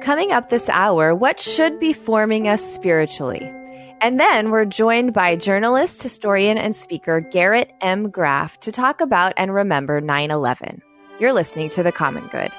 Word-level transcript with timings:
Coming 0.00 0.32
up 0.32 0.48
this 0.48 0.70
hour, 0.70 1.14
what 1.14 1.38
should 1.38 1.78
be 1.78 1.92
forming 1.92 2.48
us 2.48 2.64
spiritually? 2.64 3.52
And 4.00 4.18
then 4.18 4.50
we're 4.50 4.64
joined 4.64 5.12
by 5.12 5.36
journalist, 5.36 6.02
historian, 6.02 6.56
and 6.56 6.74
speaker 6.74 7.20
Garrett 7.20 7.70
M. 7.82 8.08
Graff 8.08 8.58
to 8.60 8.72
talk 8.72 9.02
about 9.02 9.34
and 9.36 9.52
remember 9.52 10.00
9 10.00 10.30
11. 10.30 10.80
You're 11.18 11.34
listening 11.34 11.68
to 11.70 11.82
The 11.82 11.92
Common 11.92 12.26
Good. 12.28 12.50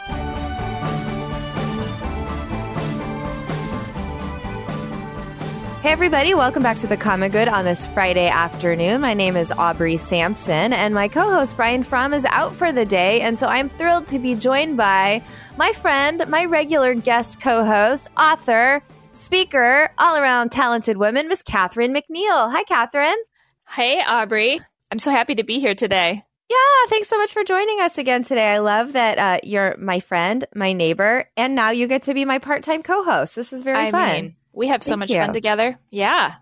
Hey, 5.82 5.90
everybody, 5.90 6.36
welcome 6.36 6.62
back 6.62 6.78
to 6.78 6.88
The 6.88 6.96
Common 6.96 7.32
Good 7.32 7.48
on 7.48 7.66
this 7.66 7.88
Friday 7.88 8.28
afternoon. 8.28 9.02
My 9.02 9.16
name 9.16 9.36
is 9.36 9.52
Aubrey 9.52 9.98
Sampson, 9.98 10.74
and 10.74 10.94
my 10.94 11.08
co 11.08 11.22
host 11.22 11.58
Brian 11.58 11.82
Fromm 11.82 12.14
is 12.14 12.24
out 12.26 12.54
for 12.54 12.72
the 12.72 12.86
day. 12.86 13.22
And 13.22 13.36
so 13.36 13.48
I'm 13.48 13.68
thrilled 13.68 14.06
to 14.10 14.20
be 14.20 14.36
joined 14.36 14.78
by 14.78 15.24
my 15.62 15.74
friend, 15.74 16.28
my 16.28 16.46
regular 16.46 16.96
guest 16.96 17.40
co 17.40 17.64
host, 17.64 18.10
author, 18.18 18.82
speaker, 19.12 19.92
all 20.00 20.18
around 20.18 20.52
talented 20.52 20.98
woman, 20.98 21.28
Miss 21.28 21.44
Catherine 21.44 21.94
McNiel. 21.94 22.52
Hi, 22.52 22.64
Catherine. 22.64 23.18
Hey, 23.70 24.02
Aubrey. 24.02 24.60
I'm 24.92 24.98
so 24.98 25.12
happy 25.12 25.36
to 25.36 25.44
be 25.44 25.60
here 25.60 25.76
today. 25.76 26.20
Yeah, 26.50 26.88
thanks 26.88 27.10
so 27.10 27.18
much 27.20 27.32
for 27.32 27.44
joining 27.44 27.80
us 27.80 28.00
again 28.00 28.24
today. 28.24 28.48
I 28.48 28.58
love 28.58 28.94
that 28.94 29.20
uh, 29.20 29.40
you're 29.44 29.76
my 29.78 30.00
friend, 30.00 30.48
my 30.56 30.74
neighbor, 30.74 31.30
and 31.38 31.54
now 31.54 31.70
you 31.70 31.86
get 31.86 32.02
to 32.04 32.16
be 32.16 32.26
my 32.26 32.40
part 32.40 32.64
time 32.64 32.82
co 32.82 33.04
host. 33.04 33.36
This 33.36 33.54
is 33.54 33.62
very 33.62 33.78
I 33.78 33.92
fun. 33.92 34.10
Mean, 34.10 34.36
we 34.54 34.70
have 34.70 34.82
so 34.82 34.94
Thank 34.94 35.00
much 35.02 35.10
you. 35.12 35.18
fun 35.18 35.32
together. 35.32 35.78
Yeah. 35.92 36.34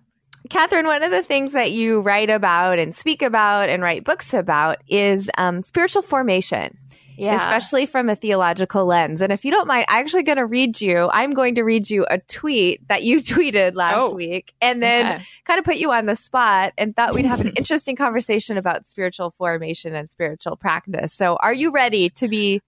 Catherine, 0.49 0.87
one 0.87 1.03
of 1.03 1.11
the 1.11 1.23
things 1.23 1.51
that 1.51 1.73
you 1.73 1.99
write 1.99 2.29
about 2.29 2.79
and 2.79 2.95
speak 2.95 3.21
about 3.21 3.67
and 3.67 3.83
write 3.83 4.05
books 4.05 4.33
about 4.33 4.77
is 4.87 5.29
um, 5.37 5.61
spiritual 5.61 6.03
formation. 6.03 6.77
Yeah. 7.19 7.35
Especially 7.35 7.85
from 7.85 8.09
a 8.09 8.15
theological 8.15 8.85
lens. 8.85 9.21
And 9.21 9.31
if 9.33 9.43
you 9.45 9.51
don't 9.51 9.67
mind, 9.67 9.85
I'm 9.89 9.99
actually 10.01 10.23
going 10.23 10.37
to 10.37 10.45
read 10.45 10.79
you, 10.79 11.09
I'm 11.11 11.33
going 11.33 11.55
to 11.55 11.63
read 11.63 11.89
you 11.89 12.05
a 12.09 12.19
tweet 12.19 12.87
that 12.87 13.03
you 13.03 13.17
tweeted 13.19 13.75
last 13.75 13.97
Oh, 13.97 14.13
week 14.13 14.53
and 14.61 14.81
then 14.81 15.05
okay. 15.15 15.25
kind 15.45 15.59
of 15.59 15.65
put 15.65 15.77
you 15.77 15.91
on 15.91 16.05
the 16.05 16.15
spot 16.15 16.73
and 16.77 16.95
thought 16.95 17.13
we'd 17.13 17.25
have 17.25 17.41
an 17.41 17.53
interesting 17.57 17.95
conversation 17.95 18.57
about 18.57 18.85
spiritual 18.85 19.33
formation 19.37 19.93
and 19.95 20.09
spiritual 20.09 20.55
practice. 20.55 21.13
So 21.13 21.35
are 21.35 21.53
you 21.53 21.71
ready 21.71 22.09
to 22.11 22.27
be 22.27 22.61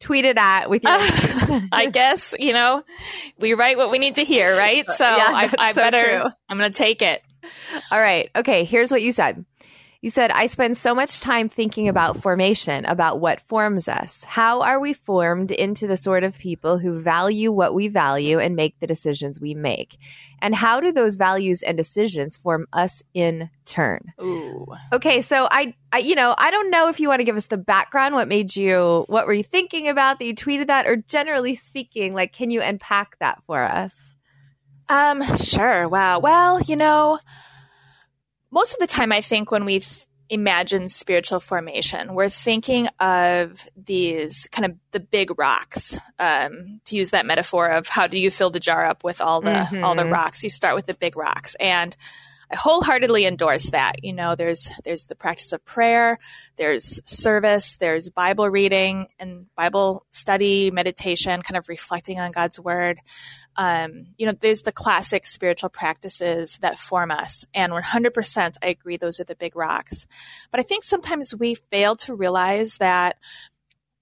tweeted 0.00 0.36
at 0.36 0.68
with 0.70 0.84
your 0.84 0.92
I 1.72 1.88
guess, 1.90 2.34
you 2.38 2.52
know, 2.52 2.84
we 3.38 3.54
write 3.54 3.76
what 3.76 3.90
we 3.90 3.98
need 3.98 4.16
to 4.16 4.24
hear, 4.24 4.56
right? 4.56 4.88
So 4.90 5.04
Yeah, 5.04 5.26
I, 5.28 5.50
I 5.58 5.72
so 5.72 5.80
better, 5.80 6.02
true. 6.02 6.30
I'm 6.48 6.58
going 6.58 6.70
to 6.70 6.76
take 6.78 7.02
it. 7.02 7.22
All 7.90 7.98
right. 7.98 8.30
Okay. 8.36 8.64
Here's 8.64 8.90
what 8.90 9.02
you 9.02 9.12
said. 9.12 9.44
You 10.02 10.10
said, 10.10 10.30
I 10.30 10.46
spend 10.46 10.76
so 10.76 10.94
much 10.94 11.20
time 11.20 11.48
thinking 11.48 11.88
about 11.88 12.22
formation, 12.22 12.84
about 12.84 13.20
what 13.20 13.40
forms 13.42 13.88
us. 13.88 14.24
How 14.24 14.62
are 14.62 14.78
we 14.78 14.92
formed 14.92 15.50
into 15.50 15.86
the 15.86 15.96
sort 15.96 16.22
of 16.22 16.38
people 16.38 16.78
who 16.78 17.00
value 17.00 17.50
what 17.50 17.74
we 17.74 17.88
value 17.88 18.38
and 18.38 18.54
make 18.54 18.78
the 18.78 18.86
decisions 18.86 19.40
we 19.40 19.54
make? 19.54 19.96
And 20.42 20.54
how 20.54 20.80
do 20.80 20.92
those 20.92 21.16
values 21.16 21.62
and 21.62 21.76
decisions 21.76 22.36
form 22.36 22.66
us 22.72 23.02
in 23.14 23.50
turn? 23.64 24.12
Ooh. 24.20 24.66
Okay. 24.92 25.22
So 25.22 25.48
I, 25.50 25.74
I, 25.90 25.98
you 25.98 26.14
know, 26.14 26.34
I 26.36 26.50
don't 26.50 26.70
know 26.70 26.88
if 26.88 27.00
you 27.00 27.08
want 27.08 27.20
to 27.20 27.24
give 27.24 27.36
us 27.36 27.46
the 27.46 27.56
background. 27.56 28.14
What 28.14 28.28
made 28.28 28.54
you, 28.54 29.06
what 29.08 29.26
were 29.26 29.32
you 29.32 29.42
thinking 29.42 29.88
about 29.88 30.18
that 30.18 30.26
you 30.26 30.34
tweeted 30.34 30.66
that? 30.66 30.86
Or 30.86 30.96
generally 30.96 31.54
speaking, 31.54 32.12
like, 32.12 32.32
can 32.32 32.50
you 32.50 32.60
unpack 32.60 33.18
that 33.18 33.42
for 33.46 33.62
us? 33.62 34.12
Um, 34.88 35.24
sure. 35.36 35.88
Wow. 35.88 36.20
Well, 36.20 36.60
you 36.60 36.76
know, 36.76 37.18
most 38.56 38.72
of 38.72 38.80
the 38.80 38.86
time, 38.86 39.12
I 39.12 39.20
think 39.20 39.50
when 39.50 39.64
we 39.66 39.80
th- 39.80 40.06
imagine 40.30 40.88
spiritual 40.88 41.38
formation, 41.40 42.14
we're 42.14 42.30
thinking 42.30 42.88
of 42.98 43.68
these 43.76 44.48
kind 44.50 44.64
of 44.64 44.72
the 44.90 44.98
big 44.98 45.38
rocks. 45.38 46.00
Um, 46.18 46.80
to 46.86 46.96
use 46.96 47.10
that 47.10 47.26
metaphor 47.26 47.68
of 47.68 47.86
how 47.86 48.06
do 48.08 48.18
you 48.18 48.30
fill 48.30 48.50
the 48.50 48.58
jar 48.68 48.84
up 48.84 49.04
with 49.04 49.20
all 49.20 49.40
the 49.42 49.58
all 49.84 49.94
the 49.94 50.02
Mhm. 50.04 50.12
rocks? 50.12 50.42
You 50.42 50.50
start 50.50 50.74
with 50.74 50.86
the 50.86 50.94
big 50.94 51.16
rocks, 51.16 51.54
and 51.60 51.94
I 52.50 52.56
wholeheartedly 52.56 53.26
endorse 53.26 53.70
that. 53.70 54.04
You 54.04 54.12
know, 54.12 54.34
there's 54.34 54.70
there's 54.84 55.06
the 55.06 55.16
practice 55.16 55.52
of 55.52 55.64
prayer, 55.64 56.18
there's 56.56 57.00
service, 57.04 57.76
there's 57.78 58.10
Bible 58.10 58.48
reading 58.48 59.06
and 59.18 59.46
Bible 59.56 60.06
study, 60.10 60.70
meditation, 60.70 61.42
kind 61.42 61.56
of 61.56 61.68
reflecting 61.68 62.20
on 62.20 62.30
God's 62.30 62.60
word. 62.60 63.00
Um, 63.56 64.08
you 64.18 64.26
know, 64.26 64.32
there's 64.38 64.62
the 64.62 64.72
classic 64.72 65.24
spiritual 65.24 65.70
practices 65.70 66.58
that 66.58 66.78
form 66.78 67.10
us, 67.10 67.44
and 67.54 67.72
100% 67.72 68.52
I 68.62 68.66
agree 68.66 68.96
those 68.96 69.18
are 69.18 69.24
the 69.24 69.34
big 69.34 69.56
rocks. 69.56 70.06
But 70.50 70.60
I 70.60 70.62
think 70.62 70.84
sometimes 70.84 71.34
we 71.34 71.54
fail 71.54 71.96
to 71.96 72.14
realize 72.14 72.76
that 72.76 73.16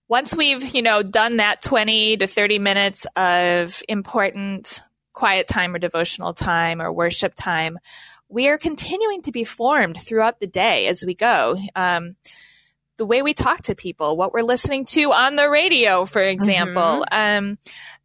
once 0.09 0.37
we've, 0.37 0.75
you 0.75 0.83
know, 0.83 1.03
done 1.03 1.39
that 1.39 1.63
20 1.63 2.19
to 2.19 2.27
30 2.27 2.59
minutes 2.59 3.07
of 3.17 3.83
important 3.89 4.83
quiet 5.13 5.47
time 5.49 5.75
or 5.75 5.79
devotional 5.79 6.35
time 6.35 6.83
or 6.83 6.93
worship 6.93 7.35
time, 7.35 7.79
we 8.35 8.49
are 8.49 8.59
continuing 8.59 9.23
to 9.23 9.31
be 9.31 9.45
formed 9.45 9.97
throughout 9.97 10.41
the 10.41 10.47
day 10.49 10.89
as 10.89 11.05
we 11.07 11.15
go. 11.15 11.57
Um, 11.77 12.17
the 12.97 13.07
way 13.07 13.23
we 13.23 13.33
talk 13.33 13.63
to 13.63 13.77
people, 13.77 14.17
what 14.17 14.33
we're 14.33 14.43
listening 14.43 14.85
to 14.87 15.13
on 15.13 15.37
the 15.37 15.49
radio, 15.49 16.05
for 16.05 16.21
example, 16.21 17.05
um, 17.13 17.59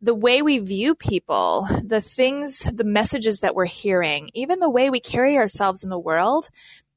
the 0.04 0.14
way 0.14 0.44
we 0.44 0.60
view 0.60 0.94
people, 0.94 1.68
the 1.84 2.00
things, 2.00 2.60
the 2.72 2.84
messages 2.84 3.40
that 3.40 3.56
we're 3.56 3.66
hearing, 3.66 4.30
even 4.36 4.60
the 4.60 4.70
way 4.70 4.92
we 4.92 5.00
carry 5.00 5.36
ourselves 5.36 5.84
in 5.84 5.90
the 5.90 6.00
world, 6.00 6.50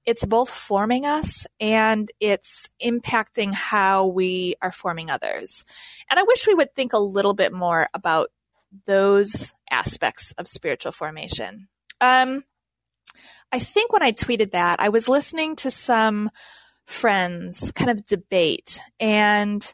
it's 0.05 0.27
both 0.27 0.51
forming 0.51 1.07
us 1.07 1.47
and 1.59 2.11
it's 2.21 2.69
impacting 2.83 3.55
how 3.55 4.07
we 4.07 4.57
are 4.61 4.73
forming 4.73 5.09
others. 5.09 5.65
And 6.11 6.21
I 6.21 6.25
wish 6.25 6.47
we 6.47 6.55
would 6.55 6.75
think 6.75 6.93
a 6.93 6.99
little 6.99 7.35
bit 7.35 7.53
more 7.53 7.89
about 7.95 8.31
those 8.85 9.55
aspects 9.71 10.33
of 10.37 10.47
spiritual 10.47 10.93
formation. 10.93 11.69
Um, 12.01 12.45
I 13.53 13.59
think 13.59 13.93
when 13.93 14.03
I 14.03 14.13
tweeted 14.13 14.53
that, 14.53 14.81
I 14.81 14.89
was 14.89 15.09
listening 15.09 15.57
to 15.57 15.71
some 15.71 16.31
friends 16.87 17.71
kind 17.73 17.91
of 17.91 18.05
debate 18.07 18.81
and 18.99 19.73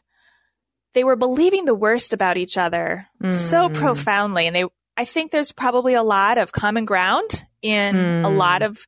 they 0.93 1.03
were 1.03 1.15
believing 1.15 1.65
the 1.65 1.73
worst 1.75 2.13
about 2.13 2.37
each 2.37 2.57
other 2.57 3.07
so 3.29 3.67
Mm. 3.69 3.73
profoundly 3.75 4.45
and 4.47 4.55
they 4.55 4.65
I 4.97 5.05
think 5.05 5.31
there's 5.31 5.51
probably 5.53 5.93
a 5.93 6.03
lot 6.03 6.37
of 6.37 6.51
common 6.51 6.83
ground 6.85 7.45
in 7.61 7.95
a 7.95 8.27
Mm. 8.29 8.37
lot 8.37 8.61
of 8.61 8.79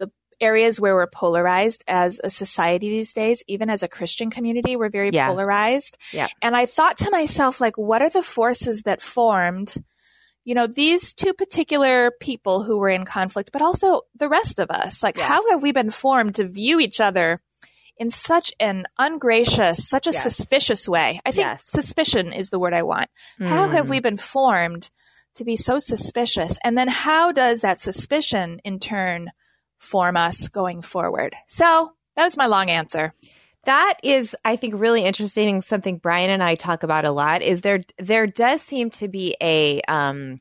the 0.00 0.10
areas 0.40 0.80
where 0.80 0.94
we're 0.94 1.06
polarized 1.06 1.84
as 1.86 2.20
a 2.24 2.30
society 2.30 2.88
these 2.88 3.12
days 3.12 3.44
even 3.46 3.70
as 3.70 3.82
a 3.82 3.88
Christian 3.88 4.28
community 4.30 4.74
we're 4.76 4.88
very 4.90 5.10
Yeah. 5.12 5.28
polarized 5.28 5.96
Yeah. 6.12 6.26
and 6.42 6.56
I 6.56 6.66
thought 6.66 6.96
to 6.98 7.10
myself 7.12 7.60
like 7.60 7.76
what 7.78 8.02
are 8.02 8.10
the 8.10 8.22
forces 8.24 8.82
that 8.82 9.02
formed 9.02 9.74
you 10.46 10.54
know 10.54 10.66
these 10.66 11.12
two 11.12 11.34
particular 11.34 12.10
people 12.20 12.62
who 12.62 12.78
were 12.78 12.88
in 12.98 13.04
conflict 13.04 13.50
but 13.52 13.60
also 13.62 14.02
the 14.18 14.28
rest 14.28 14.58
of 14.58 14.70
us 14.70 15.02
like 15.02 15.16
Yes. 15.18 15.26
how 15.28 15.50
have 15.50 15.62
we 15.62 15.72
been 15.72 15.90
formed 15.90 16.34
to 16.36 16.44
view 16.46 16.80
each 16.80 17.00
other 17.00 17.40
in 17.98 18.10
such 18.10 18.52
an 18.60 18.86
ungracious 18.98 19.88
such 19.88 20.06
a 20.06 20.10
Yes. 20.12 20.22
suspicious 20.22 20.88
way 20.88 21.20
i 21.26 21.30
think 21.32 21.46
Yes. 21.46 21.64
suspicion 21.70 22.32
is 22.32 22.50
the 22.50 22.58
word 22.58 22.74
i 22.74 22.82
want 22.82 23.08
how 23.40 23.68
have 23.68 23.86
Mm. 23.86 23.90
we 23.90 24.00
been 24.00 24.16
formed 24.16 24.88
to 25.34 25.44
be 25.44 25.56
so 25.56 25.78
suspicious 25.78 26.58
and 26.64 26.78
then 26.78 26.88
how 26.88 27.32
does 27.32 27.60
that 27.60 27.78
suspicion 27.80 28.60
in 28.64 28.78
turn 28.78 29.30
form 29.78 30.16
us 30.16 30.48
going 30.48 30.80
forward 30.80 31.34
so 31.46 31.92
that 32.14 32.24
was 32.24 32.36
my 32.36 32.46
long 32.46 32.70
answer 32.70 33.12
That 33.66 33.94
is, 34.02 34.34
I 34.44 34.56
think, 34.56 34.74
really 34.76 35.04
interesting. 35.04 35.60
Something 35.60 35.98
Brian 35.98 36.30
and 36.30 36.42
I 36.42 36.54
talk 36.54 36.82
about 36.82 37.04
a 37.04 37.10
lot 37.10 37.42
is 37.42 37.60
there. 37.60 37.80
There 37.98 38.26
does 38.26 38.62
seem 38.62 38.90
to 38.90 39.08
be 39.08 39.36
a 39.42 39.80
um, 39.82 40.40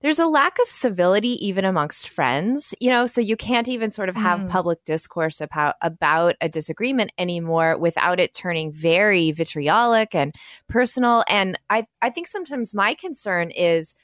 there's 0.00 0.18
a 0.18 0.26
lack 0.26 0.58
of 0.58 0.68
civility 0.68 1.46
even 1.46 1.64
amongst 1.64 2.08
friends. 2.08 2.74
You 2.80 2.90
know, 2.90 3.06
so 3.06 3.20
you 3.20 3.36
can't 3.36 3.68
even 3.68 3.90
sort 3.90 4.08
of 4.08 4.16
have 4.16 4.40
Mm. 4.40 4.48
public 4.48 4.84
discourse 4.84 5.40
about 5.40 5.76
about 5.82 6.34
a 6.40 6.48
disagreement 6.48 7.12
anymore 7.18 7.78
without 7.78 8.18
it 8.18 8.34
turning 8.34 8.72
very 8.72 9.30
vitriolic 9.32 10.14
and 10.14 10.34
personal. 10.68 11.24
And 11.28 11.58
I 11.70 11.86
I 12.00 12.10
think 12.10 12.26
sometimes 12.26 12.74
my 12.74 12.94
concern 12.94 13.50
is 13.50 13.94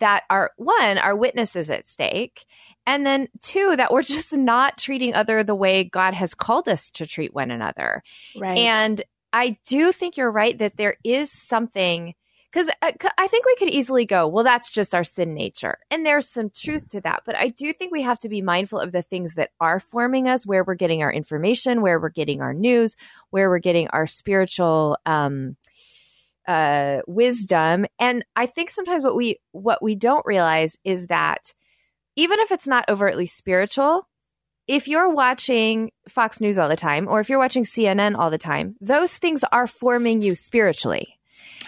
that 0.00 0.24
are 0.30 0.52
one 0.56 0.98
our 0.98 1.16
witness 1.16 1.56
is 1.56 1.70
at 1.70 1.86
stake 1.86 2.44
and 2.86 3.06
then 3.06 3.28
two 3.40 3.74
that 3.76 3.92
we're 3.92 4.02
just 4.16 4.32
not 4.32 4.78
treating 4.78 5.14
other 5.14 5.42
the 5.42 5.54
way 5.54 5.84
god 5.84 6.14
has 6.14 6.34
called 6.34 6.68
us 6.68 6.90
to 6.90 7.06
treat 7.06 7.34
one 7.34 7.50
another 7.50 8.02
right 8.36 8.58
and 8.58 9.02
I 9.34 9.58
do 9.68 9.90
think 9.90 10.16
you're 10.16 10.30
right 10.30 10.56
that 10.58 10.76
there 10.76 10.96
is 11.02 11.28
something 11.32 12.14
because 12.52 12.70
uh, 12.82 12.92
I 13.18 13.26
think 13.26 13.44
we 13.44 13.56
could 13.56 13.68
easily 13.68 14.06
go, 14.06 14.28
well, 14.28 14.44
that's 14.44 14.70
just 14.70 14.94
our 14.94 15.02
sin 15.02 15.34
nature. 15.34 15.78
And 15.90 16.06
there's 16.06 16.30
some 16.30 16.50
truth 16.54 16.88
to 16.90 17.00
that. 17.00 17.22
But 17.26 17.34
I 17.34 17.48
do 17.48 17.72
think 17.72 17.90
we 17.90 18.02
have 18.02 18.20
to 18.20 18.28
be 18.28 18.42
mindful 18.42 18.78
of 18.78 18.92
the 18.92 19.02
things 19.02 19.34
that 19.34 19.50
are 19.60 19.80
forming 19.80 20.28
us, 20.28 20.46
where 20.46 20.62
we're 20.62 20.76
getting 20.76 21.02
our 21.02 21.12
information, 21.12 21.82
where 21.82 21.98
we're 21.98 22.10
getting 22.10 22.40
our 22.42 22.54
news, 22.54 22.94
where 23.30 23.50
we're 23.50 23.58
getting 23.58 23.88
our 23.88 24.06
spiritual 24.06 24.96
um, 25.04 25.56
uh, 26.46 27.00
wisdom. 27.06 27.86
And 27.98 28.24
I 28.36 28.46
think 28.46 28.70
sometimes 28.70 29.04
what 29.04 29.16
we 29.16 29.40
what 29.52 29.82
we 29.82 29.94
don't 29.94 30.24
realize 30.26 30.76
is 30.84 31.06
that 31.06 31.54
even 32.16 32.38
if 32.40 32.52
it's 32.52 32.68
not 32.68 32.88
overtly 32.88 33.26
spiritual, 33.26 34.08
if 34.66 34.88
you're 34.88 35.10
watching 35.10 35.90
Fox 36.08 36.40
News 36.40 36.58
all 36.58 36.68
the 36.68 36.76
time 36.76 37.08
or 37.08 37.20
if 37.20 37.28
you're 37.28 37.38
watching 37.38 37.64
CNN 37.64 38.16
all 38.16 38.30
the 38.30 38.38
time, 38.38 38.76
those 38.80 39.18
things 39.18 39.44
are 39.52 39.66
forming 39.66 40.22
you 40.22 40.34
spiritually. 40.34 41.18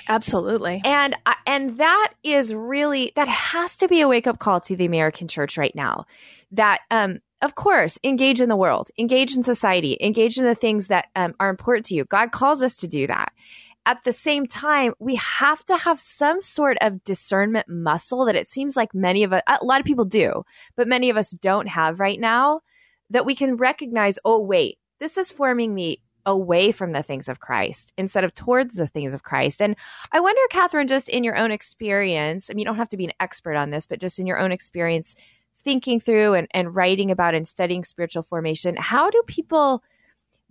Absolutely. 0.08 0.82
And 0.84 1.17
and 1.46 1.78
that 1.78 2.12
is 2.23 2.55
really 2.55 3.12
that 3.17 3.28
has 3.28 3.76
to 3.76 3.88
be 3.88 4.00
a 4.00 4.08
wake 4.08 4.26
up 4.26 4.38
call 4.38 4.61
to 4.62 4.76
the 4.76 4.84
American 4.84 5.28
church 5.28 5.58
right 5.58 5.75
now. 5.75 6.06
That 6.52 6.81
um 6.90 7.20
of 7.43 7.55
course, 7.55 7.99
engage 8.02 8.40
in 8.40 8.49
the 8.49 8.56
world, 8.56 8.88
engage 8.99 9.37
in 9.37 9.43
society, 9.43 9.99
engage 10.00 10.38
in 10.38 10.44
the 10.44 10.55
things 10.55 10.87
that 10.87 11.06
um, 11.14 11.34
are 11.38 11.50
important 11.50 11.84
to 11.87 11.94
you. 11.94 12.05
God 12.06 12.32
calls 12.32 12.62
us 12.62 12.76
to 12.76 12.88
do 12.88 13.06
that. 13.06 13.31
At 13.87 14.03
the 14.03 14.12
same 14.12 14.47
time, 14.47 14.94
we 14.99 15.15
have 15.15 15.65
to 15.67 15.77
have 15.77 16.00
some 16.00 16.41
sort 16.41 16.77
of 16.81 17.05
discernment 17.05 17.69
muscle 17.69 18.25
that 18.27 18.35
it 18.35 18.49
seems 18.49 18.77
like 18.77 18.93
many 18.93 19.23
of 19.23 19.33
us, 19.33 19.43
a 19.47 19.65
lot 19.65 19.79
of 19.79 19.87
people 19.87 20.05
do, 20.05 20.43
but 20.77 20.88
many 20.88 21.09
of 21.09 21.17
us 21.17 21.31
don't 21.31 21.69
have 21.69 22.00
right 22.00 22.19
now 22.19 22.62
that 23.11 23.25
we 23.25 23.37
can 23.37 23.56
recognize, 23.56 24.19
oh, 24.25 24.41
wait, 24.41 24.79
this 24.99 25.17
is 25.17 25.31
forming 25.31 25.73
me 25.73 26.03
away 26.27 26.73
from 26.73 26.91
the 26.91 27.03
things 27.05 27.29
of 27.29 27.38
Christ 27.38 27.93
instead 27.97 28.25
of 28.25 28.35
towards 28.35 28.75
the 28.75 28.88
things 28.88 29.15
of 29.15 29.23
Christ. 29.23 29.62
And 29.62 29.77
I 30.11 30.19
wonder, 30.19 30.41
Catherine, 30.50 30.88
just 30.88 31.09
in 31.09 31.23
your 31.23 31.37
own 31.37 31.53
experience, 31.53 32.50
I 32.50 32.55
mean, 32.55 32.61
you 32.61 32.65
don't 32.65 32.77
have 32.77 32.88
to 32.88 32.97
be 32.97 33.05
an 33.05 33.12
expert 33.21 33.55
on 33.55 33.71
this, 33.71 33.87
but 33.87 34.00
just 34.00 34.19
in 34.19 34.27
your 34.27 34.41
own 34.41 34.50
experience, 34.50 35.15
thinking 35.62 36.00
through 36.00 36.35
and, 36.35 36.49
and 36.50 36.75
writing 36.75 37.12
about 37.12 37.37
and 37.37 37.47
studying 37.47 37.85
spiritual 37.85 38.25
formation, 38.25 38.75
how 38.77 39.11
do 39.11 39.23
people 39.29 39.85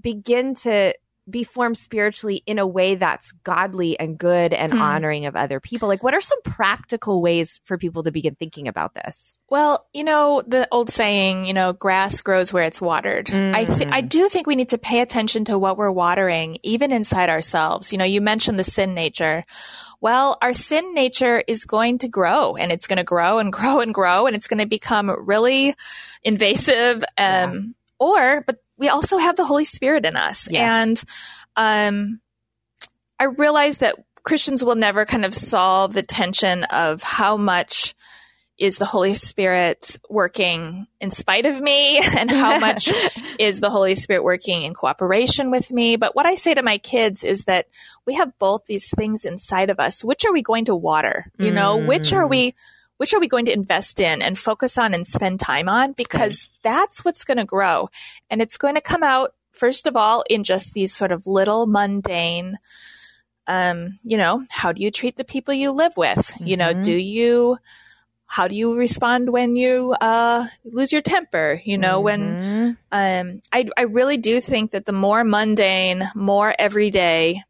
begin 0.02 0.54
to 0.54 0.94
be 1.30 1.44
formed 1.44 1.78
spiritually 1.78 2.44
in 2.46 2.60
a 2.60 2.68
way 2.68 2.96
that's 2.96 3.32
godly 3.32 4.00
and 4.00 4.18
good 4.18 4.54
and 4.54 4.72
hmm. 4.72 4.82
honoring 4.82 5.26
of 5.26 5.36
other 5.36 5.60
people? 5.60 5.88
Like, 5.88 6.04
what 6.04 6.14
are 6.14 6.22
some 6.22 6.42
practical 6.44 7.22
ways 7.22 7.60
for 7.64 7.78
people 7.78 8.04
to 8.04 8.12
begin 8.12 8.36
thinking 8.36 8.68
about 8.68 8.94
this? 8.94 9.34
Well, 9.50 9.88
you 9.94 10.04
know, 10.04 10.44
the 10.46 10.68
old 10.72 10.90
saying, 10.90 11.46
you 11.46 11.54
know, 11.54 11.74
grass 11.74 12.22
grows 12.22 12.52
where 12.52 12.64
it's 12.64 12.82
watered. 12.82 13.28
Mm. 13.28 13.54
I, 13.54 13.66
th- 13.66 13.90
I 13.92 14.02
do 14.02 14.28
think 14.30 14.48
we 14.48 14.56
need 14.56 14.70
to 14.70 14.78
pay 14.78 15.02
attention 15.02 15.46
to 15.46 15.58
what 15.58 15.78
we're 15.78 15.92
watering, 15.92 16.58
even 16.64 16.92
inside 16.92 17.30
ourselves. 17.30 17.92
You 17.92 17.98
know, 17.98 18.06
you 18.06 18.22
mentioned 18.22 18.58
the 18.58 18.64
sin 18.64 18.94
nature. 18.94 19.46
Well, 20.02 20.38
our 20.42 20.54
sin 20.54 20.94
nature 20.94 21.44
is 21.48 21.66
going 21.66 22.00
to 22.00 22.08
grow 22.08 22.56
and 22.56 22.72
it's 22.72 22.88
going 22.88 22.98
to 22.98 23.04
grow 23.04 23.40
and 23.40 23.52
grow 23.54 23.82
and 23.82 23.94
grow 23.94 24.28
and 24.28 24.36
it's 24.36 24.48
going 24.48 24.60
to 24.60 24.68
become 24.68 25.10
really 25.10 25.76
invasive. 26.24 27.04
Um, 27.04 27.06
yeah. 27.18 27.60
or, 28.00 28.44
but 28.46 28.60
we 28.78 28.90
also 28.90 29.18
have 29.18 29.36
the 29.36 29.46
Holy 29.46 29.66
Spirit 29.66 30.06
in 30.06 30.16
us. 30.16 30.50
Yes. 30.50 30.88
And 30.88 31.04
um, 31.56 32.22
I 33.20 33.26
realize 33.26 33.80
that 33.80 33.96
Christians 34.24 34.64
will 34.64 34.76
never 34.76 35.06
kind 35.06 35.26
of 35.26 35.36
solve 35.36 35.94
the 35.94 36.02
tension 36.02 36.64
of 36.66 37.04
how 37.04 37.38
much 37.38 37.94
is 38.58 38.78
the 38.78 38.86
Holy 38.86 39.14
Spirit 39.14 39.98
working 40.10 40.88
in 41.02 41.12
spite 41.12 41.46
of 41.46 41.60
me 41.60 42.00
and 42.18 42.32
how 42.32 42.58
much 42.60 42.92
is 43.40 43.60
the 43.60 43.70
Holy 43.70 43.96
Spirit 43.96 44.24
working 44.24 44.64
in 44.64 44.74
cooperation 44.74 45.52
with 45.52 45.72
me. 45.72 45.98
But 45.98 46.16
what 46.16 46.26
I 46.26 46.36
say 46.36 46.54
to 46.54 46.64
my 46.64 46.78
kids 46.78 47.24
is 47.24 47.46
that 47.46 47.68
we 48.06 48.16
have 48.16 48.38
both 48.40 48.66
these 48.66 48.90
things 48.90 49.26
inside 49.26 49.70
of 49.70 49.80
us. 49.80 50.04
Which 50.04 50.26
are 50.26 50.34
we 50.34 50.42
going 50.42 50.66
to 50.66 50.76
water? 50.76 51.26
You 51.38 51.52
know, 51.52 51.78
mm. 51.78 51.88
which 51.88 52.14
are 52.14 52.28
we 52.28 52.56
which 52.98 53.14
are 53.14 53.20
we 53.20 53.28
going 53.28 53.46
to 53.46 53.54
invest 53.54 54.00
in 54.00 54.22
and 54.22 54.38
focus 54.38 54.78
on 54.78 54.94
and 54.94 55.06
spend 55.06 55.40
time 55.40 55.68
on? 55.68 55.94
Because 55.94 56.48
that's 56.64 57.04
what's 57.04 57.24
going 57.24 57.38
to 57.38 57.46
grow. 57.46 57.90
And 58.30 58.42
it's 58.42 58.58
going 58.58 58.76
to 58.76 58.82
come 58.82 59.04
out, 59.04 59.34
first 59.52 59.88
of 59.88 59.96
all, 59.96 60.24
in 60.30 60.44
just 60.44 60.74
these 60.74 60.94
sort 60.94 61.12
of 61.12 61.28
little 61.28 61.68
mundane, 61.68 62.58
um, 63.48 64.00
you 64.04 64.18
know, 64.18 64.44
how 64.50 64.72
do 64.72 64.82
you 64.82 64.92
treat 64.92 65.18
the 65.18 65.24
people 65.24 65.54
you 65.54 65.72
live 65.72 65.98
with? 65.98 66.18
Mm-hmm. 66.18 66.48
You 66.48 66.58
know, 66.58 66.72
mm-hmm. 66.72 66.82
do 66.82 66.94
you, 66.94 67.58
how 68.26 68.48
do 68.48 68.56
you 68.56 68.76
respond 68.76 69.30
when 69.30 69.56
you 69.56 69.96
uh, 70.02 70.48
lose 70.64 70.92
your 70.92 71.02
temper? 71.02 71.62
You 71.64 71.78
know, 71.78 72.02
mm-hmm. 72.02 72.64
when 72.64 72.78
um, 72.92 73.42
I, 73.54 73.66
I 73.78 73.84
really 73.84 74.18
do 74.18 74.42
think 74.42 74.72
that 74.72 74.86
the 74.86 74.94
more 74.94 75.24
mundane, 75.24 76.10
more 76.16 76.56
everyday, 76.58 77.44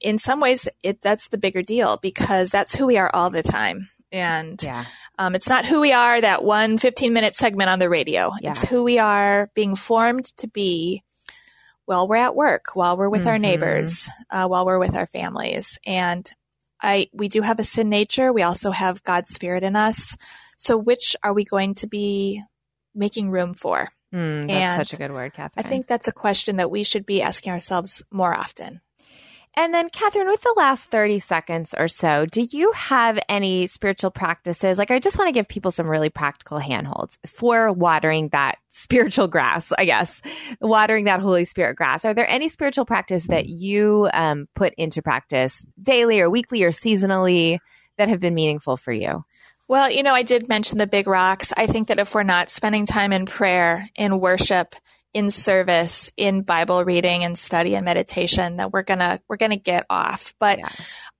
in 0.00 0.16
some 0.16 0.40
ways, 0.40 0.66
it 0.82 1.02
that's 1.02 1.28
the 1.28 1.36
bigger 1.36 1.62
deal 1.62 1.98
because 1.98 2.50
that's 2.50 2.74
who 2.74 2.86
we 2.86 2.96
are 2.96 3.10
all 3.12 3.28
the 3.28 3.42
time. 3.42 3.90
And 4.12 4.60
yeah. 4.62 4.84
um, 5.18 5.34
it's 5.34 5.48
not 5.48 5.64
who 5.64 5.80
we 5.80 5.92
are, 5.92 6.20
that 6.20 6.44
one 6.44 6.78
15 6.78 7.12
minute 7.12 7.34
segment 7.34 7.70
on 7.70 7.78
the 7.78 7.88
radio. 7.88 8.32
Yeah. 8.40 8.50
It's 8.50 8.64
who 8.64 8.84
we 8.84 8.98
are 8.98 9.50
being 9.54 9.76
formed 9.76 10.26
to 10.38 10.48
be 10.48 11.04
while 11.84 12.06
we're 12.06 12.16
at 12.16 12.36
work, 12.36 12.74
while 12.74 12.96
we're 12.96 13.08
with 13.08 13.22
mm-hmm. 13.22 13.30
our 13.30 13.38
neighbors, 13.38 14.08
uh, 14.30 14.46
while 14.46 14.64
we're 14.66 14.78
with 14.78 14.96
our 14.96 15.06
families. 15.06 15.78
And 15.84 16.30
I, 16.80 17.08
we 17.12 17.28
do 17.28 17.42
have 17.42 17.58
a 17.58 17.64
sin 17.64 17.88
nature. 17.88 18.32
We 18.32 18.42
also 18.42 18.70
have 18.70 19.02
God's 19.02 19.30
spirit 19.30 19.62
in 19.62 19.76
us. 19.76 20.16
So 20.56 20.76
which 20.76 21.16
are 21.22 21.32
we 21.32 21.44
going 21.44 21.74
to 21.76 21.86
be 21.86 22.42
making 22.94 23.30
room 23.30 23.54
for? 23.54 23.88
Mm, 24.14 24.46
that's 24.46 24.50
and 24.50 24.88
such 24.88 24.94
a 24.94 25.02
good 25.02 25.12
word, 25.12 25.32
Catherine. 25.32 25.64
I 25.64 25.68
think 25.68 25.86
that's 25.86 26.08
a 26.08 26.12
question 26.12 26.56
that 26.56 26.70
we 26.70 26.82
should 26.82 27.06
be 27.06 27.22
asking 27.22 27.52
ourselves 27.52 28.02
more 28.10 28.34
often. 28.36 28.80
And 29.56 29.74
then, 29.74 29.88
Catherine, 29.90 30.28
with 30.28 30.42
the 30.42 30.54
last 30.56 30.90
30 30.90 31.18
seconds 31.18 31.74
or 31.76 31.88
so, 31.88 32.24
do 32.24 32.46
you 32.50 32.70
have 32.72 33.18
any 33.28 33.66
spiritual 33.66 34.12
practices? 34.12 34.78
Like, 34.78 34.92
I 34.92 35.00
just 35.00 35.18
want 35.18 35.28
to 35.28 35.32
give 35.32 35.48
people 35.48 35.72
some 35.72 35.88
really 35.88 36.08
practical 36.08 36.58
handholds 36.58 37.18
for 37.26 37.72
watering 37.72 38.28
that 38.28 38.58
spiritual 38.68 39.26
grass, 39.26 39.72
I 39.76 39.86
guess, 39.86 40.22
watering 40.60 41.06
that 41.06 41.20
Holy 41.20 41.44
Spirit 41.44 41.76
grass. 41.76 42.04
Are 42.04 42.14
there 42.14 42.28
any 42.28 42.48
spiritual 42.48 42.84
practice 42.84 43.26
that 43.26 43.46
you 43.46 44.08
um, 44.12 44.46
put 44.54 44.72
into 44.78 45.02
practice 45.02 45.66
daily 45.82 46.20
or 46.20 46.30
weekly 46.30 46.62
or 46.62 46.70
seasonally 46.70 47.58
that 47.98 48.08
have 48.08 48.20
been 48.20 48.34
meaningful 48.34 48.76
for 48.76 48.92
you? 48.92 49.24
Well, 49.66 49.90
you 49.90 50.02
know, 50.02 50.14
I 50.14 50.22
did 50.22 50.48
mention 50.48 50.78
the 50.78 50.86
big 50.86 51.06
rocks. 51.06 51.52
I 51.56 51.66
think 51.66 51.88
that 51.88 52.00
if 52.00 52.14
we're 52.14 52.22
not 52.22 52.48
spending 52.48 52.86
time 52.86 53.12
in 53.12 53.26
prayer, 53.26 53.88
in 53.94 54.18
worship, 54.18 54.74
in 55.12 55.30
service 55.30 56.12
in 56.16 56.42
bible 56.42 56.84
reading 56.84 57.24
and 57.24 57.36
study 57.36 57.74
and 57.74 57.84
meditation 57.84 58.56
that 58.56 58.72
we're 58.72 58.82
gonna 58.82 59.20
we're 59.28 59.36
gonna 59.36 59.56
get 59.56 59.84
off. 59.90 60.34
But 60.38 60.58
yeah. 60.58 60.68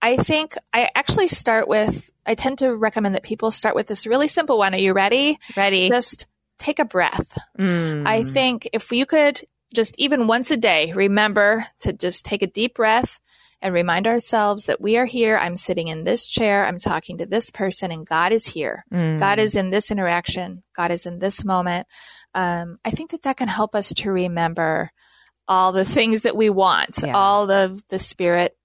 i 0.01 0.17
think 0.17 0.57
i 0.73 0.89
actually 0.95 1.29
start 1.29 1.69
with 1.69 2.11
i 2.27 2.35
tend 2.35 2.59
to 2.59 2.75
recommend 2.75 3.15
that 3.15 3.23
people 3.23 3.51
start 3.51 3.75
with 3.75 3.87
this 3.87 4.07
really 4.07 4.29
simple 4.29 4.59
one. 4.59 4.75
Are 4.75 4.79
you 4.79 4.93
ready? 4.93 5.39
Ready. 5.57 5.89
Just 5.89 6.27
take 6.59 6.79
a 6.79 6.85
breath. 6.85 7.37
Mm. 7.59 8.07
i 8.07 8.25
think 8.25 8.69
if 8.73 8.93
you 8.93 9.07
could 9.07 9.43
just 9.75 9.99
even 9.99 10.27
once 10.27 10.51
a 10.51 10.57
day 10.57 10.93
remember 10.93 11.67
to 11.81 11.93
just 11.93 12.25
take 12.25 12.43
a 12.43 12.47
deep 12.47 12.75
breath 12.75 13.21
and 13.63 13.75
remind 13.75 14.07
ourselves 14.07 14.67
that 14.67 14.81
we 14.81 14.97
are 14.97 15.07
here. 15.07 15.37
I'm 15.37 15.57
sitting 15.57 15.89
in 15.89 16.05
this 16.05 16.29
chair. 16.29 16.67
I'm 16.67 16.79
talking 16.79 17.19
to 17.19 17.27
this 17.27 17.51
person 17.51 17.91
and 17.91 18.07
God 18.07 18.33
is 18.33 18.47
here. 18.47 18.85
Mm. 18.93 19.19
God 19.19 19.39
is 19.39 19.55
in 19.55 19.71
this 19.71 19.91
interaction. 19.91 20.63
God 20.75 20.91
is 20.91 21.07
in 21.07 21.19
this 21.19 21.45
moment 21.45 21.87
um, 22.35 22.79
I 22.85 22.91
think 22.91 23.11
that 23.11 23.23
that 23.23 23.37
can 23.37 23.49
help 23.49 23.75
us 23.75 23.93
to 23.95 24.13
remember 24.13 24.91
all 25.49 25.73
the 25.73 25.85
things 25.85 26.23
that 26.23 26.37
we 26.37 26.49
want, 26.49 27.01
yeah. 27.03 27.15
all 27.15 27.51
of 27.51 27.83
the 27.89 27.99
spirit 27.99 28.57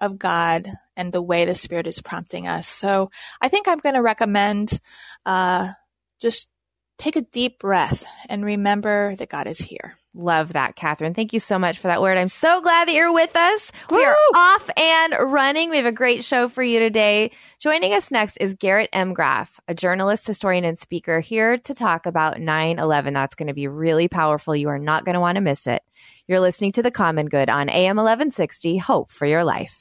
of 0.00 0.18
God 0.18 0.68
and 0.96 1.12
the 1.12 1.22
way 1.22 1.44
the 1.44 1.54
spirit 1.54 1.86
is 1.86 2.00
prompting 2.00 2.46
us. 2.46 2.66
So 2.66 3.10
I 3.40 3.48
think 3.48 3.68
I'm 3.68 3.78
going 3.78 3.94
to 3.94 4.02
recommend 4.02 4.80
uh, 5.26 5.72
just 6.20 6.48
take 6.98 7.16
a 7.16 7.22
deep 7.22 7.58
breath 7.58 8.06
and 8.28 8.44
remember 8.44 9.14
that 9.16 9.28
God 9.28 9.46
is 9.46 9.58
here. 9.58 9.94
Love 10.12 10.54
that, 10.54 10.74
Catherine. 10.74 11.14
Thank 11.14 11.32
you 11.32 11.38
so 11.38 11.56
much 11.56 11.78
for 11.78 11.86
that 11.86 12.02
word. 12.02 12.18
I'm 12.18 12.26
so 12.26 12.60
glad 12.60 12.88
that 12.88 12.94
you're 12.94 13.12
with 13.12 13.36
us. 13.36 13.70
Woo! 13.88 13.96
We 13.96 14.04
are 14.04 14.16
off 14.34 14.68
and 14.76 15.14
running. 15.20 15.70
We 15.70 15.76
have 15.76 15.86
a 15.86 15.92
great 15.92 16.24
show 16.24 16.48
for 16.48 16.64
you 16.64 16.80
today. 16.80 17.30
Joining 17.60 17.94
us 17.94 18.10
next 18.10 18.36
is 18.38 18.54
Garrett 18.54 18.90
M. 18.92 19.14
Graff, 19.14 19.60
a 19.68 19.74
journalist, 19.74 20.26
historian, 20.26 20.64
and 20.64 20.76
speaker 20.76 21.20
here 21.20 21.58
to 21.58 21.74
talk 21.74 22.06
about 22.06 22.40
9 22.40 22.78
11. 22.80 23.14
That's 23.14 23.36
going 23.36 23.48
to 23.48 23.54
be 23.54 23.68
really 23.68 24.08
powerful. 24.08 24.56
You 24.56 24.70
are 24.70 24.80
not 24.80 25.04
going 25.04 25.14
to 25.14 25.20
want 25.20 25.36
to 25.36 25.42
miss 25.42 25.68
it. 25.68 25.82
You're 26.26 26.40
listening 26.40 26.72
to 26.72 26.82
The 26.82 26.90
Common 26.90 27.26
Good 27.26 27.48
on 27.48 27.68
AM 27.68 27.96
1160. 27.96 28.78
Hope 28.78 29.12
for 29.12 29.26
your 29.26 29.44
life. 29.44 29.79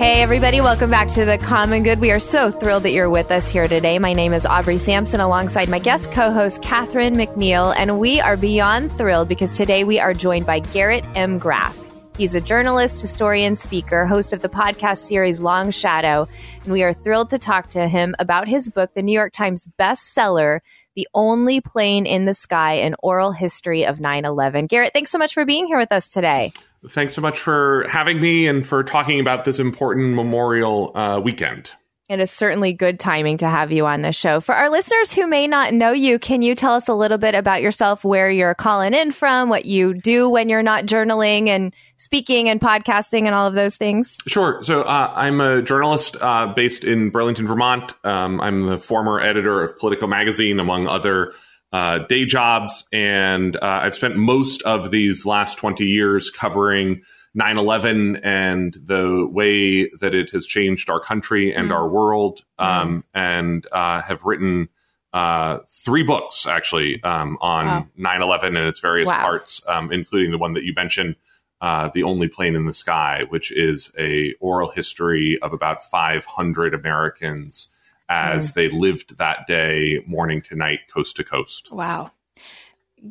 Hey, 0.00 0.22
everybody, 0.22 0.62
welcome 0.62 0.88
back 0.88 1.08
to 1.08 1.26
the 1.26 1.36
Common 1.36 1.82
Good. 1.82 2.00
We 2.00 2.10
are 2.10 2.20
so 2.20 2.50
thrilled 2.50 2.84
that 2.84 2.92
you're 2.92 3.10
with 3.10 3.30
us 3.30 3.50
here 3.50 3.68
today. 3.68 3.98
My 3.98 4.14
name 4.14 4.32
is 4.32 4.46
Aubrey 4.46 4.78
Sampson 4.78 5.20
alongside 5.20 5.68
my 5.68 5.78
guest 5.78 6.10
co 6.10 6.30
host, 6.30 6.62
Catherine 6.62 7.16
McNiel, 7.16 7.74
and 7.76 8.00
we 8.00 8.18
are 8.18 8.38
beyond 8.38 8.90
thrilled 8.92 9.28
because 9.28 9.54
today 9.54 9.84
we 9.84 10.00
are 10.00 10.14
joined 10.14 10.46
by 10.46 10.60
Garrett 10.60 11.04
M. 11.16 11.36
Graff. 11.36 11.78
He's 12.16 12.34
a 12.34 12.40
journalist, 12.40 13.02
historian, 13.02 13.54
speaker, 13.54 14.06
host 14.06 14.32
of 14.32 14.40
the 14.40 14.48
podcast 14.48 15.00
series 15.00 15.42
Long 15.42 15.70
Shadow, 15.70 16.26
and 16.64 16.72
we 16.72 16.82
are 16.82 16.94
thrilled 16.94 17.28
to 17.28 17.38
talk 17.38 17.68
to 17.68 17.86
him 17.86 18.14
about 18.18 18.48
his 18.48 18.70
book, 18.70 18.94
the 18.94 19.02
New 19.02 19.12
York 19.12 19.34
Times 19.34 19.68
bestseller, 19.78 20.60
The 20.94 21.08
Only 21.12 21.60
Plane 21.60 22.06
in 22.06 22.24
the 22.24 22.32
Sky, 22.32 22.76
an 22.76 22.94
oral 23.00 23.32
history 23.32 23.84
of 23.84 24.00
9 24.00 24.24
11. 24.24 24.66
Garrett, 24.66 24.94
thanks 24.94 25.10
so 25.10 25.18
much 25.18 25.34
for 25.34 25.44
being 25.44 25.66
here 25.66 25.76
with 25.76 25.92
us 25.92 26.08
today. 26.08 26.54
Thanks 26.88 27.14
so 27.14 27.20
much 27.20 27.38
for 27.38 27.84
having 27.88 28.20
me 28.20 28.48
and 28.48 28.66
for 28.66 28.82
talking 28.82 29.20
about 29.20 29.44
this 29.44 29.58
important 29.58 30.14
Memorial 30.14 30.96
uh, 30.96 31.20
weekend. 31.20 31.70
It 32.08 32.18
is 32.18 32.30
certainly 32.32 32.72
good 32.72 32.98
timing 32.98 33.36
to 33.38 33.48
have 33.48 33.70
you 33.70 33.86
on 33.86 34.02
the 34.02 34.10
show. 34.10 34.40
For 34.40 34.52
our 34.52 34.68
listeners 34.68 35.12
who 35.12 35.28
may 35.28 35.46
not 35.46 35.72
know 35.72 35.92
you, 35.92 36.18
can 36.18 36.42
you 36.42 36.56
tell 36.56 36.72
us 36.72 36.88
a 36.88 36.92
little 36.92 37.18
bit 37.18 37.36
about 37.36 37.62
yourself, 37.62 38.04
where 38.04 38.28
you're 38.28 38.56
calling 38.56 38.94
in 38.94 39.12
from, 39.12 39.48
what 39.48 39.64
you 39.64 39.94
do 39.94 40.28
when 40.28 40.48
you're 40.48 40.60
not 40.60 40.86
journaling 40.86 41.46
and 41.46 41.72
speaking 41.98 42.48
and 42.48 42.60
podcasting 42.60 43.26
and 43.26 43.34
all 43.36 43.46
of 43.46 43.54
those 43.54 43.76
things? 43.76 44.16
Sure. 44.26 44.60
So 44.64 44.82
uh, 44.82 45.12
I'm 45.14 45.40
a 45.40 45.62
journalist 45.62 46.16
uh, 46.20 46.52
based 46.52 46.82
in 46.82 47.10
Burlington, 47.10 47.46
Vermont. 47.46 47.92
Um, 48.02 48.40
I'm 48.40 48.66
the 48.66 48.78
former 48.78 49.20
editor 49.20 49.62
of 49.62 49.78
Politico 49.78 50.08
Magazine, 50.08 50.58
among 50.58 50.88
other 50.88 51.34
uh, 51.72 51.98
day 52.08 52.24
jobs. 52.24 52.86
And 52.92 53.56
uh, 53.56 53.80
I've 53.82 53.94
spent 53.94 54.16
most 54.16 54.62
of 54.62 54.90
these 54.90 55.24
last 55.24 55.58
20 55.58 55.84
years 55.84 56.30
covering 56.30 57.02
9 57.34 57.58
11 57.58 58.16
and 58.16 58.74
the 58.74 59.26
way 59.30 59.88
that 60.00 60.14
it 60.14 60.30
has 60.30 60.46
changed 60.46 60.90
our 60.90 61.00
country 61.00 61.54
and 61.54 61.70
mm. 61.70 61.74
our 61.74 61.88
world, 61.88 62.44
um, 62.58 62.98
mm. 62.98 63.02
and 63.14 63.66
uh, 63.70 64.02
have 64.02 64.24
written 64.24 64.68
uh, 65.12 65.58
three 65.68 66.02
books 66.02 66.46
actually 66.46 67.02
um, 67.02 67.36
on 67.40 67.88
9 67.96 68.22
11 68.22 68.56
and 68.56 68.66
its 68.66 68.80
various 68.80 69.08
wow. 69.08 69.20
parts, 69.20 69.62
um, 69.68 69.92
including 69.92 70.30
the 70.30 70.38
one 70.38 70.54
that 70.54 70.64
you 70.64 70.72
mentioned. 70.74 71.16
Uh, 71.60 71.90
the 71.92 72.02
only 72.04 72.26
plane 72.26 72.56
in 72.56 72.64
the 72.64 72.72
sky, 72.72 73.22
which 73.28 73.52
is 73.52 73.92
a 73.98 74.34
oral 74.40 74.70
history 74.70 75.38
of 75.42 75.52
about 75.52 75.84
500 75.84 76.72
Americans 76.72 77.68
as 78.10 78.50
mm. 78.50 78.54
they 78.54 78.68
lived 78.68 79.16
that 79.18 79.46
day, 79.46 80.02
morning 80.06 80.42
to 80.42 80.56
night, 80.56 80.80
coast 80.92 81.16
to 81.16 81.24
coast. 81.24 81.68
Wow, 81.72 82.10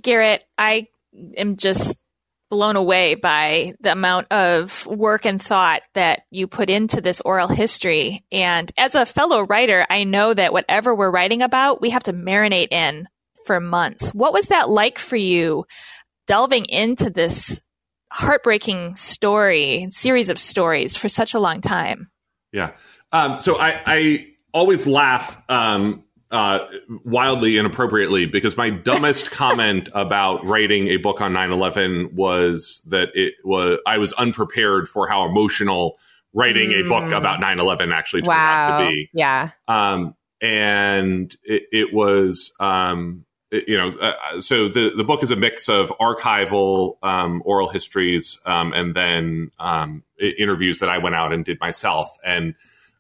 Garrett, 0.03 0.45
I 0.57 0.87
am 1.35 1.55
just 1.55 1.97
blown 2.49 2.75
away 2.75 3.15
by 3.15 3.75
the 3.79 3.91
amount 3.91 4.31
of 4.31 4.85
work 4.87 5.25
and 5.25 5.41
thought 5.41 5.83
that 5.93 6.23
you 6.31 6.47
put 6.47 6.69
into 6.69 6.99
this 6.99 7.21
oral 7.21 7.47
history. 7.47 8.25
And 8.31 8.71
as 8.77 8.95
a 8.95 9.05
fellow 9.05 9.41
writer, 9.41 9.85
I 9.89 10.03
know 10.03 10.33
that 10.33 10.51
whatever 10.51 10.95
we're 10.95 11.11
writing 11.11 11.41
about, 11.41 11.79
we 11.79 11.91
have 11.91 12.03
to 12.03 12.13
marinate 12.13 12.71
in 12.71 13.07
for 13.45 13.59
months. 13.59 14.09
What 14.13 14.33
was 14.33 14.47
that 14.47 14.69
like 14.69 14.97
for 14.97 15.15
you 15.15 15.65
delving 16.27 16.65
into 16.65 17.09
this 17.09 17.61
heartbreaking 18.11 18.95
story, 18.95 19.87
series 19.89 20.29
of 20.29 20.39
stories 20.39 20.97
for 20.97 21.07
such 21.07 21.35
a 21.35 21.39
long 21.39 21.61
time? 21.61 22.09
Yeah. 22.51 22.71
Um, 23.11 23.39
so 23.39 23.57
I, 23.57 23.81
I 23.85 24.27
always 24.53 24.87
laugh 24.87 25.41
um, 25.49 26.03
uh, 26.31 26.59
wildly 27.03 27.57
inappropriately 27.57 28.25
because 28.25 28.55
my 28.55 28.69
dumbest 28.69 29.31
comment 29.31 29.89
about 29.93 30.45
writing 30.45 30.87
a 30.89 30.97
book 30.97 31.21
on 31.21 31.33
9-11 31.33 32.13
was 32.13 32.81
that 32.87 33.09
it 33.15 33.33
was 33.43 33.79
I 33.85 33.97
was 33.97 34.13
unprepared 34.13 34.87
for 34.87 35.07
how 35.07 35.25
emotional 35.25 35.97
writing 36.33 36.69
mm. 36.69 36.85
a 36.85 36.87
book 36.87 37.05
mm. 37.05 37.17
about 37.17 37.41
9-11 37.41 37.93
actually 37.93 38.21
turned 38.21 38.35
wow. 38.35 38.67
out 38.69 38.79
to 38.79 38.91
be. 38.91 39.09
Yeah. 39.13 39.51
Um, 39.67 40.15
and 40.41 41.35
it, 41.43 41.63
it 41.71 41.93
was, 41.93 42.53
um, 42.59 43.25
it, 43.51 43.67
you 43.67 43.77
know, 43.77 43.89
uh, 43.97 44.39
so 44.39 44.69
the, 44.69 44.93
the 44.95 45.03
book 45.03 45.23
is 45.23 45.31
a 45.31 45.35
mix 45.35 45.67
of 45.67 45.91
archival 45.99 46.97
um, 47.01 47.41
oral 47.43 47.67
histories 47.67 48.39
um, 48.45 48.71
and 48.73 48.95
then 48.95 49.51
um, 49.59 50.03
interviews 50.19 50.79
that 50.79 50.89
I 50.89 50.99
went 50.99 51.15
out 51.15 51.33
and 51.33 51.43
did 51.43 51.59
myself. 51.59 52.15
And 52.23 52.53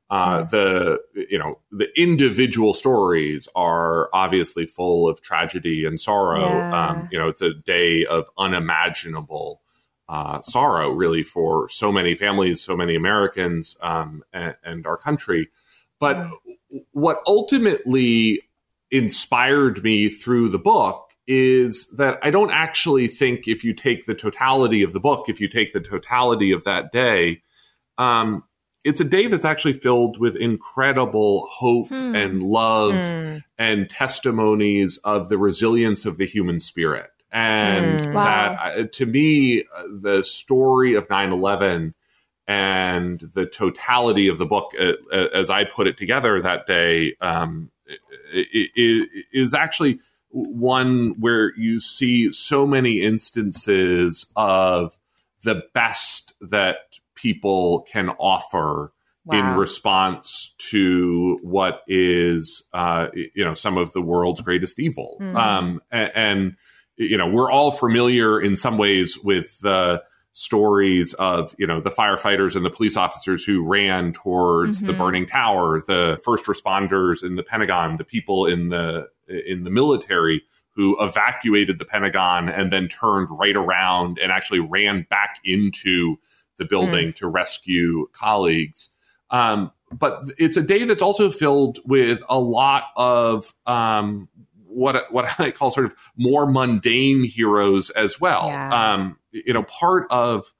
uh, 0.09 0.43
the 0.43 0.99
you 1.13 1.37
know 1.37 1.59
the 1.71 1.87
individual 1.99 2.73
stories 2.73 3.47
are 3.55 4.09
obviously 4.11 4.65
full 4.65 5.07
of 5.07 5.21
tragedy 5.21 5.85
and 5.85 6.01
sorrow. 6.01 6.39
Yeah. 6.39 6.89
Um, 6.89 7.09
you 7.11 7.19
know, 7.19 7.27
it's 7.27 7.41
a 7.41 7.53
day 7.53 8.05
of 8.05 8.25
unimaginable 8.37 9.61
uh, 10.07 10.41
sorrow, 10.41 10.89
really, 10.89 11.23
for 11.23 11.69
so 11.69 11.91
many 11.91 12.15
families, 12.15 12.63
so 12.63 12.75
many 12.75 12.95
Americans, 12.95 13.77
um, 13.81 14.23
and, 14.33 14.55
and, 14.63 14.87
our 14.87 14.97
country. 14.97 15.49
But 15.99 16.17
yeah. 16.71 16.79
what 16.93 17.21
ultimately 17.27 18.41
inspired 18.89 19.83
me 19.83 20.09
through 20.09 20.49
the 20.49 20.57
book 20.57 21.11
is 21.27 21.87
that 21.89 22.17
I 22.23 22.31
don't 22.31 22.49
actually 22.49 23.07
think 23.07 23.47
if 23.47 23.63
you 23.63 23.75
take 23.75 24.05
the 24.05 24.15
totality 24.15 24.81
of 24.81 24.93
the 24.93 24.99
book, 24.99 25.25
if 25.29 25.39
you 25.39 25.47
take 25.47 25.73
the 25.73 25.79
totality 25.79 26.51
of 26.51 26.63
that 26.63 26.91
day, 26.91 27.43
um, 27.99 28.43
it's 28.83 29.01
a 29.01 29.05
day 29.05 29.27
that's 29.27 29.45
actually 29.45 29.73
filled 29.73 30.19
with 30.19 30.35
incredible 30.35 31.47
hope 31.51 31.89
hmm. 31.89 32.15
and 32.15 32.43
love 32.43 32.93
hmm. 32.93 33.37
and 33.57 33.89
testimonies 33.89 34.97
of 35.03 35.29
the 35.29 35.37
resilience 35.37 36.05
of 36.05 36.17
the 36.17 36.25
human 36.25 36.59
spirit. 36.59 37.11
And 37.31 38.05
hmm. 38.05 38.13
wow. 38.13 38.23
that, 38.55 38.77
uh, 38.77 38.87
to 38.93 39.05
me, 39.05 39.63
uh, 39.63 39.83
the 40.01 40.23
story 40.23 40.95
of 40.95 41.09
9 41.09 41.31
11 41.31 41.93
and 42.47 43.19
the 43.33 43.45
totality 43.45 44.27
of 44.27 44.39
the 44.39 44.45
book, 44.45 44.71
uh, 44.79 45.17
as 45.33 45.49
I 45.49 45.65
put 45.65 45.85
it 45.85 45.97
together 45.97 46.41
that 46.41 46.65
day, 46.65 47.15
um, 47.21 47.69
is 48.33 49.53
actually 49.53 49.99
one 50.29 51.15
where 51.19 51.53
you 51.55 51.79
see 51.79 52.31
so 52.31 52.65
many 52.65 53.01
instances 53.01 54.25
of 54.35 54.97
the 55.43 55.63
best 55.73 56.33
that 56.41 56.88
people 57.21 57.85
can 57.91 58.09
offer 58.09 58.93
wow. 59.25 59.37
in 59.37 59.57
response 59.57 60.55
to 60.57 61.39
what 61.41 61.81
is 61.87 62.67
uh, 62.73 63.07
you 63.13 63.43
know 63.43 63.53
some 63.53 63.77
of 63.77 63.93
the 63.93 64.01
world's 64.01 64.41
greatest 64.41 64.79
evil 64.79 65.17
mm-hmm. 65.19 65.35
um, 65.35 65.81
and, 65.91 66.11
and, 66.15 66.55
you 66.97 67.17
know 67.17 67.27
we're 67.29 67.51
all 67.51 67.71
familiar 67.71 68.41
in 68.41 68.55
some 68.55 68.77
ways 68.77 69.17
with 69.23 69.57
the 69.61 70.01
stories 70.33 71.13
of 71.15 71.55
you 71.57 71.65
know 71.65 71.81
the 71.81 71.89
firefighters 71.89 72.55
and 72.55 72.65
the 72.65 72.69
police 72.69 72.97
officers 72.97 73.43
who 73.43 73.63
ran 73.65 74.13
towards 74.13 74.79
mm-hmm. 74.79 74.87
the 74.87 74.93
burning 74.93 75.25
tower 75.25 75.81
the 75.87 76.19
first 76.23 76.45
responders 76.45 77.23
in 77.23 77.35
the 77.35 77.43
pentagon 77.43 77.97
the 77.97 78.03
people 78.03 78.45
in 78.45 78.69
the 78.69 79.07
in 79.27 79.63
the 79.63 79.69
military 79.69 80.41
who 80.75 80.95
evacuated 81.01 81.79
the 81.79 81.85
pentagon 81.85 82.47
and 82.47 82.71
then 82.71 82.87
turned 82.87 83.27
right 83.31 83.55
around 83.55 84.17
and 84.21 84.31
actually 84.31 84.59
ran 84.59 85.05
back 85.09 85.39
into 85.43 86.17
the 86.59 86.65
building 86.65 87.07
mm. 87.07 87.15
to 87.15 87.27
rescue 87.27 88.07
colleagues. 88.13 88.89
Um, 89.31 89.71
but 89.91 90.23
it's 90.37 90.57
a 90.57 90.61
day 90.61 90.85
that's 90.85 91.01
also 91.01 91.31
filled 91.31 91.79
with 91.85 92.21
a 92.29 92.39
lot 92.39 92.85
of 92.95 93.53
um, 93.65 94.29
what 94.67 95.11
what 95.11 95.27
I 95.39 95.51
call 95.51 95.71
sort 95.71 95.87
of 95.87 95.95
more 96.15 96.45
mundane 96.45 97.23
heroes 97.23 97.89
as 97.89 98.21
well. 98.21 98.47
Yeah. 98.47 98.93
Um, 98.93 99.17
you 99.31 99.53
know, 99.53 99.63
part 99.63 100.07
of 100.11 100.53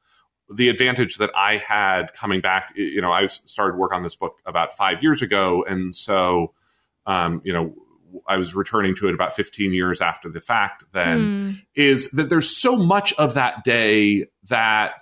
the 0.51 0.69
advantage 0.69 1.17
that 1.17 1.29
I 1.35 1.57
had 1.57 2.13
coming 2.13 2.41
back, 2.41 2.73
you 2.75 3.01
know, 3.01 3.11
I 3.11 3.27
started 3.27 3.77
work 3.77 3.93
on 3.93 4.01
this 4.01 4.15
book 4.15 4.37
about 4.45 4.75
five 4.75 5.03
years 5.03 5.21
ago, 5.21 5.63
and 5.63 5.95
so, 5.95 6.53
um, 7.05 7.41
you 7.43 7.53
know, 7.53 7.75
I 8.27 8.37
was 8.37 8.55
returning 8.55 8.95
to 8.95 9.07
it 9.07 9.13
about 9.13 9.35
15 9.35 9.73
years 9.73 10.01
after 10.01 10.29
the 10.29 10.41
fact. 10.41 10.83
Then 10.91 11.19
mm. 11.19 11.65
is 11.75 12.09
that 12.11 12.29
there's 12.29 12.55
so 12.55 12.75
much 12.75 13.13
of 13.13 13.35
that 13.35 13.63
day 13.63 14.25
that 14.47 14.93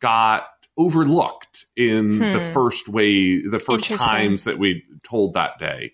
got 0.00 0.46
overlooked 0.76 1.66
in 1.76 2.18
hmm. 2.18 2.32
the 2.32 2.40
first 2.40 2.88
way, 2.88 3.42
the 3.42 3.58
first 3.58 3.90
times 3.90 4.44
that 4.44 4.58
we 4.58 4.84
told 5.02 5.34
that 5.34 5.58
day. 5.58 5.92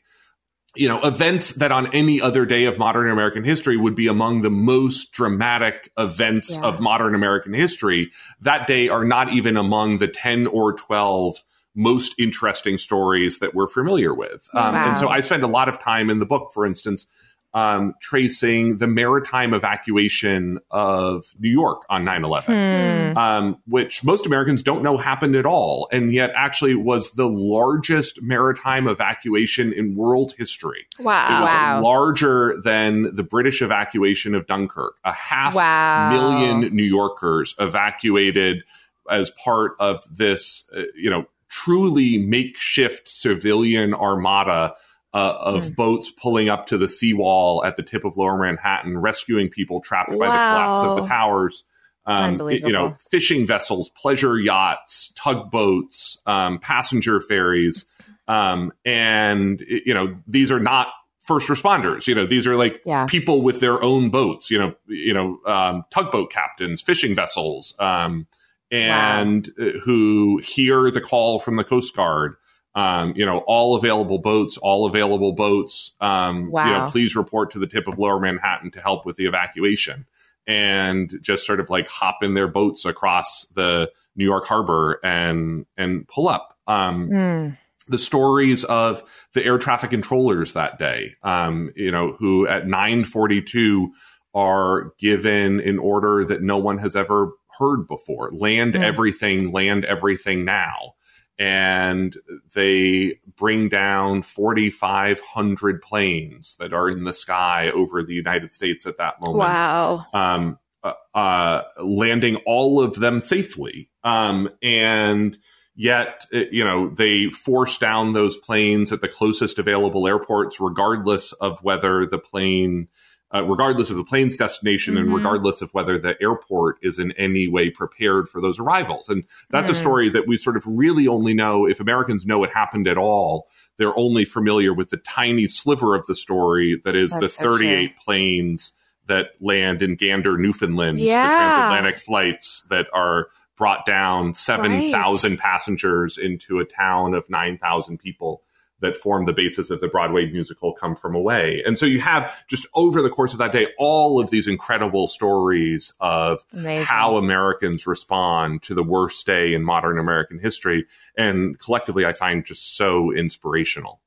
You 0.77 0.89
know, 0.89 1.01
events 1.03 1.53
that 1.53 1.71
on 1.71 1.95
any 1.95 2.21
other 2.21 2.45
day 2.45 2.65
of 2.65 2.79
modern 2.79 3.09
American 3.09 3.45
history 3.45 3.77
would 3.77 3.95
be 3.95 4.09
among 4.09 4.43
the 4.43 4.51
most 4.51 5.13
dramatic 5.13 5.91
events 5.97 6.57
yeah. 6.57 6.63
of 6.63 6.81
modern 6.81 7.15
American 7.15 7.55
history. 7.55 8.11
That 8.41 8.67
day 8.67 8.89
are 8.89 9.05
not 9.05 9.33
even 9.33 9.57
among 9.57 9.99
the 9.99 10.09
10 10.09 10.49
or 10.49 10.73
12 10.73 11.37
most 11.77 12.15
interesting 12.19 12.77
stories 12.77 13.39
that 13.39 13.55
we're 13.55 13.69
familiar 13.69 14.15
with. 14.15 14.49
Um. 14.53 14.75
And 14.75 14.99
so 14.99 15.09
I 15.09 15.21
spend 15.21 15.45
a 15.45 15.49
lot 15.49 15.69
of 15.69 15.79
time 15.81 16.11
in 16.11 16.19
the 16.19 16.27
book, 16.27 16.53
for 16.53 16.67
instance, 16.67 17.07
um, 17.55 17.95
tracing 18.01 18.79
the 18.79 18.89
maritime 18.89 19.55
evacuation 19.55 20.59
of 20.73 21.33
New 21.39 21.51
York 21.51 21.83
on 21.89 22.05
9 22.05 22.25
11, 22.25 23.13
hmm. 23.13 23.17
um, 23.17 23.63
which 23.69 24.03
most 24.03 24.27
Americans 24.27 24.63
don't 24.63 24.83
know 24.83 24.97
happened 24.97 25.37
at 25.37 25.47
all, 25.47 25.89
and 25.93 26.13
yet 26.13 26.33
actually 26.35 26.75
was 26.75 27.13
the 27.13 27.29
largest 27.29 28.21
maritime 28.21 28.89
evacuation 28.89 29.73
in 29.73 29.95
world 29.95 30.35
history. 30.37 30.87
Wow. 30.99 31.27
It 31.27 31.41
was 31.43 31.53
wow. 31.53 31.81
larger 31.81 32.57
than 32.63 33.15
the 33.15 33.23
British 33.23 33.63
evacuation 33.63 34.35
of 34.35 34.49
Dunkirk. 34.49 34.97
A 35.05 35.13
half 35.13 35.55
wow. 35.55 36.11
million 36.11 36.75
New 36.75 36.83
Yorkers 36.83 37.55
evacuated 37.61 38.65
as 39.09 39.31
part 39.31 39.73
of 39.79 40.05
this, 40.11 40.69
uh, 40.77 40.83
you 40.97 41.09
know, 41.09 41.27
truly 41.49 42.19
makeshift 42.19 43.09
civilian 43.09 43.95
armada 43.95 44.75
uh, 45.15 45.37
of 45.39 45.65
mm. 45.65 45.77
boats 45.77 46.11
pulling 46.11 46.49
up 46.49 46.67
to 46.67 46.77
the 46.77 46.89
seawall 46.89 47.65
at 47.65 47.77
the 47.77 47.83
tip 47.83 48.05
of 48.05 48.17
Lower 48.17 48.37
Manhattan, 48.37 48.99
rescuing 48.99 49.49
people 49.49 49.81
trapped 49.81 50.11
wow. 50.11 50.19
by 50.19 50.27
the 50.27 50.33
collapse 50.33 50.81
of 50.83 50.97
the 50.97 51.09
towers. 51.09 51.65
Um, 52.07 52.51
you 52.51 52.73
know, 52.73 52.95
fishing 53.11 53.47
vessels, 53.47 53.89
pleasure 53.89 54.39
yachts, 54.39 55.11
tugboats, 55.17 56.19
um, 56.27 56.59
passenger 56.59 57.19
ferries, 57.19 57.87
um, 58.29 58.73
and 58.85 59.65
you 59.67 59.95
know 59.95 60.15
these 60.27 60.53
are 60.53 60.61
not 60.61 60.89
first 61.21 61.49
responders. 61.49 62.07
You 62.07 62.15
know, 62.15 62.27
these 62.27 62.47
are 62.47 62.57
like 62.57 62.83
Yeah. 62.85 63.07
people 63.07 63.41
with 63.41 63.61
their 63.61 63.83
own 63.83 64.11
boats. 64.11 64.51
You 64.51 64.59
know, 64.59 64.75
you 64.87 65.15
know, 65.15 65.39
um, 65.47 65.85
tugboat 65.91 66.31
captains, 66.31 66.83
fishing 66.83 67.15
vessels, 67.15 67.75
um, 67.79 68.27
and 68.71 69.49
uh, 69.59 69.79
who 69.85 70.43
hear 70.45 70.91
the 70.91 71.01
call 71.01 71.39
from 71.39 71.55
the 71.57 71.65
Coast 71.65 71.97
Guard. 71.97 72.37
Um, 72.77 73.13
you 73.17 73.25
know, 73.25 73.39
all 73.47 73.77
available 73.77 74.19
boats, 74.19 74.57
all 74.57 74.87
available 74.87 75.33
boats. 75.33 75.93
Um, 76.01 76.51
You 76.67 76.73
know, 76.73 76.87
please 76.89 77.15
report 77.15 77.53
to 77.53 77.59
the 77.61 77.67
tip 77.69 77.87
of 77.87 77.99
Lower 77.99 78.19
Manhattan 78.19 78.71
to 78.73 78.81
help 78.81 79.07
with 79.07 79.17
the 79.17 79.27
evacuation, 79.27 80.07
and 80.47 81.13
just 81.23 81.47
sort 81.47 81.61
of 81.61 81.71
like 81.71 81.87
hop 81.89 82.23
in 82.23 82.35
their 82.35 82.49
boats 82.49 82.85
across 82.85 83.47
the 83.55 83.91
New 84.17 84.25
York 84.25 84.47
Harbor 84.47 84.99
and 85.05 85.67
and 85.77 86.07
pull 86.09 86.29
up. 86.29 86.57
Um, 86.67 87.09
Mm. 87.11 87.59
the 87.87 87.99
stories 87.99 88.65
of 88.65 89.03
the 89.35 89.45
air 89.45 89.59
traffic 89.59 89.91
controllers 89.91 90.55
that 90.55 90.79
day, 90.79 91.15
um, 91.23 91.71
you 91.77 91.91
know, 91.91 92.13
who 92.19 92.47
at 92.49 92.67
942 92.67 93.93
are 94.35 94.93
given 94.99 95.61
an 95.61 95.79
order 95.79 96.25
that 96.25 96.43
no 96.43 96.57
one 96.57 96.79
has 96.79 96.97
ever 96.97 97.33
heard 97.59 97.87
before. 97.87 98.31
Land 98.33 98.75
Hmm. 98.75 98.83
everything, 98.83 99.53
land 99.53 99.85
everything 99.85 100.45
now. 100.47 100.94
And 101.39 102.17
they 102.55 103.19
bring 103.37 103.69
down 103.69 104.23
4,500 104.23 105.83
planes 105.83 106.57
that 106.61 106.73
are 106.73 106.89
in 106.89 107.05
the 107.05 107.13
sky 107.13 107.71
over 107.71 108.03
the 108.05 108.15
United 108.15 108.53
States 108.53 108.87
at 108.87 108.99
that 108.99 109.21
moment 109.21 109.39
Wow. 109.39 110.07
um, 110.13 110.59
uh, 110.85 110.93
uh, 111.15 111.63
landing 111.83 112.37
all 112.47 112.81
of 112.81 112.95
them 112.97 113.19
safely. 113.19 113.91
Um, 114.05 114.51
and 114.63 115.37
yet, 115.75 116.27
uh, 116.33 116.41
you 116.53 116.63
know, 116.63 116.91
they 116.91 117.31
force 117.31 117.79
down 117.79 118.13
those 118.13 118.37
planes 118.37 118.93
at 118.93 119.01
the 119.01 119.09
closest 119.09 119.59
available 119.59 120.07
airports, 120.07 120.61
regardless 120.61 121.33
of 121.33 121.59
whether 121.63 122.07
the 122.07 122.19
plane, 122.19 122.89
uh, 123.33 123.43
regardless 123.45 123.91
of 123.91 123.97
the 123.97 124.05
plane's 124.05 124.37
destination 124.37 124.97
and 124.97 125.09
Mhm. 125.09 125.17
regardless 125.17 125.61
of 125.63 125.73
whether 125.75 125.99
the 125.99 126.15
airport 126.21 126.79
is 126.83 126.99
in 126.99 127.13
any 127.13 127.49
way 127.49 127.71
prepared 127.71 128.29
for 128.29 128.41
those 128.41 128.59
arrivals. 128.61 129.09
And 129.09 129.25
that's 129.51 129.71
a 129.71 129.73
Mm. 129.73 129.81
story 129.81 130.09
that 130.11 130.27
we 130.29 130.37
sort 130.37 130.57
of 130.57 130.63
really 130.67 131.09
only 131.09 131.35
know 131.35 131.67
if 131.67 131.81
Americans 131.81 132.25
know 132.27 132.45
it 132.45 132.53
happened 132.53 132.87
at 132.87 132.97
all. 132.99 133.49
They're 133.77 133.97
only 133.99 134.25
familiar 134.25 134.73
with 134.73 134.91
the 134.91 134.99
tiny 134.99 135.47
sliver 135.49 135.95
of 135.97 136.07
the 136.07 136.15
story 136.15 136.81
that 136.85 136.95
is 136.95 137.11
the 137.13 137.21
That's 137.23 137.37
true. 137.37 137.53
38 137.59 137.97
planes 137.97 138.73
that 139.07 139.31
land 139.41 139.83
in 139.83 139.97
Gander, 139.97 140.39
Newfoundland, 140.39 140.99
Yeah. 140.99 141.29
the 141.29 141.35
transatlantic 141.37 141.99
flights 141.99 142.65
that 142.71 142.87
are 142.95 143.29
brought 143.57 143.85
down 143.85 144.35
7,000 144.35 145.39
passengers 145.39 146.19
into 146.19 146.59
a 146.59 146.65
town 146.65 147.15
of 147.15 147.29
9,000 147.29 147.99
people 147.99 148.43
that 148.85 148.97
form 148.97 149.25
the 149.25 149.33
basis 149.33 149.71
of 149.71 149.81
the 149.81 149.89
Broadway 149.89 150.31
musical 150.31 150.73
Come 150.73 150.95
From 150.95 151.15
Away. 151.15 151.63
And 151.67 151.79
so 151.79 151.87
you 151.87 152.01
have 152.01 152.33
just 152.49 152.67
over 152.75 153.03
the 153.03 153.11
course 153.11 153.33
of 153.33 153.39
that 153.39 153.53
day, 153.53 153.69
all 153.79 154.21
of 154.21 154.31
these 154.31 154.47
incredible 154.47 155.09
stories 155.09 155.93
of 156.01 156.45
Amazing. 156.53 156.87
how 156.87 157.17
Americans 157.17 157.87
respond 157.87 158.63
to 158.63 158.75
the 158.75 158.83
worst 158.83 159.27
day 159.27 159.55
in 159.55 159.65
modern 159.65 159.99
American 159.99 160.39
history. 160.39 160.87
And 161.17 161.59
collectively, 161.59 162.05
I 162.07 162.13
find 162.13 162.45
just 162.45 162.77
so 162.77 163.13
inspirational. 163.13 164.01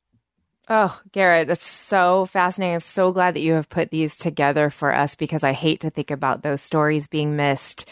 Oh, 0.69 0.99
Garrett, 1.13 1.47
that's 1.47 1.65
so 1.65 2.25
fascinating. 2.25 2.75
I'm 2.75 2.81
so 2.81 3.13
glad 3.13 3.35
that 3.35 3.41
you 3.41 3.53
have 3.53 3.69
put 3.69 3.89
these 3.89 4.17
together 4.17 4.69
for 4.69 4.93
us 4.93 5.15
because 5.15 5.43
I 5.43 5.53
hate 5.53 5.81
to 5.81 5.89
think 5.89 6.11
about 6.11 6.43
those 6.43 6.61
stories 6.61 7.07
being 7.07 7.37
missed. 7.37 7.89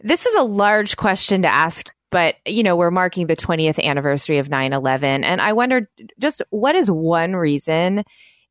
This 0.00 0.26
is 0.26 0.34
a 0.36 0.42
large 0.42 0.96
question 0.96 1.42
to 1.42 1.52
ask, 1.52 1.92
but 2.12 2.36
you 2.46 2.62
know, 2.62 2.76
we're 2.76 2.92
marking 2.92 3.26
the 3.26 3.34
20th 3.34 3.82
anniversary 3.82 4.38
of 4.38 4.48
9/11 4.48 5.24
and 5.24 5.40
I 5.40 5.52
wondered 5.52 5.88
just 6.20 6.42
what 6.50 6.76
is 6.76 6.88
one 6.88 7.34
reason 7.34 8.04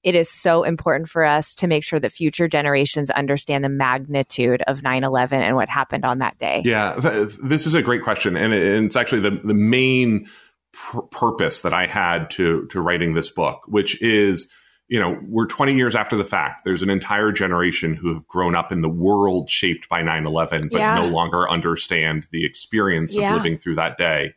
it 0.03 0.15
is 0.15 0.32
so 0.32 0.63
important 0.63 1.08
for 1.10 1.24
us 1.24 1.53
to 1.53 1.68
make 1.68 1.84
sure 1.84 2.00
that 2.00 2.12
future 2.12 2.48
generations 2.48 3.12
understand 3.12 3.63
the 3.63 3.70
magnitude 3.70 4.63
of 4.68 4.82
9/11 4.82 5.34
and 5.34 5.56
what 5.56 5.70
happened 5.70 6.06
on 6.06 6.18
that 6.20 6.38
day. 6.39 6.63
Yeah, 6.65 6.96
th- 7.00 7.38
this 7.44 7.68
is 7.68 7.75
a 7.75 7.84
great 7.84 8.03
question, 8.03 8.36
and 8.36 8.51
it- 8.51 8.75
and 8.75 8.86
it's 8.88 8.96
actually 8.96 9.22
the 9.22 9.39
the 9.44 9.53
main 9.53 10.27
pur- 10.74 11.04
purpose 11.04 11.62
that 11.62 11.74
I 11.74 11.86
had 11.86 12.32
to 12.32 12.65
to 12.71 12.82
writing 12.82 13.13
this 13.13 13.30
book, 13.30 13.62
which 13.67 14.02
is 14.02 14.50
you 14.91 14.99
know 14.99 15.17
we're 15.30 15.45
20 15.47 15.73
years 15.73 15.95
after 15.95 16.17
the 16.17 16.25
fact. 16.25 16.65
There's 16.65 16.84
an 16.84 16.89
entire 16.89 17.32
generation 17.32 17.93
who 17.95 18.13
have 18.13 18.27
grown 18.27 18.56
up 18.56 18.73
in 18.73 18.82
the 18.82 18.89
world 18.89 19.49
shaped 19.49 19.88
by 19.88 20.01
9/11, 20.04 20.67
but 20.69 20.80
Yeah. 20.80 20.95
no 20.95 21.08
longer 21.08 21.49
understand 21.49 22.27
the 22.32 22.43
experience 22.45 23.15
Yeah. 23.15 23.30
of 23.32 23.38
living 23.38 23.58
through 23.58 23.75
that 23.75 23.97
day. 23.97 24.34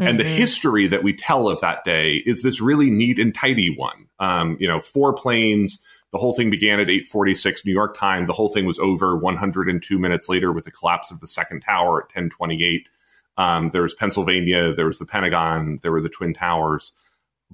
And 0.00 0.18
the 0.18 0.24
Mhm. 0.24 0.34
history 0.36 0.86
that 0.86 1.02
we 1.02 1.12
tell 1.12 1.46
of 1.48 1.60
that 1.60 1.84
day 1.84 2.22
is 2.24 2.42
this 2.42 2.60
really 2.60 2.88
neat 2.88 3.18
and 3.18 3.34
tidy 3.34 3.68
one. 3.68 4.06
Um, 4.18 4.56
you 4.58 4.66
know, 4.66 4.80
four 4.80 5.12
planes. 5.12 5.82
The 6.12 6.18
whole 6.18 6.32
thing 6.34 6.48
began 6.48 6.80
at 6.80 6.88
8:46 6.88 7.66
New 7.66 7.72
York 7.72 7.94
time. 7.94 8.24
The 8.26 8.32
whole 8.32 8.48
thing 8.48 8.64
was 8.64 8.78
over 8.78 9.14
102 9.14 9.98
minutes 9.98 10.26
later 10.28 10.52
with 10.52 10.64
the 10.64 10.70
collapse 10.70 11.10
of 11.10 11.20
the 11.20 11.26
second 11.26 11.60
tower 11.60 12.02
at 12.04 12.08
10:28. 12.08 12.88
Um, 13.36 13.70
there 13.74 13.82
was 13.82 13.92
Pennsylvania. 13.94 14.72
There 14.72 14.86
was 14.86 14.98
the 14.98 15.04
Pentagon. 15.04 15.80
There 15.82 15.92
were 15.92 16.00
the 16.00 16.08
Twin 16.08 16.32
Towers. 16.32 16.92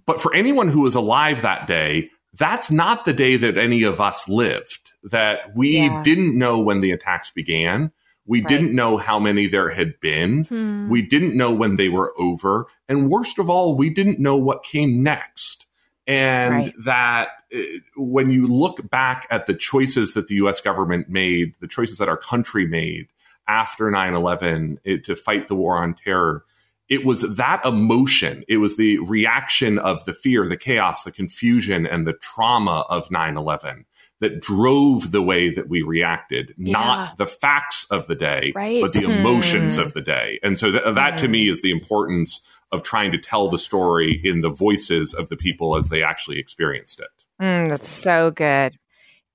But 0.07 0.21
for 0.21 0.33
anyone 0.35 0.69
who 0.69 0.83
was 0.83 0.95
alive 0.95 1.43
that 1.43 1.67
day, 1.67 2.11
that's 2.37 2.71
not 2.71 3.05
the 3.05 3.13
day 3.13 3.37
that 3.37 3.57
any 3.57 3.83
of 3.85 4.01
us 4.01 4.29
lived. 4.29 4.93
That 5.05 5.55
we 5.57 5.77
Yeah. 5.79 6.03
didn't 6.03 6.37
know 6.39 6.59
when 6.61 6.81
the 6.81 6.91
attacks 6.91 7.31
began. 7.31 7.93
We 8.27 8.41
Right. 8.41 8.49
didn't 8.49 8.75
know 8.75 8.97
how 8.97 9.19
many 9.19 9.47
there 9.47 9.71
had 9.71 10.01
been. 10.01 10.45
Hmm. 10.45 10.89
We 10.89 11.03
didn't 11.03 11.37
know 11.37 11.53
when 11.53 11.77
they 11.77 11.89
were 11.91 12.13
over. 12.19 12.67
And 12.89 13.11
worst 13.11 13.39
of 13.39 13.51
all, 13.51 13.77
we 13.77 13.91
didn't 13.91 14.19
know 14.19 14.37
what 14.37 14.65
came 14.65 15.03
next. 15.03 15.67
And 16.07 16.55
Right. 16.55 16.75
that 16.85 17.29
uh, 17.55 17.59
when 17.97 18.31
you 18.31 18.47
look 18.47 18.89
back 18.91 19.27
at 19.31 19.47
the 19.47 19.55
choices 19.55 20.15
that 20.15 20.27
the 20.29 20.35
US 20.37 20.61
government 20.61 21.09
made, 21.09 21.55
the 21.61 21.69
choices 21.69 21.99
that 21.99 22.09
our 22.09 22.17
country 22.17 22.67
made 22.67 23.09
after 23.47 23.91
9 23.91 24.15
11 24.15 24.79
to 25.05 25.15
fight 25.15 25.49
the 25.49 25.55
war 25.55 25.77
on 25.77 25.95
terror, 25.95 26.45
it 26.89 27.05
was 27.05 27.23
that 27.37 27.65
emotion. 27.65 28.45
It 28.49 28.59
was 28.59 28.77
the 28.77 28.99
reaction 28.99 29.79
of 29.79 30.05
the 30.05 30.13
fear, 30.15 30.47
the 30.49 30.57
chaos, 30.57 31.03
the 31.03 31.13
confusion, 31.13 31.87
and 31.87 32.07
the 32.07 32.13
trauma 32.15 32.85
of 32.89 33.11
9 33.11 33.37
11 33.37 33.87
that 34.21 34.41
drove 34.41 35.11
the 35.11 35.23
way 35.23 35.51
that 35.51 35.69
we 35.69 35.83
reacted, 35.83 36.55
Yeah. 36.57 36.73
not 36.73 37.19
the 37.19 37.27
facts 37.27 37.87
of 37.91 38.07
the 38.07 38.15
day, 38.15 38.53
Right. 38.55 38.81
but 38.81 38.93
the 38.93 39.01
Hmm. 39.01 39.11
emotions 39.13 39.77
of 39.77 39.93
the 39.93 40.01
day. 40.01 40.39
And 40.43 40.57
so 40.59 40.71
th- 40.71 40.95
that 40.95 41.19
to 41.19 41.29
me 41.29 41.49
is 41.49 41.63
the 41.63 41.71
importance 41.73 42.41
of 42.73 42.83
trying 42.83 43.13
to 43.13 43.19
tell 43.19 43.49
the 43.49 43.59
story 43.59 44.21
in 44.25 44.41
the 44.41 44.51
voices 44.51 45.15
of 45.15 45.29
the 45.29 45.37
people 45.37 45.77
as 45.77 45.89
they 45.89 46.03
actually 46.03 46.39
experienced 46.39 47.01
it. 47.01 47.09
Mm, 47.43 47.69
that's 47.69 47.89
so 47.89 48.31
good. 48.31 48.79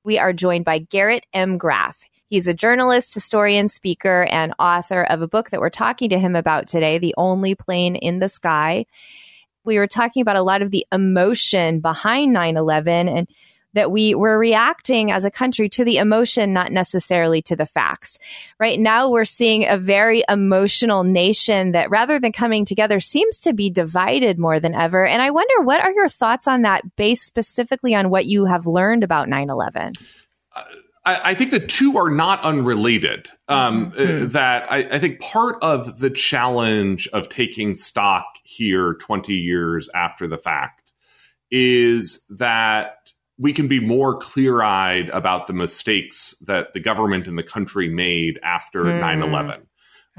We 0.04 0.18
are 0.18 0.34
joined 0.34 0.66
by 0.66 0.80
Garrett 0.80 1.26
M. 1.34 1.58
Graff. 1.58 2.00
He's 2.30 2.48
a 2.48 2.54
journalist, 2.54 3.16
historian, 3.16 3.68
speaker, 3.68 4.28
and 4.30 4.54
author 4.60 5.02
of 5.04 5.24
a 5.24 5.28
book 5.28 5.50
that 5.50 5.60
we're 5.60 5.72
talking 5.72 6.10
to 6.12 6.20
him 6.20 6.36
about 6.36 6.68
today, 6.68 7.00
The 7.00 7.16
Only 7.18 7.56
Plane 7.56 7.96
in 7.96 8.20
the 8.20 8.28
Sky. 8.28 8.86
We 9.64 9.80
were 9.80 9.88
talking 9.88 10.22
about 10.22 10.36
a 10.36 10.44
lot 10.44 10.62
of 10.62 10.70
the 10.70 10.86
emotion 10.92 11.80
behind 11.80 12.32
9 12.32 12.56
11 12.56 13.10
and 13.10 13.28
that 13.74 13.92
we 13.92 14.14
were 14.14 14.38
reacting 14.38 15.12
as 15.12 15.26
a 15.26 15.32
country 15.32 15.70
to 15.70 15.84
the 15.84 15.98
emotion, 15.98 16.54
not 16.54 16.72
necessarily 16.72 17.42
to 17.44 17.56
the 17.56 17.66
facts. 17.66 18.20
Right 18.60 18.80
now, 18.80 19.10
we're 19.10 19.26
seeing 19.26 19.68
a 19.68 19.78
very 19.78 20.24
emotional 20.30 21.04
nation 21.04 21.72
that 21.72 21.90
rather 21.90 22.20
than 22.20 22.32
coming 22.32 22.64
together 22.64 23.00
seems 23.00 23.40
to 23.40 23.54
be 23.54 23.72
divided 23.72 24.38
more 24.38 24.60
than 24.60 24.76
ever. 24.76 25.06
And 25.06 25.22
I 25.22 25.32
wonder, 25.32 25.62
what 25.62 25.82
are 25.82 25.94
your 25.94 26.10
thoughts 26.10 26.48
on 26.48 26.62
that 26.62 26.96
based 26.96 27.26
specifically 27.26 27.96
on 27.96 28.10
what 28.12 28.28
you 28.28 28.46
have 28.46 28.68
learned 28.68 29.04
about 29.04 29.30
9 29.30 29.50
11? 29.50 29.94
I, 31.10 31.32
I 31.32 31.36
think 31.36 31.52
the 31.52 31.60
two 31.60 31.98
are 31.98 32.10
not 32.10 32.44
unrelated. 32.44 33.30
Um, 33.48 33.94
uh, 33.98 34.26
that 34.28 34.72
I, 34.72 34.78
I 34.92 35.00
think 35.00 35.20
part 35.20 35.58
of 35.64 36.00
the 36.00 36.10
challenge 36.10 37.08
of 37.14 37.30
taking 37.30 37.76
stock 37.76 38.26
here 38.44 38.94
20 38.96 39.34
years 39.34 39.90
after 39.96 40.28
the 40.28 40.38
fact 40.38 40.92
is 41.52 42.22
that 42.30 43.12
we 43.38 43.54
can 43.54 43.68
be 43.68 43.80
more 43.80 44.18
clear 44.18 44.62
eyed 44.62 45.10
about 45.10 45.48
the 45.48 45.54
mistakes 45.54 46.36
that 46.42 46.74
the 46.74 46.80
government 46.80 47.26
and 47.28 47.38
the 47.38 47.44
country 47.44 47.90
made 47.90 48.40
after 48.44 48.84
Hmm. 48.84 49.00
9 49.00 49.22
11. 49.24 49.62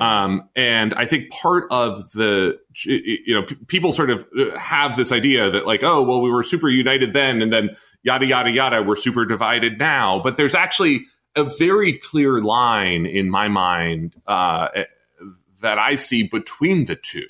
Um, 0.01 0.49
and 0.57 0.95
I 0.95 1.05
think 1.05 1.29
part 1.29 1.65
of 1.71 2.11
the, 2.13 2.59
you 2.87 3.35
know, 3.35 3.47
people 3.67 3.93
sort 3.93 4.09
of 4.09 4.27
uh, 4.39 4.59
have 4.59 4.97
this 4.97 5.13
idea 5.13 5.51
that 5.51 5.67
like, 5.67 5.83
oh, 5.83 6.03
well, 6.03 6.23
we 6.23 6.31
were 6.31 6.43
super 6.43 6.71
united 6.71 7.13
then, 7.13 7.43
and 7.43 7.53
then 7.53 7.77
yada, 8.03 8.27
yada, 8.27 8.51
yada, 8.51 8.83
we're 8.83 8.97
super 8.97 9.25
divided 9.25 9.79
now. 9.79 10.21
But 10.23 10.37
there's 10.37 10.55
actually 10.55 11.05
a 11.37 11.45
very 11.45 11.99
clear 11.99 12.41
line 12.43 13.07
in 13.07 13.31
my 13.31 13.49
mind 13.49 14.17
uh, 14.27 14.69
that 15.61 15.79
I 15.79 15.95
see 15.97 16.25
between 16.25 16.87
the 16.87 16.97
two. 16.97 17.27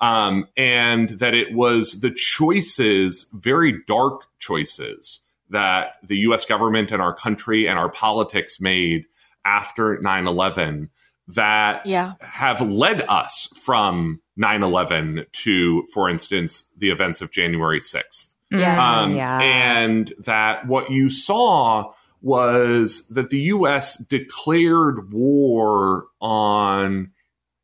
Um, 0.00 0.46
and 0.56 1.08
that 1.18 1.34
it 1.34 1.52
was 1.54 2.00
the 2.02 2.12
choices, 2.12 3.26
very 3.32 3.82
dark 3.88 4.26
choices, 4.38 5.18
that 5.50 5.94
the 6.04 6.18
US 6.18 6.44
government 6.44 6.92
and 6.92 7.02
our 7.02 7.12
country 7.12 7.66
and 7.66 7.80
our 7.80 7.88
politics 7.88 8.60
made 8.60 9.06
after 9.44 9.98
9 10.00 10.26
11 10.28 10.90
that 11.26 11.84
Yeah. 11.84 12.12
have 12.20 12.60
led 12.60 13.02
us 13.08 13.48
from 13.60 14.20
9 14.36 14.62
11 14.62 15.26
to, 15.32 15.84
for 15.92 16.08
instance, 16.08 16.66
the 16.76 16.90
events 16.90 17.20
of 17.20 17.32
January 17.32 17.80
6th. 17.80 18.27
Yes. 18.50 18.82
Um, 18.82 19.14
yeah. 19.14 19.40
And 19.40 20.12
that 20.20 20.66
what 20.66 20.90
you 20.90 21.10
saw 21.10 21.92
was 22.22 23.06
that 23.08 23.30
the 23.30 23.38
U.S. 23.40 23.96
declared 23.96 25.12
war 25.12 26.06
on 26.20 27.10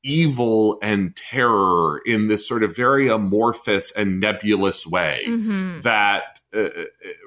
evil 0.02 0.78
and 0.82 1.16
terror 1.16 1.98
in 2.04 2.28
this 2.28 2.46
sort 2.46 2.62
of 2.62 2.76
very 2.76 3.08
amorphous 3.08 3.90
and 3.92 4.20
nebulous 4.20 4.86
way 4.86 5.24
Mhm. 5.26 5.82
that 5.82 6.40
uh, 6.54 6.68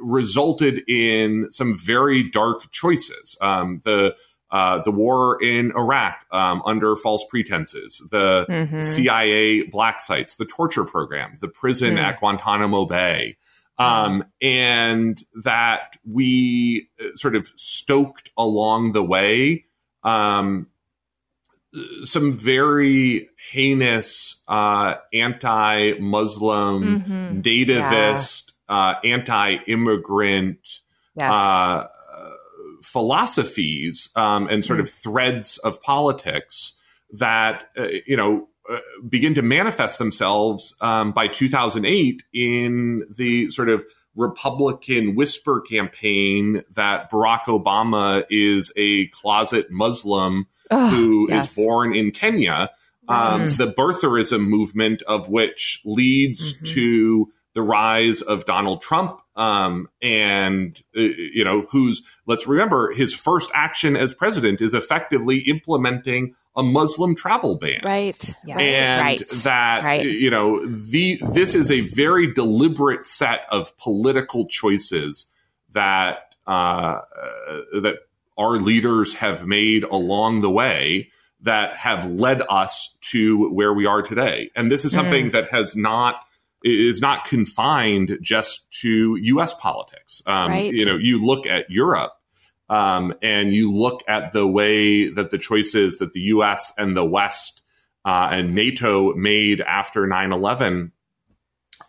resulted 0.01 0.83
in 0.87 1.47
some 1.51 1.77
very 1.77 2.23
dark 2.29 2.71
choices. 2.71 3.35
Um, 3.41 3.81
the 3.83 4.15
uh, 4.49 4.81
the 4.83 4.91
war 4.91 5.43
in 5.43 5.73
Iraq 5.75 6.25
um, 6.31 6.61
under 6.65 6.95
false 6.95 7.25
pretenses, 7.29 8.01
the 8.11 8.45
Mhm. 8.47 8.81
CIA 8.81 9.63
black 9.63 9.99
sites, 9.99 10.35
the 10.35 10.45
torture 10.45 10.85
program, 10.85 11.37
the 11.41 11.49
prison 11.49 11.95
Mm. 11.95 12.01
at 12.01 12.19
Guantanamo 12.21 12.85
Bay, 12.85 13.35
um, 13.79 14.23
and 14.41 15.23
that 15.43 15.97
we 16.05 16.89
sort 17.15 17.35
of 17.35 17.47
stoked 17.55 18.31
along 18.37 18.93
the 18.93 19.03
way 19.03 19.65
um, 20.03 20.67
some 22.03 22.33
very 22.33 23.29
heinous 23.51 24.41
uh, 24.47 24.95
anti-Muslim, 25.13 27.03
Mhm. 27.07 27.43
nativist, 27.43 28.53
uh, 28.69 28.95
anti-immigrant 29.03 30.59
Yes. 31.19 31.31
uh, 31.31 31.87
philosophies 32.83 34.09
um, 34.15 34.47
and 34.47 34.63
sort 34.63 34.79
of 34.79 34.89
threads 34.89 35.57
of 35.59 35.81
politics 35.81 36.73
that 37.11 37.69
uh, 37.77 37.87
you 38.05 38.15
know 38.15 38.47
uh, 38.69 38.77
begin 39.07 39.33
to 39.35 39.41
manifest 39.41 39.99
themselves 39.99 40.75
um, 40.81 41.11
by 41.11 41.27
2008 41.27 42.23
in 42.33 43.03
the 43.17 43.49
sort 43.51 43.69
of 43.69 43.85
Republican 44.15 45.15
whisper 45.15 45.61
campaign 45.61 46.63
that 46.73 47.11
Barack 47.11 47.43
Obama 47.45 48.23
is 48.29 48.71
a 48.75 49.07
closet 49.07 49.67
Muslim 49.71 50.47
Oh, 50.69 50.89
who 50.89 51.27
is 51.27 51.45
yes. 51.45 51.55
born 51.55 51.95
in 51.95 52.11
Kenya. 52.11 52.69
Um, 53.07 53.39
Right. 53.41 53.49
the 53.57 53.71
birtherism 53.71 54.49
movement 54.49 55.01
of 55.03 55.29
which 55.29 55.79
leads 55.85 56.57
Mhm. 56.57 56.73
to 56.73 57.31
the 57.53 57.61
rise 57.61 58.21
of 58.21 58.45
Donald 58.45 58.81
Trump, 58.81 59.17
um, 59.37 59.87
and 60.01 60.77
uh, 60.95 61.01
you 61.01 61.45
know 61.45 61.65
who's 61.71 62.01
let's 62.25 62.47
remember 62.47 62.91
his 62.93 63.13
first 63.13 63.49
action 63.53 63.95
as 63.95 64.13
president 64.13 64.59
is 64.61 64.73
effectively 64.73 65.37
implementing 65.47 66.35
a 66.57 66.63
Muslim 66.63 67.15
travel 67.15 67.55
ban, 67.55 67.79
Right. 67.83 68.35
Yeah. 68.43 68.57
And 68.59 68.99
Right. 68.99 69.29
that 69.43 69.83
Right. 69.83 70.05
you 70.05 70.29
know 70.29 70.65
the 70.65 71.21
this 71.31 71.55
is 71.55 71.71
a 71.71 71.81
very 71.81 72.33
deliberate 72.33 73.07
set 73.07 73.41
of 73.51 73.77
political 73.77 74.47
choices 74.47 75.27
that 75.71 76.33
uh, 76.47 76.49
uh, 76.49 77.01
that 77.81 77.99
our 78.37 78.57
leaders 78.57 79.13
have 79.15 79.45
made 79.45 79.83
along 79.83 80.41
the 80.41 80.49
way 80.49 81.11
that 81.41 81.77
have 81.77 82.09
led 82.09 82.41
us 82.49 82.95
to 83.01 83.49
where 83.49 83.73
we 83.73 83.85
are 83.85 84.01
today. 84.01 84.49
And 84.55 84.71
this 84.71 84.85
is 84.85 84.91
something 84.91 85.31
that 85.31 85.49
has 85.51 85.75
not 85.75 86.15
is 86.63 86.99
not 86.99 87.25
confined 87.25 88.17
just 88.21 88.69
to 88.81 89.15
U.S. 89.21 89.53
politics. 89.53 90.23
Um, 90.25 90.49
Right. 90.51 90.73
You 90.73 90.85
know, 90.85 90.95
you 90.97 91.23
look 91.23 91.45
at 91.45 91.69
Europe. 91.69 92.13
Um, 92.69 93.13
and 93.21 93.53
you 93.53 93.73
look 93.73 94.03
at 94.07 94.33
the 94.33 94.45
way 94.45 95.09
that 95.09 95.29
the 95.31 95.37
choices 95.37 95.99
that 95.99 96.13
the 96.13 96.19
U.S. 96.21 96.73
and 96.77 96.97
the 96.97 97.05
West 97.05 97.61
uh, 98.03 98.29
and 98.31 98.53
NATO 98.55 99.13
made 99.15 99.61
after 99.61 100.05
9 100.07 100.31
11, 100.33 100.91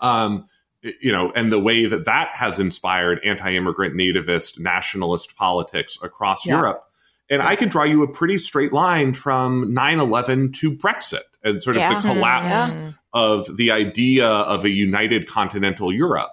um, 0.01 0.47
you 0.83 1.11
know, 1.13 1.33
and 1.35 1.51
the 1.51 1.59
way 1.59 1.87
that 1.87 2.05
that 2.05 2.35
has 2.35 2.59
inspired 2.59 3.21
anti 3.25 3.57
immigrant, 3.57 3.95
nativist, 3.97 4.59
nationalist 4.59 5.37
politics 5.37 5.99
across 6.03 6.47
Yeah. 6.47 6.55
Europe. 6.57 6.85
And 7.31 7.43
I 7.43 7.57
could 7.57 7.69
draw 7.69 7.83
you 7.83 8.03
a 8.05 8.09
pretty 8.13 8.39
straight 8.39 8.73
line 8.73 9.13
from 9.13 9.75
9 9.75 9.99
11 10.01 10.53
to 10.53 10.73
Brexit 10.73 11.23
and 11.43 11.63
sort 11.63 11.77
of 11.77 11.83
Yeah. 11.83 12.01
the 12.01 12.09
collapse 12.09 12.73
Mhm. 12.75 12.95
of 13.13 13.57
the 13.57 13.73
idea 13.73 14.29
of 14.29 14.65
a 14.65 14.71
united 14.71 15.27
continental 15.27 15.93
Europe. 15.93 16.31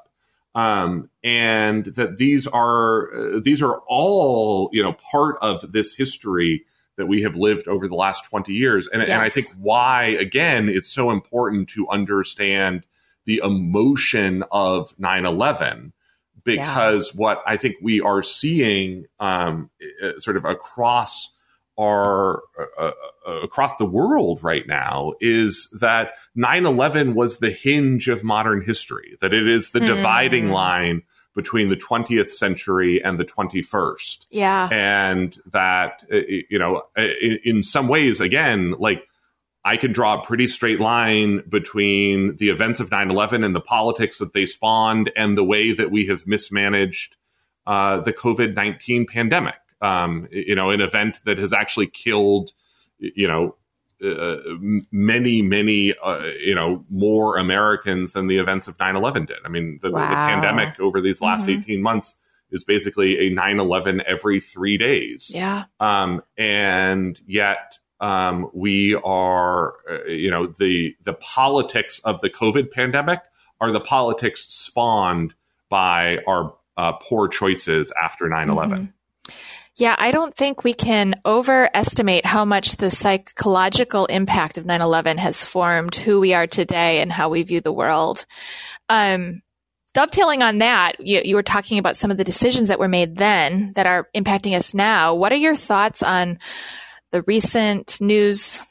Um, 0.53 1.09
and 1.25 1.85
that 1.95 2.17
these 2.17 2.45
are 2.47 3.11
uh, 3.11 3.39
these 3.43 3.61
are 3.61 3.81
all 3.87 4.69
you 4.71 4.81
know 4.81 4.93
part 5.11 5.37
of 5.41 5.73
this 5.73 5.95
history 5.95 6.63
that 6.97 7.07
we 7.07 7.23
have 7.23 7.35
lived 7.35 7.67
over 7.67 7.89
the 7.89 7.95
last 7.95 8.23
20 8.25 8.53
years. 8.53 8.87
And, 8.87 9.01
and 9.01 9.11
i 9.11 9.27
think 9.27 9.47
why 9.59 10.05
again 10.05 10.69
it's 10.69 10.89
so 10.89 11.11
important 11.11 11.67
to 11.69 11.89
understand 11.89 12.85
the 13.25 13.41
emotion 13.43 14.43
of 14.51 14.95
9-11 14.97 15.91
because 16.45 17.13
what 17.15 17.41
i 17.47 17.57
think 17.57 17.75
we 17.81 17.99
are 17.99 18.21
seeing 18.21 19.05
um, 19.19 19.69
uh, 20.03 20.19
sort 20.19 20.37
of 20.37 20.45
across 20.45 21.31
our 21.77 22.43
uh, 22.79 22.91
uh, 23.27 23.31
across 23.43 23.75
the 23.77 23.85
world 23.85 24.41
right 24.43 24.65
now 24.67 25.11
is 25.19 25.67
that 25.79 26.11
9/11 26.37 27.15
was 27.15 27.39
the 27.39 27.49
hinge 27.51 28.07
of 28.07 28.23
modern 28.23 28.61
history 28.61 29.17
that 29.21 29.33
it 29.33 29.47
is 29.47 29.71
the 29.71 29.79
Hmm. 29.79 29.85
dividing 29.87 30.49
line 30.49 31.01
between 31.35 31.69
the 31.69 31.75
20th 31.75 32.31
century 32.31 33.03
and 33.03 33.19
the 33.19 33.25
21st 33.25 34.25
Yeah. 34.29 34.69
and 34.71 35.37
that 35.51 36.03
uh, 36.11 36.17
you 36.49 36.57
know 36.59 36.83
in, 36.95 37.39
in 37.43 37.63
some 37.63 37.87
ways 37.87 38.21
again 38.21 38.75
like 38.79 39.03
I 39.63 39.77
can 39.77 39.93
draw 39.93 40.21
a 40.21 40.23
pretty 40.23 40.47
straight 40.47 40.79
line 40.79 41.41
between 41.49 42.35
the 42.37 42.49
events 42.49 42.79
of 42.79 42.89
9/11 42.91 43.43
and 43.43 43.55
the 43.55 43.61
politics 43.61 44.19
that 44.19 44.33
they 44.33 44.45
spawned 44.45 45.11
and 45.15 45.37
the 45.37 45.43
way 45.43 45.71
that 45.73 45.91
we 45.91 46.05
have 46.07 46.27
mismanaged 46.27 47.15
uh, 47.67 47.99
the 47.99 48.13
COVID-19 48.13 49.07
pandemic 49.07 49.55
um, 49.81 50.27
you 50.31 50.55
know, 50.55 50.71
an 50.71 50.81
event 50.81 51.21
that 51.25 51.37
has 51.37 51.53
actually 51.53 51.87
killed, 51.87 52.53
you 52.97 53.27
know, 53.27 53.55
uh, 54.05 54.37
many, 54.91 55.41
many, 55.41 55.93
uh, 56.03 56.21
you 56.39 56.55
know, 56.55 56.85
more 56.89 57.37
Americans 57.37 58.13
than 58.13 58.27
the 58.27 58.37
events 58.37 58.67
of 58.67 58.77
9 58.79 58.95
11 58.95 59.25
did. 59.25 59.37
I 59.43 59.49
mean, 59.49 59.79
the, 59.81 59.89
the 59.89 59.95
pandemic 59.97 60.79
over 60.79 61.01
these 61.01 61.21
last 61.21 61.45
Mhm. 61.45 61.61
18 61.61 61.81
months 61.81 62.17
is 62.51 62.63
basically 62.63 63.27
a 63.27 63.29
9 63.29 63.59
11 63.59 64.01
every 64.07 64.39
three 64.39 64.77
days. 64.77 65.31
Yeah. 65.33 65.65
Um, 65.79 66.21
and 66.37 67.19
yet, 67.27 67.79
um, 67.99 68.49
we 68.53 68.95
are, 68.95 69.73
uh, 69.89 70.03
you 70.05 70.29
know, 70.29 70.47
the 70.47 70.95
the 71.03 71.13
politics 71.13 71.99
of 72.03 72.21
the 72.21 72.29
COVID 72.29 72.71
pandemic 72.71 73.21
are 73.61 73.71
the 73.71 73.79
politics 73.79 74.45
spawned 74.49 75.33
by 75.69 76.19
our 76.27 76.53
uh, 76.77 76.91
poor 76.93 77.27
choices 77.27 77.91
after 78.03 78.27
9 78.27 78.49
11. 78.49 78.93
Yeah, 79.77 79.95
I 79.97 80.11
don't 80.11 80.33
think 80.33 80.63
we 80.63 80.73
can 80.73 81.19
overestimate 81.25 82.25
how 82.25 82.45
much 82.45 82.77
the 82.77 82.89
psychological 82.89 84.05
impact 84.05 84.57
of 84.57 84.65
9 84.65 84.81
11 84.81 85.17
has 85.17 85.43
formed 85.43 85.95
who 85.95 86.21
we 86.21 86.33
are 86.33 86.47
today 86.47 87.01
and 87.01 87.11
how 87.11 87.27
we 87.27 87.43
view 87.43 87.59
the 87.59 87.73
world. 87.73 88.25
Um, 88.87 89.41
dovetailing 89.93 90.41
on 90.41 90.59
that, 90.59 91.05
you, 91.05 91.21
you 91.25 91.35
were 91.35 91.43
talking 91.43 91.77
about 91.77 91.97
some 91.97 92.09
of 92.09 92.15
the 92.15 92.23
decisions 92.23 92.69
that 92.69 92.79
were 92.79 92.87
made 92.87 93.17
then 93.17 93.73
that 93.75 93.85
are 93.85 94.07
impacting 94.15 94.55
us 94.55 94.73
now. 94.73 95.13
What 95.13 95.33
are 95.33 95.37
your 95.37 95.57
thoughts 95.57 96.01
on 96.01 96.39
the 97.11 97.23
recent 97.23 97.99
news 97.99 98.61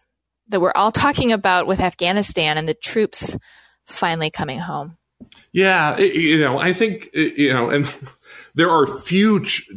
that 0.49 0.61
we're 0.61 0.73
all 0.75 0.93
talking 0.93 1.33
about 1.33 1.67
with 1.67 1.81
Afghanistan 1.81 2.57
and 2.57 2.67
the 2.67 2.75
troops 2.75 3.37
finally 3.85 4.31
coming 4.31 4.59
home? 4.59 4.97
Yeah, 5.53 5.99
you 5.99 6.39
know, 6.39 6.59
I 6.59 6.73
think 6.73 7.11
you 7.15 7.53
know, 7.53 7.69
and 7.69 7.95
there 8.55 8.71
are 8.71 8.87
ch- 8.87 9.71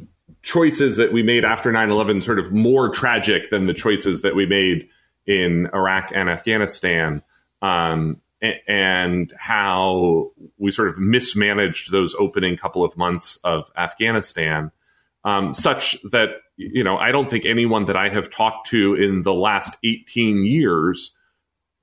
choices 0.47 0.95
that 0.95 1.12
we 1.12 1.21
made 1.21 1.43
after 1.43 1.73
9/11 1.73 2.23
sort 2.23 2.39
of 2.39 2.53
more 2.53 2.88
tragic 2.89 3.51
than 3.51 3.67
the 3.67 3.73
choices 3.73 4.21
that 4.21 4.33
we 4.33 4.45
made 4.45 4.88
in 5.25 5.67
Iraq 5.73 6.10
and 6.15 6.29
Afghanistan, 6.29 7.21
um, 7.62 8.21
and 8.65 9.33
how 9.38 10.31
we 10.57 10.71
sort 10.71 10.88
of 10.88 10.97
mismanaged 10.97 11.91
those 11.91 12.15
opening 12.15 12.55
couple 12.55 12.86
of 12.86 12.95
months 12.95 13.38
of 13.43 13.69
Afghanistan, 13.75 14.71
um, 15.25 15.53
such 15.53 16.01
that 16.03 16.29
you 16.55 16.81
know 16.81 16.97
I 16.97 17.12
don't 17.12 17.29
think 17.29 17.45
anyone 17.45 17.83
that 17.86 17.97
I 17.97 18.07
have 18.07 18.29
talked 18.29 18.69
to 18.69 18.95
in 18.95 19.23
the 19.23 19.33
last 19.33 19.75
18 19.83 20.45
years 20.45 21.13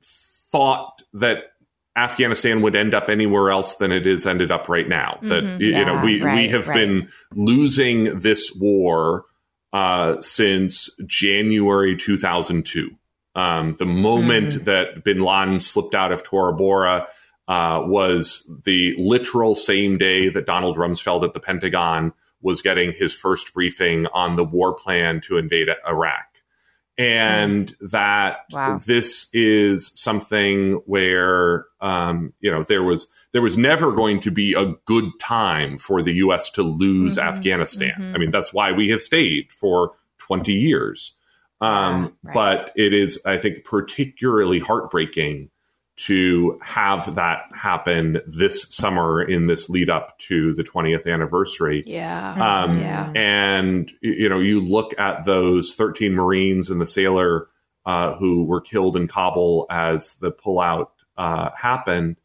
thought 0.01 1.03
that 1.13 1.53
Afghanistan 1.97 2.61
would 2.63 2.75
end 2.75 2.93
up 2.95 3.09
anywhere 3.09 3.51
else 3.51 3.77
than 3.77 3.93
it 3.93 4.07
is 4.07 4.27
ended 4.27 4.51
up 4.51 4.69
right 4.69 4.89
now. 4.89 5.19
That 5.23 5.45
Mhm. 5.45 5.61
you, 5.61 5.67
you 5.69 5.85
know 5.85 5.95
Yeah, 5.95 6.05
we 6.05 6.15
we 6.17 6.23
right, 6.23 6.51
have 6.51 6.67
right. 6.69 6.77
been 6.77 7.09
losing 7.35 8.19
this 8.19 8.53
war 8.55 9.25
uh, 9.73 10.21
since 10.21 10.89
January 11.07 11.97
2002. 11.97 12.91
Um, 13.35 13.75
the 13.79 13.85
moment 13.87 14.55
Mhm. 14.55 14.65
that 14.67 15.03
Bin 15.03 15.19
Laden 15.21 15.59
slipped 15.61 15.95
out 15.97 16.13
of 16.13 16.23
Tora 16.23 16.53
Bora 16.53 17.09
uh, 17.49 17.83
was 17.85 18.49
the 18.65 18.95
literal 18.99 19.55
same 19.57 19.99
day 19.99 20.29
that 20.29 20.47
Donald 20.47 20.77
Rumsfeld 20.77 21.25
at 21.25 21.35
the 21.35 21.41
Pentagon 21.41 22.13
was 22.41 22.63
getting 22.63 22.93
his 22.93 23.15
first 23.15 23.53
briefing 23.53 24.07
on 24.15 24.37
the 24.37 24.45
war 24.45 24.73
plan 24.75 25.21
to 25.23 25.37
invade 25.39 25.69
Iraq. 25.89 26.25
And 26.97 27.77
mm. 27.77 27.91
that 27.91 28.39
wow. 28.53 28.81
this 28.85 29.29
is 29.33 29.93
something 29.95 30.81
where 30.87 31.67
um, 31.81 32.33
you 32.41 32.51
know 32.51 32.63
there 32.65 32.83
was 32.83 33.09
there 33.33 33.43
was 33.43 33.57
never 33.57 33.93
going 33.93 34.21
to 34.21 34.31
be 34.31 34.55
a 34.55 34.75
good 34.87 35.11
time 35.21 35.77
for 35.77 36.03
the 36.03 36.13
U.S. 36.15 36.51
to 36.51 36.63
lose 36.63 37.17
mm-hmm. 37.17 37.29
Afghanistan. 37.29 37.95
Mm-hmm. 37.99 38.15
I 38.15 38.19
mean, 38.19 38.31
that's 38.31 38.53
why 38.53 38.73
we 38.73 38.91
have 38.91 39.03
stayed 39.03 39.53
for 39.53 39.93
20 40.19 40.53
years. 40.53 41.15
Um, 41.61 42.05
yeah, 42.05 42.11
right. 42.23 42.35
But 42.35 42.73
it 42.77 42.95
is, 42.95 43.21
I 43.27 43.39
think, 43.39 43.65
particularly 43.65 44.61
heartbreaking 44.61 45.51
to 45.97 46.59
have 46.61 47.15
that 47.15 47.43
happen 47.53 48.21
this 48.27 48.67
summer 48.71 49.23
in 49.23 49.47
this 49.47 49.69
lead 49.69 49.89
up 49.89 50.19
to 50.19 50.53
the 50.55 50.65
20th 50.65 51.07
anniversary. 51.07 51.85
Yeah. 51.87 52.33
Um, 52.33 52.79
yeah. 52.81 53.13
And, 53.15 53.93
you 54.01 54.29
know, 54.29 54.41
you 54.41 54.61
look 54.61 54.99
at 54.99 55.25
those 55.25 55.75
13 55.75 56.13
Marines 56.13 56.69
and 56.69 56.81
the 56.81 56.87
sailor 56.87 57.49
uh, 57.87 58.15
who 58.15 58.45
were 58.45 58.61
killed 58.61 58.97
in 58.97 59.07
Kabul 59.07 59.67
as 59.71 60.15
the 60.15 60.33
pullout 60.33 60.89
uh, 61.17 61.51
happened. 61.57 62.17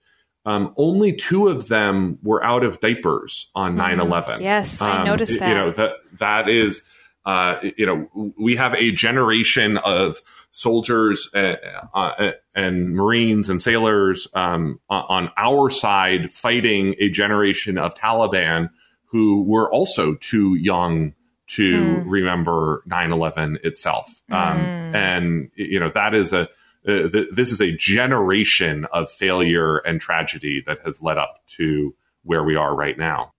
Um, 0.45 0.73
only 0.77 1.13
two 1.13 1.47
of 1.47 1.67
them 1.67 2.17
were 2.23 2.43
out 2.43 2.63
of 2.63 2.79
diapers 2.79 3.51
on 3.53 3.75
9 3.75 3.97
mm. 3.97 4.01
11. 4.01 4.41
Yes, 4.41 4.82
I 4.82 4.99
um, 4.99 5.05
noticed 5.05 5.38
that. 5.38 5.49
You 5.49 5.55
know, 5.55 5.71
that, 5.71 5.91
that 6.13 6.49
is, 6.49 6.82
uh, 7.25 7.60
you 7.77 7.86
know, 7.86 8.34
we 8.38 8.55
have 8.55 8.73
a 8.75 8.91
generation 8.91 9.77
of 9.77 10.21
soldiers 10.51 11.29
uh, 11.36 11.55
uh, 11.93 12.32
and 12.55 12.95
Marines 12.95 13.49
and 13.49 13.62
sailors 13.62 14.27
um, 14.34 14.79
on 14.89 15.29
our 15.38 15.69
side 15.69 16.32
fighting 16.32 16.95
a 16.99 17.10
generation 17.10 17.77
of 17.77 17.93
Taliban 17.95 18.69
who 19.05 19.43
were 19.43 19.71
also 19.71 20.15
too 20.15 20.55
young 20.55 21.13
to 21.47 21.73
mm. 21.73 22.03
remember 22.05 22.84
9-11 22.88 23.63
itself 23.65 24.21
um, 24.29 24.58
mm. 24.58 24.95
and 24.95 25.49
you 25.55 25.79
know 25.79 25.89
that 25.93 26.13
is 26.13 26.32
a 26.32 26.47
uh, 26.88 27.10
th- 27.10 27.27
this 27.32 27.51
is 27.51 27.60
a 27.60 27.75
generation 27.75 28.86
of 28.93 29.12
failure 29.12 29.77
and 29.79 29.99
tragedy 29.99 30.63
that 30.65 30.77
has 30.86 31.01
led 31.01 31.17
up 31.17 31.41
to 31.47 31.93
where 32.23 32.43
we 32.43 32.55
are 32.55 32.75
right 32.75 32.97
now 32.97 33.34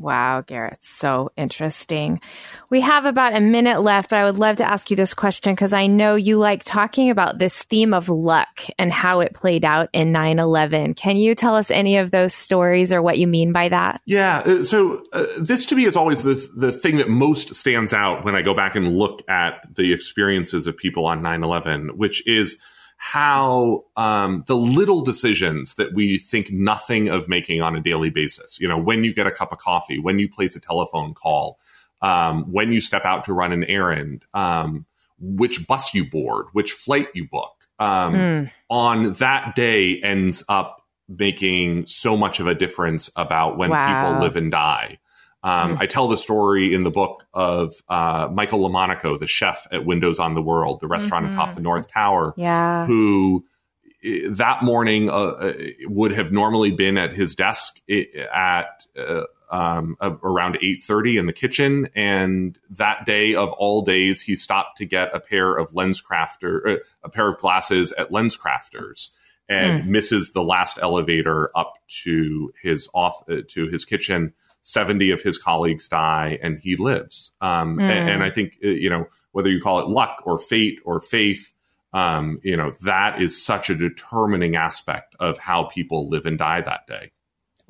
Wow, 0.00 0.42
Garrett, 0.46 0.82
so 0.82 1.30
interesting. 1.36 2.22
We 2.70 2.80
have 2.80 3.04
about 3.04 3.36
a 3.36 3.40
minute 3.40 3.82
left, 3.82 4.08
but 4.08 4.18
I 4.18 4.24
would 4.24 4.38
love 4.38 4.56
to 4.56 4.64
ask 4.64 4.90
you 4.90 4.96
this 4.96 5.12
question 5.12 5.54
because 5.54 5.74
I 5.74 5.88
know 5.88 6.14
you 6.14 6.38
like 6.38 6.64
talking 6.64 7.10
about 7.10 7.38
this 7.38 7.62
theme 7.64 7.92
of 7.92 8.08
luck 8.08 8.62
and 8.78 8.90
how 8.90 9.20
it 9.20 9.34
played 9.34 9.62
out 9.62 9.90
in 9.92 10.10
9 10.10 10.38
11. 10.38 10.94
Can 10.94 11.18
you 11.18 11.34
tell 11.34 11.54
us 11.54 11.70
any 11.70 11.98
of 11.98 12.12
those 12.12 12.32
stories 12.32 12.94
or 12.94 13.02
what 13.02 13.18
you 13.18 13.26
mean 13.26 13.52
by 13.52 13.68
that? 13.68 14.00
Yeah. 14.06 14.38
Uh, 14.38 14.64
so, 14.64 15.04
uh, 15.12 15.26
this 15.38 15.66
to 15.66 15.76
me 15.76 15.84
is 15.84 15.96
always 15.96 16.22
the, 16.22 16.48
the 16.56 16.72
thing 16.72 16.96
that 16.96 17.10
most 17.10 17.54
stands 17.54 17.92
out 17.92 18.24
when 18.24 18.34
I 18.34 18.40
go 18.40 18.54
back 18.54 18.76
and 18.76 18.96
look 18.96 19.22
at 19.28 19.68
the 19.74 19.92
experiences 19.92 20.66
of 20.66 20.78
people 20.78 21.04
on 21.04 21.20
9 21.20 21.44
11, 21.44 21.98
which 21.98 22.26
is 22.26 22.56
how 23.02 23.82
um, 23.96 24.44
the 24.46 24.54
little 24.54 25.00
decisions 25.00 25.76
that 25.76 25.94
we 25.94 26.18
think 26.18 26.52
nothing 26.52 27.08
of 27.08 27.30
making 27.30 27.62
on 27.62 27.74
a 27.74 27.80
daily 27.80 28.10
basis, 28.10 28.60
you 28.60 28.68
know, 28.68 28.76
when 28.76 29.04
you 29.04 29.14
get 29.14 29.26
a 29.26 29.30
cup 29.30 29.52
of 29.52 29.58
coffee, 29.58 29.98
when 29.98 30.18
you 30.18 30.28
place 30.28 30.54
a 30.54 30.60
telephone 30.60 31.14
call, 31.14 31.58
um, 32.02 32.44
when 32.52 32.72
you 32.72 32.80
step 32.82 33.06
out 33.06 33.24
to 33.24 33.32
run 33.32 33.52
an 33.52 33.64
errand, 33.64 34.26
um, 34.34 34.84
which 35.18 35.66
bus 35.66 35.94
you 35.94 36.10
board, 36.10 36.48
which 36.52 36.72
flight 36.72 37.08
you 37.14 37.26
book, 37.26 37.54
mm. 37.80 38.52
on 38.68 39.14
that 39.14 39.54
day 39.54 39.98
ends 40.02 40.44
up 40.50 40.86
making 41.08 41.86
so 41.86 42.18
much 42.18 42.38
of 42.38 42.46
a 42.46 42.54
difference 42.54 43.08
about 43.16 43.56
when 43.56 43.70
wow. 43.70 44.10
people 44.10 44.20
live 44.20 44.36
and 44.36 44.52
die. 44.52 44.98
Um, 45.42 45.76
mm. 45.76 45.80
I 45.80 45.86
tell 45.86 46.08
the 46.08 46.16
story 46.16 46.74
in 46.74 46.84
the 46.84 46.90
book 46.90 47.24
of 47.32 47.74
uh, 47.88 48.28
Michael 48.32 48.60
Lomonaco, 48.60 49.18
the 49.18 49.26
chef 49.26 49.66
at 49.72 49.86
Windows 49.86 50.18
on 50.18 50.34
the 50.34 50.42
World, 50.42 50.80
the 50.80 50.86
restaurant 50.86 51.26
mm-hmm. 51.26 51.34
atop 51.34 51.54
the 51.54 51.62
North 51.62 51.88
Tower, 51.88 52.34
yeah. 52.36 52.86
who 52.86 53.44
that 54.02 54.62
morning 54.62 55.10
uh, 55.10 55.12
uh, 55.12 55.52
would 55.84 56.12
have 56.12 56.32
normally 56.32 56.70
been 56.70 56.96
at 56.96 57.12
his 57.12 57.34
desk 57.34 57.80
at 58.32 58.86
uh, 58.98 59.24
um, 59.50 59.96
around 60.00 60.58
8.30 60.62 61.18
in 61.18 61.26
the 61.26 61.32
kitchen 61.32 61.88
and 61.94 62.58
that 62.70 63.04
day 63.04 63.34
of 63.34 63.52
all 63.52 63.82
days 63.82 64.22
he 64.22 64.36
stopped 64.36 64.78
to 64.78 64.86
get 64.86 65.14
a 65.14 65.20
pair 65.20 65.54
of 65.54 65.72
lenscrafter 65.72 66.76
uh, 66.76 66.80
a 67.02 67.10
pair 67.10 67.28
of 67.28 67.38
glasses 67.38 67.92
at 67.92 68.10
lenscrafters 68.10 69.08
and 69.48 69.82
mm. 69.82 69.86
misses 69.88 70.30
the 70.32 70.42
last 70.42 70.78
elevator 70.80 71.50
up 71.54 71.74
to 72.04 72.52
his 72.62 72.88
off 72.94 73.22
uh, 73.28 73.38
to 73.48 73.66
his 73.66 73.84
kitchen 73.84 74.32
70 74.62 75.10
of 75.10 75.22
his 75.22 75.38
colleagues 75.38 75.88
die 75.88 76.38
and 76.42 76.58
he 76.58 76.76
lives. 76.76 77.32
Um, 77.40 77.78
mm. 77.78 77.82
and, 77.82 78.10
and, 78.10 78.22
I 78.22 78.30
think, 78.30 78.54
uh, 78.64 78.68
you 78.68 78.90
know, 78.90 79.06
whether 79.32 79.50
you 79.50 79.60
call 79.60 79.80
it 79.80 79.88
luck 79.88 80.22
or 80.26 80.38
fate 80.38 80.78
or 80.84 81.00
faith, 81.00 81.52
um, 81.92 82.40
you 82.42 82.56
know, 82.56 82.72
that 82.84 83.20
is 83.20 83.40
such 83.40 83.70
a 83.70 83.74
determining 83.74 84.56
aspect 84.56 85.16
of 85.18 85.38
how 85.38 85.64
people 85.64 86.08
live 86.08 86.26
and 86.26 86.38
die 86.38 86.60
that 86.60 86.86
day. 86.86 87.10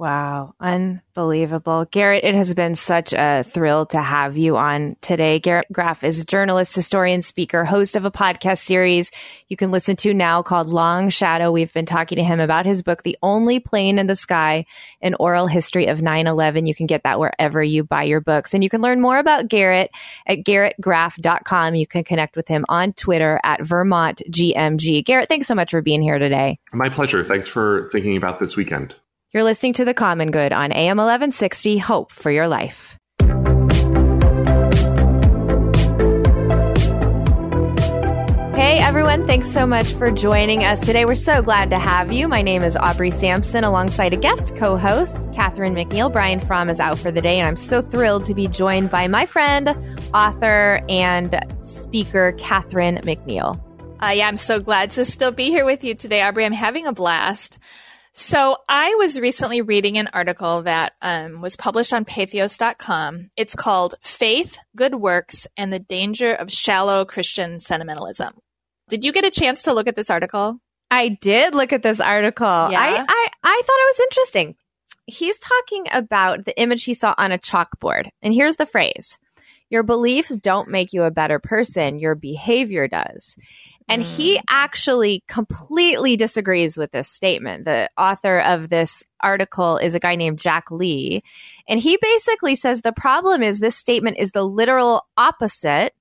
Wow, 0.01 0.55
unbelievable. 0.59 1.85
Garrett, 1.91 2.25
it 2.25 2.35
has 2.35 2.55
been 2.55 2.75
such 2.75 3.13
a 3.13 3.45
thrill 3.47 3.85
to 3.85 4.01
have 4.01 4.39
you 4.39 4.57
on 4.57 4.97
today. 5.03 5.39
Garrett 5.39 5.71
Graff 5.71 6.05
is 6.05 6.23
a 6.23 6.25
journalist, 6.25 6.75
historian, 6.75 7.21
speaker, 7.21 7.67
host 7.67 7.97
of 7.97 8.07
a 8.07 8.11
podcast 8.11 8.61
series 8.61 9.11
you 9.49 9.59
can 9.59 9.71
listen 9.71 9.97
to 9.97 10.15
now 10.15 10.41
called 10.41 10.71
Long 10.71 11.11
Shadow. 11.11 11.53
We've 11.53 11.73
been 11.75 11.85
talking 11.85 12.17
to 12.17 12.25
him 12.25 12.41
about 12.41 12.65
his 12.65 12.83
book, 12.83 13.03
The 13.03 13.19
Only 13.23 13.61
Plane 13.61 13.99
in 13.99 14.07
the 14.07 14.17
Sky, 14.17 14.65
an 15.03 15.17
oral 15.21 15.47
history 15.47 15.89
of 15.89 16.01
9 16.01 16.27
11. 16.27 16.65
You 16.65 16.75
can 16.75 16.87
get 16.87 17.03
that 17.03 17.19
wherever 17.19 17.63
you 17.63 17.85
buy 17.85 18.05
your 18.05 18.23
books. 18.23 18.55
And 18.55 18.65
you 18.65 18.71
can 18.71 18.81
learn 18.81 19.03
more 19.03 19.19
about 19.19 19.49
Garrett 19.49 19.91
at 20.27 20.45
garrettgraff.com. 20.45 21.75
You 21.75 21.87
can 21.87 22.05
connect 22.05 22.37
with 22.37 22.49
him 22.49 22.65
on 22.71 22.93
Twitter 22.93 23.39
at 23.45 23.61
Vermont 23.61 24.23
GMG. 24.31 25.05
Garrett, 25.05 25.29
thanks 25.29 25.47
so 25.47 25.55
much 25.55 25.73
for 25.73 25.83
being 25.83 26.01
here 26.01 26.19
today. 26.19 26.59
My 26.73 26.89
pleasure. 26.89 27.23
Thanks 27.23 27.51
for 27.51 27.91
thinking 27.93 28.17
about 28.17 28.41
this 28.41 28.57
weekend. 28.57 28.95
You're 29.33 29.45
listening 29.45 29.75
to 29.75 29.85
The 29.85 29.95
Common 29.95 30.33
Good 30.33 30.53
on 30.53 30.73
AM 30.73 30.97
1160 30.97 31.79
Hope 31.79 32.11
for 32.11 32.33
Your 32.33 32.49
Life. 32.49 32.99
Hey 38.57 38.81
everyone, 38.81 39.25
thanks 39.25 39.49
so 39.49 39.69
much 39.69 39.95
for 39.95 40.11
joining 40.11 40.65
us 40.65 40.85
today. 40.85 41.05
We're 41.05 41.15
so 41.15 41.43
glad 41.43 41.71
to 41.71 41.79
have 41.79 42.13
you. 42.13 42.27
My 42.27 42.43
name 42.43 42.65
is 42.65 42.77
Aubrey 42.77 43.13
Sampson 43.13 43.63
alongside 43.63 44.13
a 44.13 44.17
guest 44.17 44.57
co 44.57 44.77
host, 44.77 45.23
Catherine 45.33 45.77
McNiel. 45.77 46.13
Brian 46.13 46.41
Fromm 46.41 46.69
is 46.69 46.81
out 46.81 46.99
for 46.99 47.13
the 47.13 47.21
day, 47.21 47.39
and 47.39 47.47
I'm 47.47 47.57
so 47.57 47.83
thrilled 47.83 48.25
to 48.25 48.35
be 48.35 48.49
joined 48.49 48.91
by 48.91 49.07
my 49.07 49.27
friend, 49.27 49.69
author, 50.13 50.81
and 50.89 51.39
speaker, 51.63 52.33
Catherine 52.33 52.97
McNiel. 53.05 53.63
Uh, 54.03 54.09
yeah, 54.09 54.27
I'm 54.27 54.37
so 54.37 54.59
glad 54.59 54.91
to 54.91 55.05
still 55.05 55.31
be 55.31 55.51
here 55.51 55.65
with 55.65 55.85
you 55.85 55.95
today, 55.95 56.21
Aubrey. 56.21 56.45
I'm 56.45 56.53
having 56.53 56.89
a 56.89 56.93
blast. 56.93 57.61
So 58.21 58.59
I 58.69 58.97
was 58.97 59.19
recently 59.19 59.63
reading 59.63 59.97
an 59.97 60.09
article 60.13 60.61
that 60.65 60.93
um, 61.01 61.41
was 61.41 61.57
published 61.57 61.95
on 61.95 62.05
Patheos.com. 62.05 63.31
It's 63.35 63.55
called 63.55 63.95
"Faith, 64.03 64.59
Good 64.77 64.95
Works, 64.95 65.47
and 65.57 65.73
the 65.73 65.79
Danger 65.79 66.35
of 66.35 66.53
Shallow 66.53 67.07
Christian 67.07 67.59
Sentimentalism." 67.59 68.35
Did 68.91 69.07
you 69.07 69.13
get 69.15 69.25
a 69.25 69.31
chance 69.31 69.63
to 69.63 69.73
look 69.73 69.89
at 69.89 69.97
this 69.97 70.11
article? 70.11 70.61
I 70.91 71.09
did 71.09 71.55
look 71.55 71.73
at 71.73 71.83
this 71.83 71.99
article. 71.99 72.47
Yeah. 72.47 72.79
I, 72.79 73.07
I, 73.09 73.29
I 73.43 73.63
thought 73.65 73.81
it 73.81 73.97
was 73.97 74.01
interesting. 74.01 74.55
He's 75.07 75.39
talking 75.39 75.87
about 75.91 76.45
the 76.45 76.61
image 76.61 76.85
he 76.85 76.93
saw 76.93 77.15
on 77.17 77.33
a 77.33 77.39
chalkboard. 77.39 78.11
And 78.21 78.35
here's 78.35 78.57
the 78.57 78.67
phrase 78.67 79.19
Your 79.71 79.83
beliefs 79.83 80.37
don't 80.37 80.69
make 80.69 80.93
you 80.93 81.05
a 81.05 81.11
better 81.11 81.39
person, 81.39 81.99
your 81.99 82.17
behavior 82.17 82.87
does. 82.87 83.39
And 83.91 84.05
mm. 84.05 84.07
he 84.07 84.41
actually 84.49 85.25
completely 85.27 86.17
disagrees 86.17 86.77
with 86.77 86.93
this 86.93 87.09
statement. 87.09 87.65
The 87.65 87.91
author 87.99 88.39
of 88.39 88.69
this 88.69 89.03
article 89.21 89.77
is 89.77 89.95
a 89.95 90.01
guy 90.01 90.15
named 90.15 90.39
Jack 90.39 90.71
Lee. 90.71 91.23
And 91.69 91.81
he 91.81 91.99
basically 92.01 92.55
says 92.55 92.81
the 92.81 92.93
problem 92.93 93.43
is 93.43 93.59
this 93.59 93.77
statement 93.77 94.19
is 94.19 94.31
the 94.31 94.45
literal 94.45 95.07
opposite 95.17 95.93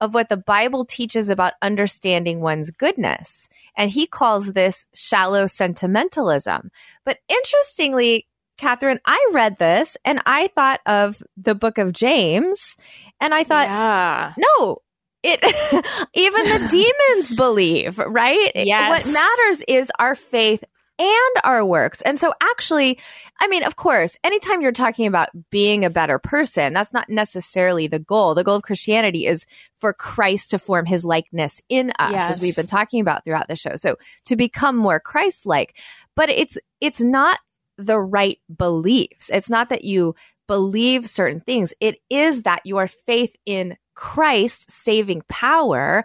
of 0.00 0.14
what 0.14 0.28
the 0.28 0.36
Bible 0.36 0.84
teaches 0.84 1.28
about 1.28 1.54
understanding 1.62 2.40
one's 2.40 2.70
goodness. 2.70 3.48
And 3.76 3.90
he 3.90 4.06
calls 4.06 4.52
this 4.52 4.86
shallow 4.94 5.46
sentimentalism. 5.46 6.70
But 7.04 7.18
interestingly, 7.28 8.26
Catherine, 8.56 9.00
I 9.06 9.30
read 9.32 9.58
this 9.58 9.96
and 10.04 10.20
I 10.26 10.48
thought 10.48 10.80
of 10.86 11.22
the 11.36 11.54
book 11.54 11.78
of 11.78 11.92
James 11.92 12.76
and 13.20 13.32
I 13.32 13.44
thought, 13.44 13.68
yeah. 13.68 14.32
no, 14.36 14.82
it 15.28 16.06
even 16.14 16.42
the 16.44 16.68
demons 16.70 17.34
believe, 17.34 17.98
right? 17.98 18.52
Yes. 18.54 19.06
What 19.06 19.12
matters 19.12 19.62
is 19.68 19.92
our 19.98 20.14
faith 20.14 20.64
and 20.98 21.34
our 21.44 21.64
works. 21.64 22.00
And 22.02 22.18
so 22.18 22.34
actually, 22.40 22.98
I 23.40 23.46
mean, 23.46 23.62
of 23.62 23.76
course, 23.76 24.16
anytime 24.24 24.60
you're 24.60 24.72
talking 24.72 25.06
about 25.06 25.28
being 25.50 25.84
a 25.84 25.90
better 25.90 26.18
person, 26.18 26.72
that's 26.72 26.92
not 26.92 27.08
necessarily 27.08 27.86
the 27.86 28.00
goal. 28.00 28.34
The 28.34 28.42
goal 28.42 28.56
of 28.56 28.62
Christianity 28.62 29.26
is 29.26 29.46
for 29.76 29.92
Christ 29.92 30.50
to 30.50 30.58
form 30.58 30.86
his 30.86 31.04
likeness 31.04 31.62
in 31.68 31.92
us, 32.00 32.12
yes. 32.12 32.30
as 32.32 32.40
we've 32.40 32.56
been 32.56 32.66
talking 32.66 33.00
about 33.00 33.24
throughout 33.24 33.46
the 33.46 33.54
show. 33.54 33.76
So 33.76 33.96
to 34.24 34.34
become 34.34 34.76
more 34.76 34.98
Christ-like, 34.98 35.78
but 36.16 36.30
it's, 36.30 36.58
it's 36.80 37.00
not 37.00 37.38
the 37.76 38.00
right 38.00 38.40
beliefs. 38.54 39.30
It's 39.32 39.48
not 39.48 39.68
that 39.68 39.84
you 39.84 40.16
believe 40.48 41.08
certain 41.08 41.40
things. 41.40 41.72
It 41.78 41.98
is 42.10 42.42
that 42.42 42.62
your 42.64 42.88
faith 42.88 43.36
in 43.46 43.76
Christ's 43.98 44.72
saving 44.72 45.22
power 45.28 46.04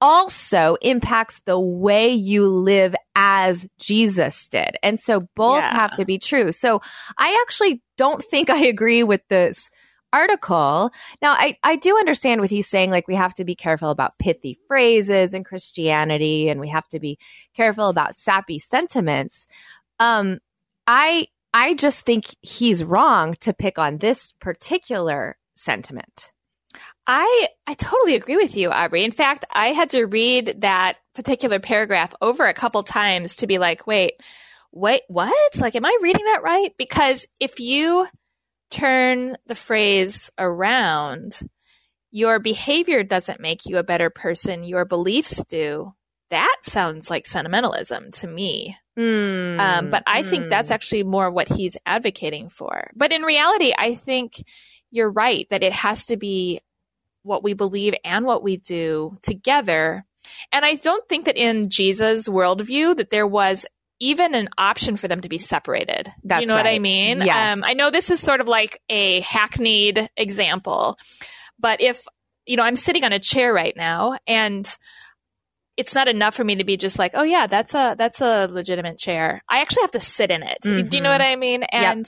also 0.00 0.76
impacts 0.80 1.42
the 1.44 1.60
way 1.60 2.10
you 2.10 2.48
live 2.48 2.94
as 3.14 3.68
Jesus 3.78 4.48
did. 4.48 4.78
And 4.82 4.98
so 4.98 5.20
both 5.36 5.62
Yeah. 5.62 5.74
have 5.74 5.94
to 5.96 6.06
be 6.06 6.18
true. 6.18 6.52
So 6.52 6.80
I 7.18 7.38
actually 7.42 7.82
don't 7.98 8.24
think 8.24 8.48
I 8.48 8.64
agree 8.64 9.02
with 9.02 9.20
this 9.28 9.68
article. 10.10 10.90
Now, 11.20 11.32
I, 11.32 11.58
I 11.62 11.76
do 11.76 11.98
understand 11.98 12.40
what 12.40 12.48
he's 12.48 12.66
saying. 12.66 12.90
Like, 12.90 13.08
we 13.08 13.14
have 13.14 13.34
to 13.34 13.44
be 13.44 13.54
careful 13.54 13.90
about 13.90 14.18
pithy 14.18 14.58
phrases 14.66 15.34
in 15.34 15.44
Christianity 15.44 16.48
and 16.48 16.60
we 16.60 16.70
have 16.70 16.88
to 16.88 16.98
be 16.98 17.18
careful 17.54 17.90
about 17.90 18.16
sappy 18.16 18.58
sentiments. 18.58 19.46
Um, 19.98 20.38
I, 20.86 21.26
I 21.52 21.74
just 21.74 22.06
think 22.06 22.34
he's 22.40 22.82
wrong 22.82 23.36
to 23.40 23.52
pick 23.52 23.78
on 23.78 23.98
this 23.98 24.32
particular 24.40 25.36
sentiment. 25.56 26.32
I 27.06 27.48
I 27.66 27.74
totally 27.74 28.14
agree 28.14 28.36
with 28.36 28.56
you, 28.56 28.70
Aubrey. 28.70 29.04
In 29.04 29.10
fact, 29.12 29.44
I 29.52 29.68
had 29.68 29.90
to 29.90 30.04
read 30.04 30.56
that 30.60 30.96
particular 31.14 31.58
paragraph 31.58 32.14
over 32.20 32.44
a 32.44 32.54
couple 32.54 32.82
times 32.82 33.36
to 33.36 33.46
be 33.46 33.58
like, 33.58 33.86
wait, 33.86 34.14
wait, 34.72 35.02
what? 35.08 35.60
Like, 35.60 35.76
am 35.76 35.84
I 35.84 35.96
reading 36.00 36.24
that 36.26 36.42
right? 36.42 36.70
Because 36.78 37.26
if 37.40 37.60
you 37.60 38.06
turn 38.70 39.36
the 39.46 39.54
phrase 39.54 40.30
around, 40.38 41.40
your 42.10 42.38
behavior 42.38 43.02
doesn't 43.02 43.40
make 43.40 43.66
you 43.66 43.78
a 43.78 43.84
better 43.84 44.10
person, 44.10 44.64
your 44.64 44.84
beliefs 44.84 45.44
do. 45.44 45.92
That 46.30 46.56
sounds 46.62 47.10
like 47.10 47.26
sentimentalism 47.26 48.10
to 48.12 48.26
me. 48.26 48.76
Um, 49.60 49.90
but 49.90 50.02
I 50.06 50.22
think 50.22 50.48
that's 50.48 50.70
actually 50.70 51.04
more 51.04 51.30
what 51.30 51.48
he's 51.48 51.76
advocating 51.86 52.48
for. 52.48 52.90
But 52.96 53.12
in 53.12 53.22
reality, 53.22 53.72
I 53.76 53.94
think 53.94 54.34
you're 54.90 55.10
right 55.10 55.46
that 55.50 55.62
it 55.62 55.72
has 55.72 56.06
to 56.06 56.16
be 56.16 56.60
what 57.24 57.42
we 57.42 57.52
believe 57.54 57.94
and 58.04 58.24
what 58.24 58.42
we 58.42 58.56
do 58.56 59.16
together. 59.22 60.04
And 60.52 60.64
I 60.64 60.76
don't 60.76 61.06
think 61.08 61.24
that 61.24 61.36
in 61.36 61.68
Jesus' 61.68 62.28
worldview 62.28 62.96
that 62.96 63.10
there 63.10 63.26
was 63.26 63.66
even 64.00 64.34
an 64.34 64.48
option 64.58 64.96
for 64.96 65.08
them 65.08 65.20
to 65.22 65.28
be 65.28 65.38
separated. 65.38 66.08
That's 66.22 66.42
you 66.42 66.46
know 66.48 66.54
what 66.54 66.66
I 66.66 66.78
mean? 66.78 67.22
Yes. 67.22 67.56
Um, 67.56 67.64
I 67.64 67.74
know 67.74 67.90
this 67.90 68.10
is 68.10 68.20
sort 68.20 68.40
of 68.40 68.48
like 68.48 68.80
a 68.88 69.20
hackneyed 69.20 70.08
example, 70.16 70.98
but 71.58 71.80
if 71.80 72.04
you 72.46 72.56
know 72.56 72.64
I'm 72.64 72.76
sitting 72.76 73.04
on 73.04 73.12
a 73.12 73.18
chair 73.18 73.52
right 73.54 73.74
now 73.76 74.18
and 74.26 74.68
it's 75.76 75.94
not 75.94 76.06
enough 76.08 76.34
for 76.34 76.44
me 76.44 76.56
to 76.56 76.64
be 76.64 76.76
just 76.76 76.98
like, 76.98 77.12
oh 77.14 77.22
yeah, 77.22 77.46
that's 77.46 77.74
a 77.74 77.94
that's 77.96 78.20
a 78.20 78.46
legitimate 78.50 78.98
chair. 78.98 79.42
I 79.48 79.60
actually 79.60 79.82
have 79.82 79.90
to 79.92 80.00
sit 80.00 80.30
in 80.30 80.42
it. 80.42 80.58
Do 80.62 80.74
you 80.96 81.00
know 81.02 81.08
Mhm. 81.08 81.14
what 81.14 81.20
I 81.22 81.36
mean? 81.36 81.62
And 81.64 82.06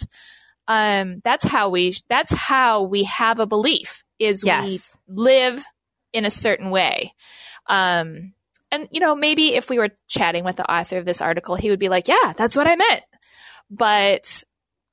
um, 0.68 1.20
that's 1.24 1.44
how 1.44 1.68
we 1.70 1.94
that's 2.08 2.32
how 2.32 2.82
we 2.82 3.04
have 3.04 3.38
a 3.40 3.46
belief 3.46 4.02
is 4.18 4.42
Yes. 4.44 4.96
we 5.08 5.14
live 5.22 5.64
in 6.12 6.24
a 6.24 6.30
certain 6.30 6.70
way. 6.70 7.12
Um, 7.66 8.32
and 8.70 8.88
you 8.90 9.00
know, 9.00 9.14
maybe 9.14 9.54
if 9.54 9.70
we 9.70 9.78
were 9.78 9.90
chatting 10.08 10.44
with 10.44 10.56
the 10.56 10.70
author 10.70 10.98
of 10.98 11.04
this 11.04 11.20
article, 11.20 11.54
he 11.56 11.70
would 11.70 11.78
be 11.78 11.88
like, 11.88 12.08
"Yeah, 12.08 12.32
that's 12.36 12.56
what 12.56 12.66
I 12.66 12.76
meant." 12.76 13.02
But 13.70 14.42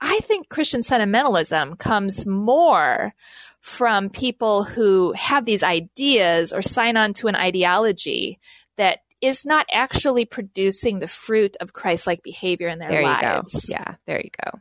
I 0.02 0.20
think 0.24 0.50
Christian 0.50 0.84
sentimentalism 0.84 1.76
comes 1.78 2.26
more 2.26 3.14
from 3.62 4.10
people 4.10 4.64
who 4.64 5.14
have 5.14 5.46
these 5.46 5.64
ideas 5.64 6.52
or 6.52 6.62
sign 6.62 6.98
on 6.98 7.14
to 7.14 7.28
an 7.28 7.36
ideology 7.36 8.40
that 8.78 9.00
is 9.22 9.46
not 9.46 9.66
actually 9.72 10.26
producing 10.26 11.00
the 11.00 11.08
fruit 11.08 11.56
of 11.62 11.72
Christ-like 11.72 12.22
behavior 12.24 12.68
in 12.68 12.80
their 12.80 12.90
there 12.90 13.04
lives. 13.04 13.70
you 13.70 13.76
go. 13.76 13.80
Yeah, 13.80 13.96
there 14.06 14.20
you 14.22 14.30
go. 14.44 14.60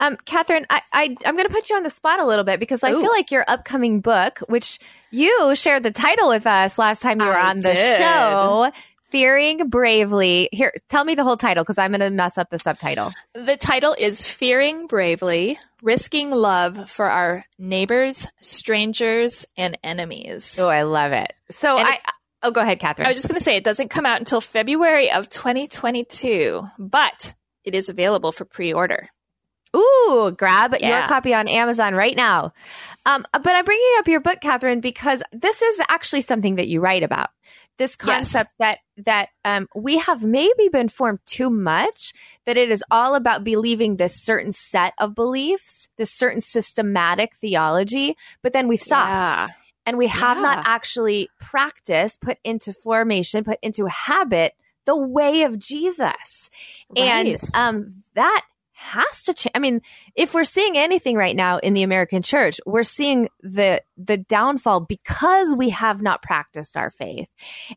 Um, 0.00 0.16
Catherine, 0.24 0.66
I, 0.70 0.82
I 0.92 1.16
I'm 1.26 1.36
going 1.36 1.46
to 1.48 1.52
put 1.52 1.70
you 1.70 1.76
on 1.76 1.82
the 1.82 1.90
spot 1.90 2.20
a 2.20 2.24
little 2.24 2.44
bit 2.44 2.60
because 2.60 2.82
I 2.84 2.92
Ooh. 2.92 3.00
feel 3.00 3.10
like 3.10 3.30
your 3.30 3.44
upcoming 3.48 4.00
book, 4.00 4.40
which 4.48 4.78
you 5.10 5.54
shared 5.54 5.82
the 5.82 5.90
title 5.90 6.28
with 6.28 6.46
us 6.46 6.78
last 6.78 7.02
time 7.02 7.20
you 7.20 7.26
were 7.26 7.32
I 7.36 7.50
on 7.50 7.56
the 7.58 7.74
did. 7.74 7.98
show, 7.98 8.72
"Fearing 9.10 9.68
Bravely." 9.68 10.48
Here, 10.52 10.72
tell 10.88 11.04
me 11.04 11.14
the 11.14 11.24
whole 11.24 11.36
title 11.36 11.62
because 11.64 11.78
I'm 11.78 11.90
going 11.92 12.00
to 12.00 12.10
mess 12.10 12.38
up 12.38 12.50
the 12.50 12.58
subtitle. 12.58 13.12
The 13.34 13.56
title 13.56 13.94
is 13.98 14.26
Fearing 14.30 14.86
Bravely, 14.86 15.58
Risking 15.82 16.30
Love 16.30 16.90
for 16.90 17.10
Our 17.10 17.44
Neighbors, 17.58 18.26
Strangers, 18.40 19.46
and 19.56 19.78
Enemies. 19.84 20.58
Oh, 20.60 20.68
I 20.68 20.82
love 20.82 21.12
it. 21.12 21.32
So 21.50 21.78
And 21.78 21.86
I. 21.88 21.92
it- 21.94 22.00
oh, 22.42 22.50
go 22.50 22.60
ahead, 22.60 22.80
Catherine. 22.80 23.06
I 23.06 23.10
was 23.10 23.16
just 23.18 23.28
going 23.28 23.38
to 23.38 23.44
say 23.44 23.56
it 23.56 23.64
doesn't 23.64 23.88
come 23.90 24.04
out 24.06 24.18
until 24.18 24.40
February 24.40 25.10
of 25.12 25.28
2022, 25.28 26.66
but 26.78 27.34
it 27.64 27.74
is 27.74 27.88
available 27.88 28.32
for 28.32 28.44
pre-order. 28.44 29.08
Ooh, 29.74 30.34
grab 30.36 30.74
your 30.80 31.00
copy 31.08 31.34
on 31.34 31.48
Amazon 31.48 31.94
right 31.94 32.16
now. 32.16 32.52
Um, 33.06 33.26
but 33.32 33.46
I'm 33.54 33.64
bringing 33.64 33.92
up 33.98 34.08
your 34.08 34.20
book, 34.20 34.40
Catherine, 34.40 34.80
because 34.80 35.22
this 35.32 35.60
is 35.62 35.80
actually 35.88 36.22
something 36.22 36.56
that 36.56 36.68
you 36.68 36.80
write 36.80 37.02
about. 37.02 37.30
This 37.76 37.96
concept 37.96 38.52
that 38.60 38.78
that 38.98 39.30
um, 39.44 39.68
we 39.74 39.98
have 39.98 40.22
maybe 40.22 40.68
been 40.70 40.88
formed 40.88 41.18
too 41.26 41.50
much. 41.50 42.12
That 42.46 42.56
it 42.56 42.70
is 42.70 42.84
all 42.90 43.16
about 43.16 43.42
believing 43.42 43.96
this 43.96 44.22
certain 44.22 44.52
set 44.52 44.94
of 44.98 45.14
beliefs, 45.16 45.88
this 45.96 46.12
certain 46.12 46.40
systematic 46.40 47.34
theology, 47.34 48.16
but 48.42 48.52
then 48.52 48.68
we've 48.68 48.80
stopped 48.80 49.08
Yeah. 49.08 49.48
and 49.86 49.98
we 49.98 50.06
have 50.06 50.40
not 50.40 50.64
actually 50.66 51.28
practiced, 51.40 52.20
put 52.20 52.38
into 52.44 52.72
formation, 52.72 53.42
put 53.42 53.58
into 53.60 53.86
habit 53.86 54.54
the 54.84 54.96
way 54.96 55.42
of 55.42 55.58
Jesus. 55.58 56.50
And 56.96 57.26
um, 57.54 58.02
that 58.14 58.44
has 58.84 59.22
to 59.24 59.34
change. 59.34 59.52
I 59.54 59.58
mean, 59.58 59.80
if 60.14 60.34
we're 60.34 60.44
seeing 60.44 60.76
anything 60.76 61.16
right 61.16 61.34
now 61.34 61.58
in 61.58 61.74
the 61.74 61.82
American 61.82 62.22
church, 62.22 62.60
we're 62.66 62.82
seeing 62.84 63.28
the 63.40 63.82
the 63.96 64.18
downfall 64.18 64.80
because 64.80 65.54
we 65.54 65.70
have 65.70 66.02
not 66.02 66.22
practiced 66.22 66.76
our 66.76 66.90
faith. 66.90 67.28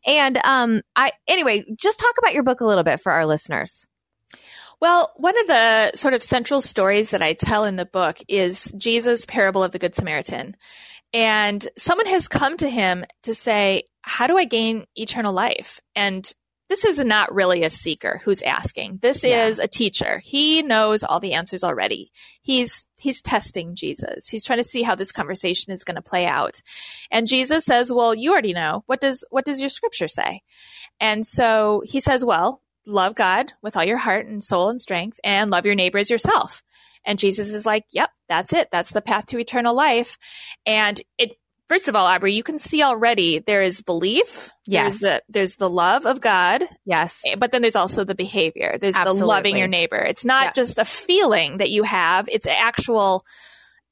And 0.06 0.38
um, 0.44 0.82
I 0.94 1.12
anyway, 1.26 1.64
just 1.76 1.98
talk 1.98 2.14
about 2.18 2.34
your 2.34 2.42
book 2.42 2.60
a 2.60 2.66
little 2.66 2.84
bit 2.84 3.00
for 3.00 3.12
our 3.12 3.26
listeners. 3.26 3.86
Well, 4.80 5.12
one 5.16 5.38
of 5.40 5.46
the 5.48 5.92
sort 5.96 6.14
of 6.14 6.22
central 6.22 6.60
stories 6.60 7.10
that 7.10 7.22
I 7.22 7.32
tell 7.32 7.64
in 7.64 7.76
the 7.76 7.86
book 7.86 8.18
is 8.28 8.72
Jesus' 8.76 9.26
parable 9.26 9.64
of 9.64 9.72
the 9.72 9.78
Good 9.80 9.94
Samaritan. 9.94 10.52
And 11.12 11.66
someone 11.76 12.06
has 12.06 12.28
come 12.28 12.56
to 12.58 12.68
him 12.68 13.04
to 13.22 13.34
say, 13.34 13.84
How 14.02 14.26
do 14.26 14.36
I 14.36 14.44
gain 14.44 14.84
eternal 14.94 15.32
life? 15.32 15.80
And 15.96 16.30
this 16.68 16.84
is 16.84 16.98
not 16.98 17.34
really 17.34 17.64
a 17.64 17.70
seeker 17.70 18.20
who's 18.24 18.42
asking. 18.42 18.98
This 19.00 19.24
Yeah. 19.24 19.46
is 19.46 19.58
a 19.58 19.66
teacher. 19.68 20.20
He 20.24 20.62
knows 20.62 21.02
all 21.02 21.20
the 21.20 21.32
answers 21.32 21.64
already. 21.64 22.12
He's 22.42 22.86
he's 22.98 23.22
testing 23.22 23.74
Jesus. 23.74 24.28
He's 24.28 24.44
trying 24.44 24.58
to 24.58 24.64
see 24.64 24.82
how 24.82 24.94
this 24.94 25.12
conversation 25.12 25.72
is 25.72 25.84
going 25.84 25.94
to 25.96 26.02
play 26.02 26.26
out. 26.26 26.60
And 27.10 27.26
Jesus 27.26 27.64
says, 27.64 27.92
"Well, 27.92 28.14
you 28.14 28.32
already 28.32 28.52
know. 28.52 28.82
What 28.86 29.00
does 29.00 29.24
what 29.30 29.44
does 29.44 29.60
your 29.60 29.70
scripture 29.70 30.08
say?" 30.08 30.42
And 31.00 31.26
so 31.26 31.82
he 31.86 32.00
says, 32.00 32.24
"Well, 32.24 32.62
love 32.86 33.14
God 33.14 33.52
with 33.62 33.76
all 33.76 33.84
your 33.84 33.98
heart 33.98 34.26
and 34.26 34.42
soul 34.42 34.68
and 34.68 34.80
strength 34.80 35.20
and 35.24 35.50
love 35.50 35.66
your 35.66 35.74
neighbor 35.74 35.98
as 35.98 36.10
yourself." 36.10 36.62
And 37.04 37.18
Jesus 37.18 37.54
is 37.54 37.64
like, 37.64 37.84
"Yep, 37.92 38.10
that's 38.28 38.52
it. 38.52 38.70
That's 38.70 38.90
the 38.90 39.00
path 39.00 39.26
to 39.26 39.38
eternal 39.38 39.74
life." 39.74 40.18
And 40.66 41.00
it 41.16 41.38
First 41.68 41.88
of 41.88 41.94
all, 41.96 42.06
Aubrey, 42.06 42.32
you 42.34 42.42
can 42.42 42.56
see 42.56 42.82
already 42.82 43.40
there 43.40 43.62
is 43.62 43.82
belief. 43.82 44.50
Yes. 44.66 45.00
There's 45.00 45.00
the 45.00 45.22
there's 45.28 45.56
the 45.56 45.68
love 45.70 46.06
of 46.06 46.20
God, 46.20 46.62
Yes. 46.86 47.20
but 47.38 47.52
then 47.52 47.60
there's 47.62 47.76
also 47.76 48.04
the 48.04 48.14
behavior. 48.14 48.78
There's 48.80 48.94
the 48.96 49.12
loving 49.12 49.56
your 49.58 49.68
neighbor. 49.68 49.98
It's 49.98 50.24
not 50.24 50.44
Yeah. 50.46 50.52
just 50.52 50.78
a 50.78 50.84
feeling 50.84 51.58
that 51.58 51.70
you 51.70 51.82
have, 51.82 52.28
it's 52.32 52.46
actual 52.46 53.24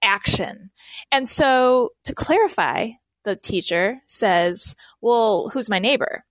action. 0.02 0.70
And 1.12 1.28
so 1.28 1.90
to 2.04 2.14
clarify, 2.14 2.90
the 3.24 3.36
teacher 3.36 3.98
says, 4.06 4.74
Well, 5.00 5.50
who's 5.52 5.68
my 5.70 5.78
neighbor? 5.78 6.24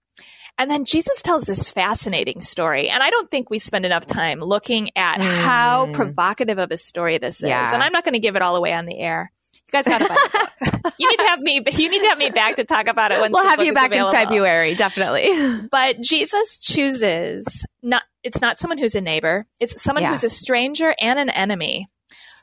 And 0.57 0.71
then 0.71 0.85
Jesus 0.85 1.21
tells 1.21 1.43
this 1.43 1.69
fascinating 1.69 2.39
story. 2.39 2.87
And 2.89 3.03
I 3.03 3.09
don't 3.09 3.29
think 3.29 3.49
we 3.49 3.59
spend 3.59 3.85
enough 3.85 4.05
time 4.05 4.39
looking 4.39 4.89
at 4.95 5.19
how 5.21 5.87
Mm. 5.87 5.93
provocative 5.93 6.57
of 6.59 6.71
a 6.71 6.77
story 6.77 7.17
this 7.17 7.43
Yeah. 7.43 7.65
is. 7.65 7.73
And 7.73 7.83
I'm 7.83 7.91
not 7.91 8.05
going 8.05 8.13
to 8.13 8.19
give 8.19 8.37
it 8.37 8.41
all 8.41 8.55
away 8.55 8.71
on 8.73 8.85
the 8.85 8.97
air. 8.97 9.33
You 9.67 9.71
guys 9.71 9.85
got 9.85 9.97
to 9.99 10.07
buy 10.07 10.15
the 10.15 10.79
book. 10.83 10.93
you 10.99 11.09
need 11.09 11.17
to 11.17 11.23
have 11.23 11.39
me. 11.39 11.61
You 11.73 11.89
need 11.89 12.01
to 12.01 12.07
have 12.09 12.17
me 12.17 12.29
back 12.29 12.55
to 12.57 12.65
talk 12.65 12.87
about 12.87 13.11
it. 13.11 13.19
Once 13.19 13.33
We'll 13.33 13.47
have 13.47 13.63
you 13.63 13.73
back 13.73 13.91
in. 13.91 14.11
February, 14.11 14.75
definitely. 14.75 15.29
But 15.71 16.01
Jesus 16.01 16.59
chooses 16.59 17.65
not 17.81 18.03
it's 18.23 18.41
not 18.41 18.57
someone 18.57 18.77
who's 18.77 18.95
a 18.95 19.01
neighbor. 19.01 19.45
It's 19.59 19.81
someone 19.81 20.03
Yeah. 20.03 20.09
who's 20.11 20.23
a 20.23 20.29
stranger 20.29 20.95
and 20.99 21.19
an 21.19 21.29
enemy 21.29 21.89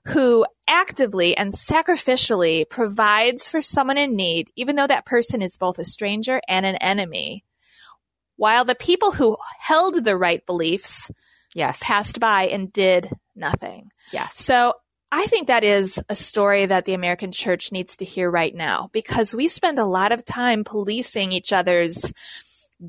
who 0.08 0.44
actively 0.66 1.36
and 1.36 1.52
sacrificially 1.52 2.68
provides 2.68 3.48
for 3.48 3.60
someone 3.60 3.98
in 3.98 4.16
need, 4.16 4.50
even 4.56 4.74
though 4.76 4.86
that 4.88 5.06
person 5.06 5.42
is 5.42 5.56
both 5.56 5.78
a 5.78 5.84
stranger 5.84 6.40
and 6.48 6.66
an 6.66 6.74
enemy. 6.76 7.44
While 8.36 8.64
the 8.64 8.74
people 8.74 9.12
who 9.12 9.36
held 9.60 10.02
the 10.04 10.16
right 10.16 10.44
beliefs 10.44 11.10
yes. 11.54 11.78
passed 11.82 12.18
by 12.18 12.44
and 12.48 12.72
did 12.72 13.10
nothing. 13.36 13.90
yes. 14.12 14.38
So 14.38 14.74
I 15.14 15.26
think 15.26 15.48
that 15.48 15.62
is 15.62 16.00
a 16.08 16.14
story 16.14 16.64
that 16.64 16.86
the 16.86 16.94
American 16.94 17.32
church 17.32 17.70
needs 17.70 17.96
to 17.96 18.06
hear 18.06 18.30
right 18.30 18.54
now 18.54 18.88
because 18.92 19.34
we 19.34 19.46
spend 19.46 19.78
a 19.78 19.84
lot 19.84 20.10
of 20.10 20.24
time 20.24 20.64
policing 20.64 21.32
each 21.32 21.52
other's 21.52 22.14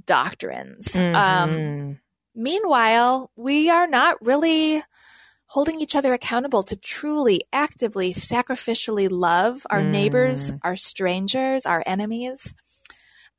doctrines. 0.06 0.96
Um, 0.96 1.12
Mhm. 1.14 2.00
meanwhile, 2.34 3.30
we 3.36 3.70
are 3.70 3.88
not 3.88 4.26
really 4.26 4.82
holding 5.48 5.82
each 5.82 5.96
other 5.98 6.14
accountable 6.14 6.64
to 6.64 6.78
truly, 6.78 7.44
actively, 7.52 8.14
sacrificially 8.14 9.10
love 9.12 9.68
our 9.70 9.84
neighbors, 9.84 10.50
Mm. 10.50 10.60
our 10.64 10.76
strangers, 10.78 11.66
our 11.66 11.84
enemies. 11.86 12.56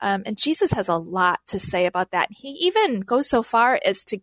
Um, 0.01 0.23
and 0.27 0.37
Jesus 0.37 0.73
has 0.73 0.89
a 0.89 0.97
lot 0.97 1.41
to 1.47 1.59
say 1.59 1.87
about 1.87 2.11
that. 2.11 2.29
He 2.31 2.51
even 2.51 3.01
goes 3.01 3.29
so 3.29 3.43
far 3.43 3.81
as 3.83 4.05
to 4.05 4.21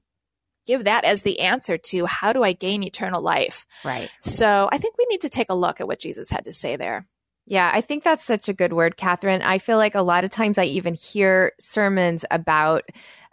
give 0.66 0.86
that 0.86 1.04
as 1.04 1.22
the 1.22 1.40
answer 1.40 1.78
to 1.78 2.06
how 2.06 2.34
do 2.34 2.44
I 2.44 2.54
gain 2.54 2.84
eternal 2.84 3.22
life? 3.22 3.66
Right. 3.84 4.10
So 4.22 4.70
I 4.72 4.78
think 4.78 4.98
we 4.98 5.06
need 5.10 5.22
to 5.22 5.30
take 5.30 5.50
a 5.50 5.56
look 5.56 5.82
at 5.82 5.88
what 5.88 6.00
Jesus 6.00 6.30
had 6.30 6.46
to 6.46 6.54
say 6.54 6.76
there. 6.76 7.08
Yeah, 7.48 7.70
I 7.74 7.82
think 7.82 8.04
that's 8.04 8.24
such 8.24 8.50
a 8.50 8.54
good 8.54 8.72
word, 8.72 8.98
Catherine. 8.98 9.42
I 9.42 9.58
feel 9.58 9.78
like 9.78 9.96
a 9.96 10.04
lot 10.04 10.24
of 10.24 10.30
times 10.30 10.58
I 10.58 10.66
even 10.66 10.94
hear 10.94 11.54
sermons 11.60 12.24
about 12.30 12.84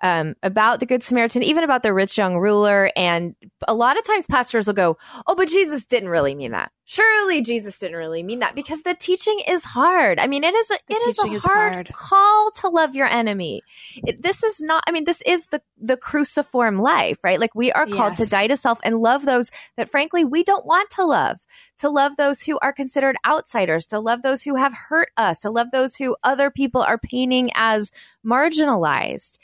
um, 0.03 0.35
about 0.43 0.81
the 0.81 0.87
Good 0.87 1.03
Samaritan, 1.03 1.43
even 1.43 1.65
about 1.65 1.83
the 1.83 1.93
rich 1.93 2.17
young 2.17 2.37
ruler. 2.37 2.91
And 2.97 3.35
a 3.67 3.75
lot 3.75 3.99
of 3.99 4.05
times 4.05 4.27
pastors 4.27 4.67
will 4.67 4.75
go, 4.75 4.97
Oh, 5.27 5.35
but 5.35 5.49
Jesus 5.49 5.85
didn't 5.85 6.09
really 6.09 6.35
mean 6.35 6.53
that. 6.53 6.71
Surely 6.85 7.43
Jesus 7.43 7.79
didn't 7.79 7.99
really 7.99 8.23
mean 8.23 8.39
that 8.39 8.55
because 8.55 8.83
the 8.83 8.95
teaching 8.95 9.41
is 9.47 9.63
hard. 9.63 10.19
I 10.19 10.27
mean, 10.27 10.43
it 10.43 10.55
is 10.55 10.71
a, 10.71 10.79
The 10.87 10.95
it 10.95 11.03
is 11.09 11.19
a 11.23 11.27
is 11.29 11.45
hard, 11.45 11.73
hard. 11.73 11.93
call 11.93 12.51
to 12.53 12.69
love 12.69 12.95
your 12.95 13.07
enemy. 13.07 13.61
It, 13.97 14.23
this 14.23 14.43
is 14.43 14.61
not, 14.61 14.85
I 14.87 14.93
mean, 14.93 15.05
this 15.05 15.21
is 15.27 15.47
the, 15.49 15.61
the 15.77 15.99
cruciform 15.99 16.81
life, 16.81 17.19
right? 17.23 17.39
Like 17.39 17.55
we 17.55 17.73
are 17.73 17.87
called 17.87 18.17
to 18.17 18.27
die 18.27 18.47
to 18.47 18.57
self 18.57 18.79
and 18.85 19.01
love 19.01 19.27
those 19.27 19.51
that 19.77 19.91
frankly 19.91 20.25
we 20.25 20.43
don't 20.45 20.65
want 20.65 20.89
to 20.91 21.05
love 21.05 21.39
to 21.79 21.89
love 21.89 22.17
those 22.17 22.43
who 22.43 22.59
are 22.61 22.73
considered 22.73 23.17
outsiders, 23.25 23.87
to 23.87 24.01
love 24.01 24.23
those 24.23 24.43
who 24.43 24.57
have 24.57 24.73
hurt 24.89 25.11
us, 25.17 25.39
to 25.41 25.51
love 25.51 25.69
those 25.73 25.97
who 25.97 26.17
other 26.23 26.51
people 26.51 26.83
are 26.83 26.99
painting 26.99 27.51
as 27.55 27.91
marginalized. 28.27 29.39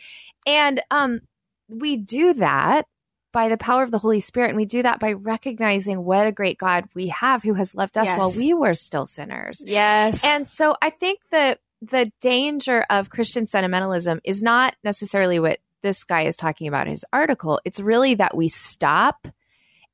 And 0.46 0.82
um, 0.90 1.20
we 1.68 1.96
do 1.96 2.34
that 2.34 2.86
by 3.32 3.48
the 3.48 3.56
power 3.56 3.82
of 3.82 3.90
the 3.90 3.98
Holy 3.98 4.20
Spirit. 4.20 4.48
And 4.48 4.56
we 4.56 4.64
do 4.64 4.82
that 4.82 5.00
by 5.00 5.12
recognizing 5.12 6.04
what 6.04 6.26
a 6.26 6.32
great 6.32 6.58
God 6.58 6.84
we 6.94 7.08
have 7.08 7.42
who 7.42 7.54
has 7.54 7.74
loved 7.74 7.98
us 7.98 8.06
Yes. 8.06 8.18
while 8.18 8.32
we 8.36 8.54
were 8.54 8.74
still 8.74 9.06
sinners. 9.06 9.62
Yes. 9.64 10.24
And 10.24 10.46
so 10.46 10.76
I 10.80 10.90
think 10.90 11.18
that 11.30 11.58
the 11.82 12.10
danger 12.20 12.86
of 12.88 13.10
Christian 13.10 13.46
sentimentalism 13.46 14.20
is 14.24 14.42
not 14.42 14.76
necessarily 14.84 15.38
what 15.40 15.58
this 15.82 16.04
guy 16.04 16.22
is 16.22 16.36
talking 16.36 16.68
about 16.68 16.86
in 16.86 16.92
his 16.92 17.04
article. 17.12 17.60
It's 17.64 17.80
really 17.80 18.14
that 18.14 18.36
we 18.36 18.48
stop 18.48 19.26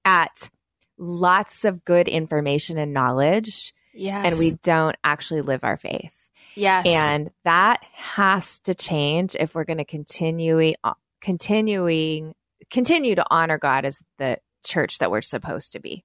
at 0.05 0.51
lots 0.98 1.64
of 1.64 1.84
good 1.84 2.09
information 2.09 2.78
and 2.78 2.92
knowledge 2.92 3.72
yes. 3.94 4.24
and 4.24 4.38
we 4.38 4.53
don't 4.62 4.96
actually 5.03 5.40
live 5.40 5.64
our 5.64 5.76
faith. 5.76 6.14
Yes. 6.55 6.86
And 6.86 7.30
that 7.44 7.80
has 7.92 8.59
to 8.61 8.74
change 8.74 9.36
if 9.38 9.55
we're 9.55 9.64
going 9.64 9.78
to 9.78 9.84
continue 9.84 10.74
uh, 10.84 10.94
continuing 11.20 12.34
continue 12.70 13.14
to 13.14 13.24
honor 13.30 13.59
God 13.59 13.84
as 13.84 14.03
the 14.18 14.38
church 14.64 14.98
that 14.98 15.11
we're 15.11 15.22
supposed 15.22 15.72
to 15.72 15.80
be. 15.80 16.05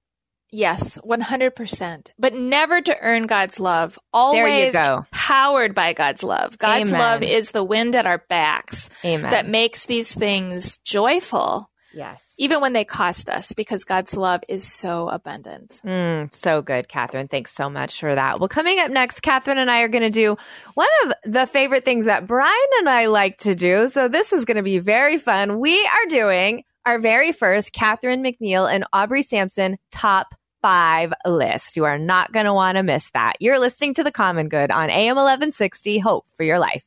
Yes, 0.52 0.96
100%. 0.98 2.10
But 2.18 2.34
never 2.34 2.80
to 2.80 2.96
earn 3.00 3.26
God's 3.26 3.58
love. 3.58 3.98
Always 4.12 4.42
There 4.42 4.66
you 4.66 4.72
go. 4.72 5.06
powered 5.12 5.74
by 5.74 5.92
God's 5.92 6.22
love. 6.22 6.56
God's 6.56 6.90
Amen. 6.90 7.00
love 7.00 7.22
is 7.22 7.50
the 7.50 7.64
wind 7.64 7.96
at 7.96 8.06
our 8.06 8.18
backs 8.28 8.88
Amen. 9.04 9.30
that 9.30 9.48
makes 9.48 9.86
these 9.86 10.14
things 10.14 10.78
joyful, 10.78 11.68
yes. 11.92 12.22
Even 12.38 12.60
when 12.60 12.74
they 12.74 12.84
cost 12.84 13.30
us, 13.30 13.52
because 13.54 13.84
God's 13.84 14.16
love 14.16 14.42
is 14.48 14.64
so 14.64 15.08
abundant. 15.08 15.80
Mm, 15.84 16.32
so 16.34 16.60
good, 16.60 16.88
Catherine. 16.88 17.28
Thanks 17.28 17.52
so 17.52 17.70
much 17.70 18.00
for 18.00 18.14
that. 18.14 18.38
Well, 18.38 18.48
coming 18.48 18.78
up 18.78 18.90
next, 18.90 19.20
Catherine 19.20 19.58
and 19.58 19.70
I 19.70 19.80
are 19.80 19.88
going 19.88 20.02
to 20.02 20.10
do 20.10 20.36
one 20.74 20.88
of 21.04 21.14
the 21.24 21.46
favorite 21.46 21.84
things 21.84 22.04
that 22.04 22.26
Brian 22.26 22.68
and 22.78 22.88
I 22.88 23.06
like 23.06 23.38
to 23.38 23.54
do. 23.54 23.88
So 23.88 24.08
this 24.08 24.32
is 24.32 24.44
going 24.44 24.58
to 24.58 24.62
be 24.62 24.78
very 24.78 25.18
fun. 25.18 25.58
We 25.58 25.86
are 25.86 26.06
doing 26.08 26.64
our 26.84 26.98
very 26.98 27.32
first 27.32 27.72
Catherine 27.72 28.22
McNiel 28.22 28.70
and 28.70 28.84
Aubrey 28.92 29.22
Sampson 29.22 29.78
top 29.90 30.34
five 30.62 31.12
list. 31.24 31.76
You 31.76 31.84
are 31.84 31.98
not 31.98 32.32
going 32.32 32.46
to 32.46 32.52
want 32.52 32.76
to 32.76 32.82
miss 32.82 33.10
that. 33.12 33.34
You're 33.40 33.58
listening 33.58 33.94
to 33.94 34.04
The 34.04 34.12
Common 34.12 34.48
Good 34.48 34.70
on 34.70 34.90
AM 34.90 35.16
1160, 35.16 35.98
Hope 35.98 36.26
for 36.36 36.44
Your 36.44 36.58
Life. 36.58 36.84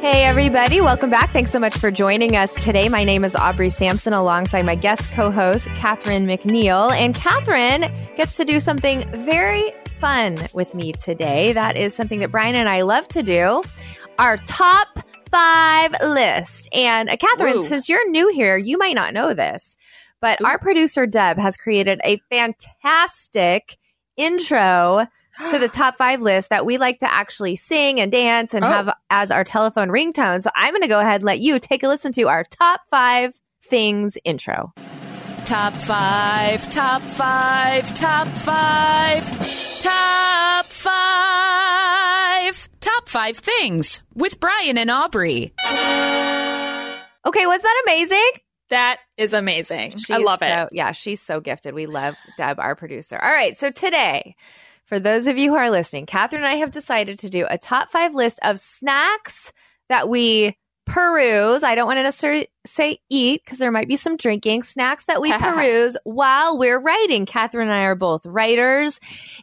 Hey, 0.00 0.24
everybody. 0.24 0.80
Welcome 0.80 1.10
back. 1.10 1.30
Thanks 1.30 1.50
so 1.50 1.58
much 1.58 1.76
for 1.76 1.90
joining 1.90 2.34
us 2.34 2.54
today. 2.54 2.88
My 2.88 3.04
name 3.04 3.22
is 3.22 3.36
Aubrey 3.36 3.68
Sampson 3.68 4.14
alongside 4.14 4.62
my 4.62 4.74
guest 4.74 5.12
co 5.12 5.30
host, 5.30 5.66
Catherine 5.74 6.26
McNiel. 6.26 6.90
And 6.90 7.14
Catherine 7.14 7.82
gets 8.16 8.38
to 8.38 8.46
do 8.46 8.60
something 8.60 9.06
very 9.12 9.74
fun 9.98 10.38
with 10.54 10.74
me 10.74 10.92
today. 10.92 11.52
That 11.52 11.76
is 11.76 11.94
something 11.94 12.20
that 12.20 12.30
Brian 12.30 12.54
and 12.54 12.66
I 12.66 12.80
love 12.80 13.08
to 13.08 13.22
do 13.22 13.62
our 14.18 14.38
top 14.38 14.88
five 15.30 15.94
list. 16.02 16.66
And 16.72 17.10
uh, 17.10 17.18
Catherine, 17.18 17.58
Ooh. 17.58 17.62
since 17.62 17.86
you're 17.86 18.08
new 18.08 18.32
here, 18.32 18.56
you 18.56 18.78
might 18.78 18.94
not 18.94 19.12
know 19.12 19.34
this, 19.34 19.76
but 20.22 20.42
our 20.42 20.58
producer, 20.58 21.06
Deb, 21.06 21.36
has 21.36 21.58
created 21.58 22.00
a 22.04 22.22
fantastic 22.30 23.76
intro 24.16 25.06
to 25.50 25.58
the 25.58 25.68
top 25.72 25.96
five 25.96 26.20
list 26.20 26.50
that 26.50 26.64
we 26.66 26.78
like 26.78 26.98
to 26.98 27.10
actually 27.12 27.56
sing 27.56 28.00
and 28.00 28.12
dance 28.12 28.54
and 28.54 28.64
Oh. 28.64 28.68
have 28.68 28.94
as 29.10 29.30
our 29.30 29.44
telephone 29.44 29.88
ringtone. 29.88 30.42
So 30.42 30.50
I'm 30.54 30.72
going 30.72 30.82
to 30.82 30.88
go 30.88 31.00
ahead 31.00 31.16
and 31.16 31.24
let 31.24 31.40
you 31.40 31.58
take 31.58 31.82
a 31.82 31.88
listen 31.88 32.12
to 32.12 32.28
our 32.28 32.44
top 32.44 32.82
five 32.90 33.34
things 33.62 34.16
intro. 34.24 34.72
Top 35.44 35.72
five, 35.72 36.68
top 36.70 37.02
five, 37.02 37.94
top 37.94 38.28
five, 38.28 39.80
top 39.80 40.66
five, 40.66 42.68
top 42.80 43.08
five 43.08 43.36
things 43.36 44.02
with 44.14 44.38
Brian 44.40 44.78
and 44.78 44.90
Aubrey. 44.90 45.52
Okay, 47.26 47.46
was 47.46 47.62
that 47.62 47.82
amazing? 47.86 48.30
That 48.70 48.98
is 49.16 49.32
amazing. 49.34 49.94
I 49.94 49.98
She's 49.98 50.24
love 50.24 50.40
it. 50.42 50.68
Yeah, 50.72 50.92
she's 50.92 51.20
so 51.20 51.40
gifted. 51.40 51.74
We 51.74 51.86
love 51.86 52.16
Deb, 52.36 52.60
our 52.60 52.76
producer. 52.76 53.18
All 53.20 53.30
right, 53.32 53.56
so 53.56 53.70
today, 53.72 54.36
for 54.90 54.98
those 54.98 55.28
of 55.28 55.38
you 55.38 55.52
who 55.52 55.56
are 55.56 55.70
listening, 55.70 56.04
Catherine 56.04 56.42
and 56.42 56.52
I 56.52 56.56
have 56.56 56.72
decided 56.72 57.20
to 57.20 57.30
do 57.30 57.46
a 57.48 57.56
top 57.56 57.90
five 57.90 58.12
list 58.12 58.40
of 58.42 58.58
snacks 58.58 59.52
that 59.88 60.08
we 60.08 60.58
peruse. 60.84 61.62
I 61.62 61.76
don't 61.76 61.86
want 61.86 61.98
to 61.98 62.02
necessarily 62.02 62.48
say 62.66 62.98
eat 63.08 63.42
because 63.44 63.58
there 63.58 63.70
might 63.70 63.86
be 63.86 63.96
some 63.96 64.16
drinking. 64.16 64.64
Snacks 64.64 65.06
that 65.06 65.20
we 65.20 65.32
peruse 65.38 65.96
while 66.02 66.58
we're 66.58 66.80
writing. 66.80 67.24
Catherine 67.24 67.68
and 67.68 67.78
I 67.78 67.84
are 67.84 67.94
both 67.94 68.26
writers, 68.26 68.98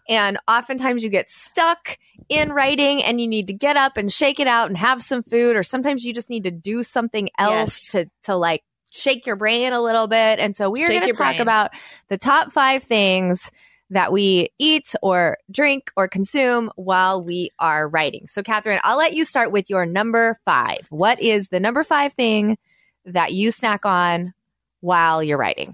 and 0.10 0.38
oftentimes 0.50 1.02
you 1.02 1.10
get 1.10 1.30
stuck 1.30 1.98
in 2.28 2.52
writing 2.52 3.02
and 3.02 3.22
you 3.22 3.28
need 3.30 3.48
to 3.48 3.54
get 3.54 3.78
up 3.78 3.95
and 3.95 4.12
shake 4.12 4.41
it 4.41 4.48
out 4.48 4.68
and 4.68 4.76
have 4.78 5.02
some 5.02 5.24
food, 5.24 5.56
or 5.56 5.64
sometimes 5.64 6.04
you 6.04 6.14
just 6.14 6.30
need 6.30 6.43
to 6.43 6.52
do 6.52 6.84
something 6.84 7.30
else 7.39 7.86
Yes. 7.86 7.91
to 7.91 8.10
to 8.24 8.36
like 8.36 8.64
shake 8.91 9.26
your 9.26 9.38
brain 9.38 9.72
a 9.72 9.82
little 9.82 10.08
bit. 10.08 10.39
And 10.39 10.54
so 10.54 10.70
we 10.70 10.84
are 10.84 10.88
going 10.89 11.02
to 11.04 11.14
talk 11.14 11.36
brain. 11.36 11.41
about 11.41 11.72
the 12.10 12.18
top 12.18 12.52
five 12.52 12.84
things 12.84 13.50
that 13.89 14.11
we 14.11 14.49
eat 14.59 14.93
or 15.01 15.38
drink 15.49 15.91
or 15.95 16.07
consume 16.07 16.71
while 16.75 17.23
we 17.23 17.51
are 17.59 17.88
writing. 17.88 18.27
So, 18.27 18.43
Catherine, 18.43 18.79
I'll 18.83 18.97
let 18.97 19.13
you 19.13 19.25
start 19.25 19.51
with 19.51 19.69
your 19.69 19.85
number 19.85 20.35
five. 20.45 20.88
What 20.89 21.21
is 21.21 21.47
the 21.47 21.59
number 21.59 21.83
five 21.83 22.13
thing 22.13 22.57
that 23.05 23.33
you 23.33 23.51
snack 23.51 23.85
on 23.85 24.33
while 24.81 25.23
you're 25.23 25.38
writing? 25.38 25.73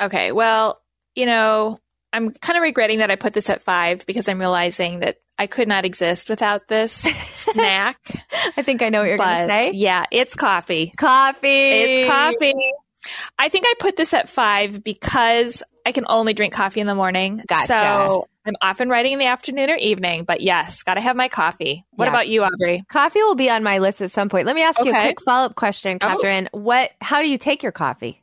Okay. 0.00 0.32
Well, 0.32 0.80
you 1.14 1.26
know, 1.26 1.78
I'm 2.12 2.30
kind 2.32 2.56
of 2.56 2.62
regretting 2.62 2.98
that 2.98 3.10
I 3.10 3.16
put 3.16 3.32
this 3.32 3.50
at 3.50 3.62
five 3.62 4.06
because 4.06 4.28
I'm 4.28 4.38
realizing 4.38 5.00
that 5.00 5.18
I 5.38 5.46
could 5.46 5.68
not 5.68 5.84
exist 5.84 6.28
without 6.28 6.68
this 6.68 6.92
snack. 7.32 7.98
I 8.56 8.62
think 8.62 8.82
I 8.82 8.90
know 8.90 9.00
what 9.00 9.08
you're 9.08 9.16
going 9.16 9.48
to 9.48 9.48
say. 9.48 9.70
yeah, 9.72 10.04
it's 10.10 10.34
coffee. 10.36 10.92
Coffee. 10.96 11.48
It's 11.48 12.08
coffee. 12.08 12.54
I 13.38 13.48
think 13.48 13.64
I 13.66 13.74
put 13.78 13.96
this 13.96 14.12
at 14.14 14.28
five 14.28 14.82
because 14.84 15.62
I 15.86 15.92
can 15.92 16.04
only 16.08 16.34
drink 16.34 16.52
coffee 16.52 16.80
in 16.80 16.86
the 16.86 16.94
morning. 16.94 17.42
Gotcha. 17.46 17.66
So 17.68 18.28
I'm 18.44 18.54
often 18.60 18.88
writing 18.88 19.12
in 19.12 19.18
the 19.18 19.26
afternoon 19.26 19.70
or 19.70 19.76
evening, 19.76 20.24
but 20.24 20.40
yes, 20.42 20.82
got 20.82 20.94
to 20.94 21.00
have 21.00 21.16
my 21.16 21.28
coffee. 21.28 21.84
What 21.90 22.04
Yeah. 22.06 22.10
about 22.10 22.28
you, 22.28 22.42
Aubrey? 22.44 22.84
Coffee 22.88 23.22
will 23.22 23.34
be 23.34 23.48
on 23.50 23.62
my 23.62 23.78
list 23.78 24.02
at 24.02 24.10
some 24.10 24.28
point. 24.28 24.46
Let 24.46 24.54
me 24.56 24.62
ask 24.62 24.78
you 24.84 24.90
a 24.90 25.00
quick 25.02 25.20
follow 25.22 25.46
up 25.46 25.54
question, 25.56 25.98
Oh. 26.00 26.06
Catherine. 26.06 26.48
What? 26.52 26.90
How 27.00 27.20
do 27.22 27.28
you 27.28 27.38
take 27.38 27.62
your 27.62 27.72
coffee? 27.72 28.22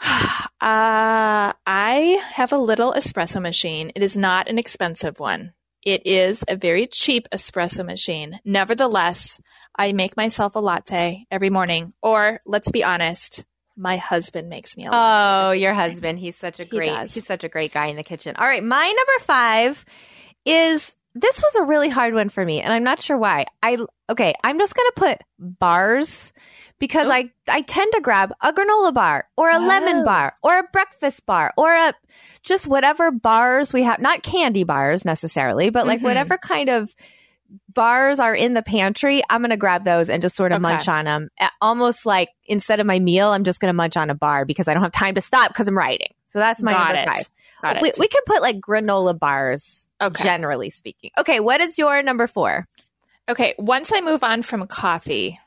Uh, 0.62 1.54
I 1.66 2.22
have 2.34 2.52
a 2.52 2.58
little 2.58 2.92
espresso 2.92 3.40
machine. 3.40 3.92
It 3.94 4.02
is 4.02 4.14
not 4.14 4.46
an 4.46 4.58
expensive 4.58 5.18
one. 5.18 5.54
It 5.82 6.06
is 6.06 6.44
a 6.48 6.54
very 6.56 6.86
cheap 6.86 7.26
espresso 7.32 7.82
machine. 7.84 8.38
Nevertheless, 8.44 9.40
I 9.74 9.94
make 9.94 10.18
myself 10.18 10.54
a 10.56 10.58
latte 10.60 11.24
every 11.30 11.48
morning. 11.48 11.90
Or 12.02 12.40
let's 12.44 12.70
be 12.70 12.84
honest, 12.84 13.46
my 13.80 13.96
husband 13.96 14.48
makes 14.48 14.76
me 14.76 14.86
a. 14.86 14.90
Oh, 14.92 15.50
your 15.52 15.72
husband. 15.74 16.18
He's 16.18 16.36
such 16.36 16.60
a 16.60 16.64
He 16.64 16.68
great 16.68 16.86
does. 16.86 17.14
he's 17.14 17.26
such 17.26 17.44
a 17.44 17.48
great 17.48 17.72
guy 17.72 17.86
in 17.86 17.96
the 17.96 18.04
kitchen. 18.04 18.36
All 18.36 18.46
right, 18.46 18.62
my 18.62 18.86
number 18.86 19.24
5 19.24 19.84
is 20.44 20.94
this 21.14 21.42
was 21.42 21.56
a 21.56 21.66
really 21.66 21.88
hard 21.88 22.14
one 22.14 22.28
for 22.28 22.44
me 22.44 22.60
and 22.60 22.72
I'm 22.72 22.84
not 22.84 23.00
sure 23.02 23.16
why. 23.18 23.46
I 23.62 23.78
okay, 24.08 24.32
I'm 24.44 24.58
just 24.58 24.74
going 24.74 24.88
to 24.94 25.00
put 25.00 25.18
bars 25.38 26.32
because 26.78 27.08
Oh. 27.08 27.12
I 27.12 27.30
I 27.48 27.62
tend 27.62 27.90
to 27.94 28.00
grab 28.00 28.32
a 28.40 28.52
granola 28.52 28.94
bar 28.94 29.26
or 29.36 29.50
a 29.50 29.58
lemon 29.58 30.02
Oh. 30.02 30.04
bar 30.04 30.34
or 30.42 30.58
a 30.58 30.64
breakfast 30.72 31.26
bar 31.26 31.52
or 31.56 31.70
a 31.74 31.94
just 32.42 32.66
whatever 32.68 33.10
bars 33.10 33.72
we 33.72 33.82
have, 33.82 34.00
not 34.00 34.22
candy 34.22 34.64
bars 34.64 35.04
necessarily, 35.04 35.70
but 35.70 35.86
like 35.86 36.00
Mhm. 36.00 36.04
whatever 36.04 36.38
kind 36.38 36.70
of 36.70 36.94
bars 37.72 38.20
are 38.20 38.34
in 38.34 38.54
the 38.54 38.62
pantry, 38.62 39.22
I'm 39.30 39.40
going 39.40 39.50
to 39.50 39.56
grab 39.56 39.84
those 39.84 40.08
and 40.08 40.22
just 40.22 40.36
sort 40.36 40.52
of 40.52 40.62
Okay. 40.62 40.72
munch 40.74 40.88
on 40.88 41.04
them. 41.04 41.28
Almost 41.60 42.06
like 42.06 42.28
instead 42.44 42.80
of 42.80 42.86
my 42.86 42.98
meal, 42.98 43.30
I'm 43.30 43.44
just 43.44 43.60
going 43.60 43.68
to 43.70 43.76
munch 43.76 43.96
on 43.96 44.10
a 44.10 44.14
bar 44.14 44.44
because 44.44 44.68
I 44.68 44.74
don't 44.74 44.82
have 44.82 44.92
time 44.92 45.14
to 45.16 45.20
stop 45.20 45.48
because 45.48 45.68
I'm 45.68 45.76
writing. 45.76 46.14
So 46.28 46.38
that's 46.38 46.62
my 46.62 46.72
Got 46.72 46.94
number 46.94 47.02
it. 47.02 47.06
five. 47.06 47.30
Got 47.62 47.76
it. 47.76 47.82
We, 47.82 47.92
we 47.98 48.08
can 48.08 48.22
put 48.26 48.40
like 48.42 48.56
granola 48.60 49.18
bars, 49.18 49.88
Okay. 50.00 50.22
generally 50.22 50.70
speaking. 50.70 51.10
Okay, 51.18 51.40
what 51.40 51.60
is 51.60 51.76
your 51.78 52.02
number 52.02 52.26
four? 52.26 52.66
Okay, 53.28 53.54
once 53.58 53.92
I 53.92 54.00
move 54.00 54.22
on 54.24 54.42
from 54.42 54.66
coffee, 54.66 55.38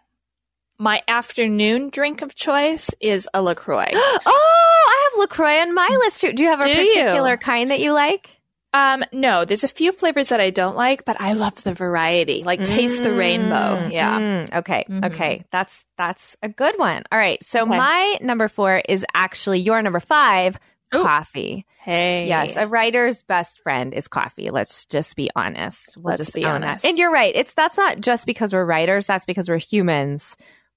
my 0.78 1.02
afternoon 1.08 1.90
drink 1.90 2.22
of 2.22 2.36
choice 2.36 2.90
is 3.00 3.28
a 3.34 3.42
LaCroix. 3.42 3.92
Oh, 3.94 4.86
I 4.88 5.10
have 5.12 5.20
LaCroix 5.22 5.60
on 5.62 5.74
my 5.74 5.88
mm. 5.90 6.00
list 6.00 6.22
too. 6.22 6.34
Do 6.34 6.44
you 6.44 6.50
have 6.50 6.60
a 6.60 6.64
Do 6.64 6.70
you? 6.70 6.94
particular 7.04 7.38
kind 7.38 7.72
that 7.72 7.80
you 7.80 7.94
like? 7.94 8.30
Um, 8.74 9.04
no, 9.12 9.46
there's 9.46 9.64
a 9.64 9.68
few 9.68 9.92
flavors 9.92 10.30
that 10.30 10.40
I 10.42 10.50
don't 10.50 10.76
like, 10.76 11.06
but 11.06 11.20
I 11.22 11.34
love 11.34 11.62
the 11.64 11.74
variety. 11.74 12.44
Like 12.44 12.64
taste 12.64 13.04
the 13.04 13.14
rainbow. 13.14 13.88
Yeah. 13.92 14.20
Mm, 14.20 14.56
okay. 14.58 14.86
Mhm. 14.90 15.06
Okay. 15.12 15.44
That's 15.52 15.84
that's 15.98 16.36
a 16.42 16.50
good 16.50 16.74
one. 16.78 17.04
All 17.12 17.20
right. 17.20 17.44
So 17.44 17.62
Okay. 17.64 17.78
my 17.78 18.18
number 18.22 18.48
four 18.48 18.82
is 18.90 19.06
actually 19.14 19.60
your 19.60 19.82
number 19.82 20.00
five, 20.00 20.58
Ooh. 20.96 21.04
coffee. 21.04 21.66
Hey. 21.80 22.28
Yes, 22.28 22.56
a 22.56 22.66
writer's 22.66 23.24
best 23.24 23.60
friend 23.62 23.94
is 23.94 24.08
coffee. 24.08 24.50
Let's 24.50 24.86
just 24.86 25.16
be 25.18 25.30
honest. 25.36 25.98
We'll 25.98 26.12
Let's 26.14 26.22
just 26.22 26.34
be 26.34 26.46
honest. 26.46 26.86
And 26.86 26.98
you're 26.98 27.12
right. 27.12 27.36
It's 27.36 27.54
that's 27.54 27.78
not 27.78 28.00
just 28.00 28.26
because 28.26 28.54
we're 28.54 28.64
writers. 28.66 29.06
That's 29.08 29.26
because 29.26 29.50
we're 29.50 29.58
humans. 29.58 30.36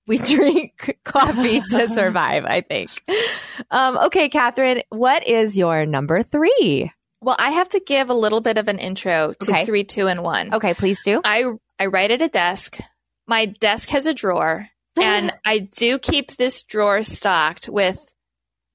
We 0.09 0.19
drink 0.35 0.99
coffee 1.05 1.61
to 1.71 1.89
survive. 1.95 2.45
I 2.45 2.61
think. 2.61 2.91
Um, 3.71 3.97
okay, 4.07 4.29
Catherine, 4.29 4.83
what 4.91 5.27
is 5.27 5.57
your 5.57 5.87
number 5.87 6.23
three? 6.23 6.91
Well, 7.27 7.37
I 7.39 7.51
have 7.51 7.69
to 7.71 7.81
give 7.85 8.09
a 8.09 8.15
little 8.15 8.41
bit 8.41 8.57
of 8.57 8.69
an 8.69 8.79
intro 8.79 9.35
to 9.41 9.51
Okay. 9.51 9.65
three, 9.67 9.83
two, 9.85 10.07
and 10.07 10.23
one. 10.23 10.55
Okay, 10.55 10.73
please 10.75 11.03
do. 11.03 11.21
I 11.25 11.45
I 11.79 11.87
write 11.87 12.13
at 12.13 12.23
a 12.23 12.29
desk. 12.29 12.79
My 13.27 13.47
desk 13.47 13.89
has 13.91 14.07
a 14.07 14.15
drawer, 14.15 14.69
and 14.97 15.33
I 15.45 15.59
do 15.59 15.99
keep 15.99 16.37
this 16.37 16.63
drawer 16.63 17.03
stocked 17.03 17.69
with 17.69 17.99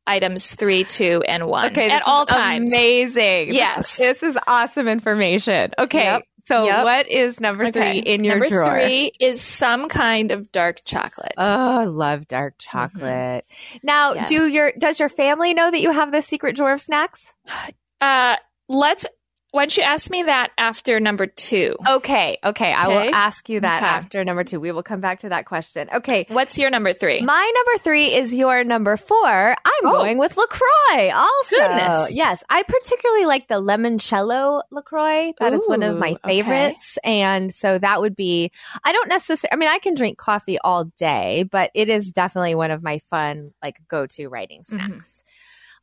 items 0.05 0.53
three, 0.53 0.83
two, 0.83 1.23
and 1.25 1.47
one 1.47 1.67
Okay, 1.71 1.89
at 1.89 2.03
all 2.05 2.25
times. 2.25 2.71
Amazing. 2.73 3.53
Yes. 3.53 3.95
this, 3.95 4.19
this 4.19 4.23
is 4.23 4.39
awesome 4.47 4.89
information. 4.89 5.71
Okay, 5.79 6.03
Yep. 6.03 6.23
so 6.45 6.65
Yep. 6.65 6.83
what 6.83 7.07
is 7.07 7.39
number 7.39 7.71
three 7.71 7.99
in 7.99 8.25
your 8.25 8.33
Number 8.35 8.49
drawer? 8.49 8.65
three 8.81 9.13
is 9.21 9.39
some 9.41 9.87
kind 9.87 10.31
of 10.31 10.51
dark 10.51 10.79
chocolate. 10.83 11.33
Oh, 11.37 11.79
I 11.79 11.85
love 11.85 12.27
dark 12.27 12.55
chocolate. 12.59 13.45
Now, 13.81 14.09
Mm-hmm. 14.11 14.19
Yes. 14.19 14.29
do 14.29 14.47
your 14.47 14.71
does 14.77 14.99
your 14.99 15.07
family 15.09 15.53
know 15.53 15.71
that 15.71 15.79
you 15.79 15.91
have 15.91 16.11
this 16.11 16.27
secret 16.27 16.57
drawer 16.57 16.73
of 16.73 16.81
snacks? 16.81 17.33
Uh, 18.01 18.35
let's. 18.67 19.05
Why 19.53 19.63
don't 19.63 19.75
you 19.75 19.83
ask 19.83 20.09
me 20.09 20.23
that 20.23 20.51
after 20.57 21.01
number 21.01 21.25
two? 21.27 21.75
Okay, 21.85 22.37
okay. 22.41 22.71
I 22.71 22.87
will 22.87 23.13
ask 23.13 23.49
you 23.49 23.59
that 23.59 23.79
Okay. 23.79 23.85
after 23.85 24.23
number 24.23 24.45
two. 24.45 24.61
We 24.61 24.71
will 24.71 24.81
come 24.81 25.01
back 25.01 25.19
to 25.19 25.29
that 25.29 25.45
question. 25.45 25.89
Okay. 25.93 26.25
What's 26.29 26.57
your 26.57 26.69
number 26.69 26.93
three? 26.93 27.19
My 27.21 27.51
number 27.53 27.83
three 27.83 28.13
is 28.15 28.33
your 28.33 28.63
number 28.63 28.95
four. 28.95 29.27
I'm 29.27 29.55
Oh. 29.83 29.91
going 29.91 30.17
with 30.17 30.37
LaCroix 30.37 31.09
also. 31.13 31.57
Goodness. 31.57 32.15
Yes. 32.15 32.45
I 32.49 32.63
particularly 32.63 33.25
like 33.25 33.49
the 33.49 33.55
limoncello 33.55 34.61
LaCroix. 34.71 35.33
That 35.39 35.51
is 35.51 35.67
one 35.67 35.83
of 35.83 35.97
my 35.97 36.11
Ooh, 36.11 36.19
okay. 36.23 36.41
favorites. 36.43 36.97
And 37.03 37.53
so 37.53 37.77
that 37.77 37.99
would 37.99 38.15
be, 38.15 38.53
I 38.85 38.93
don't 38.93 39.09
necessarily, 39.09 39.51
I 39.51 39.57
mean, 39.57 39.67
I 39.67 39.79
can 39.79 39.95
drink 39.95 40.17
coffee 40.17 40.59
all 40.59 40.85
day, 40.97 41.43
but 41.43 41.71
it 41.75 41.89
is 41.89 42.11
definitely 42.11 42.55
one 42.55 42.71
of 42.71 42.81
my 42.81 42.99
fun, 43.09 43.51
like 43.61 43.75
go 43.89 44.07
to 44.07 44.27
writing 44.29 44.61
Mm-hmm. 44.61 44.77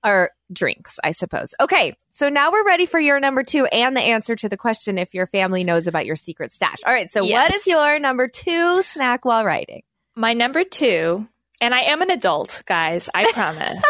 Or 0.05 0.30
drinks, 0.53 0.99
I 1.03 1.11
suppose. 1.11 1.55
Okay, 1.61 1.96
so 2.11 2.28
now 2.28 2.53
we're 2.53 2.64
ready 2.64 2.86
for 2.86 3.01
your 3.01 3.18
number 3.20 3.42
two 3.42 3.66
and 3.66 3.96
the 3.96 4.01
answer 4.01 4.36
to 4.36 4.49
the 4.49 4.57
question 4.57 4.96
if 4.96 5.12
your 5.12 5.26
family 5.26 5.64
knows 5.64 5.86
about 5.88 6.07
your 6.07 6.14
secret 6.16 6.53
stash. 6.53 6.78
All 6.86 6.92
right, 6.92 7.11
so 7.11 7.20
what 7.20 7.28
Yes. 7.28 7.55
is 7.57 7.66
your 7.66 7.99
number 7.99 8.28
two 8.28 8.82
snack 8.82 9.24
while 9.24 9.44
writing? 9.44 9.82
My 10.14 10.34
number 10.34 10.62
two, 10.64 11.26
and 11.61 11.74
I 11.74 11.80
am 11.80 12.01
an 12.01 12.11
adult, 12.11 12.62
guys. 12.66 13.11
I 13.12 13.30
promise. 13.32 13.82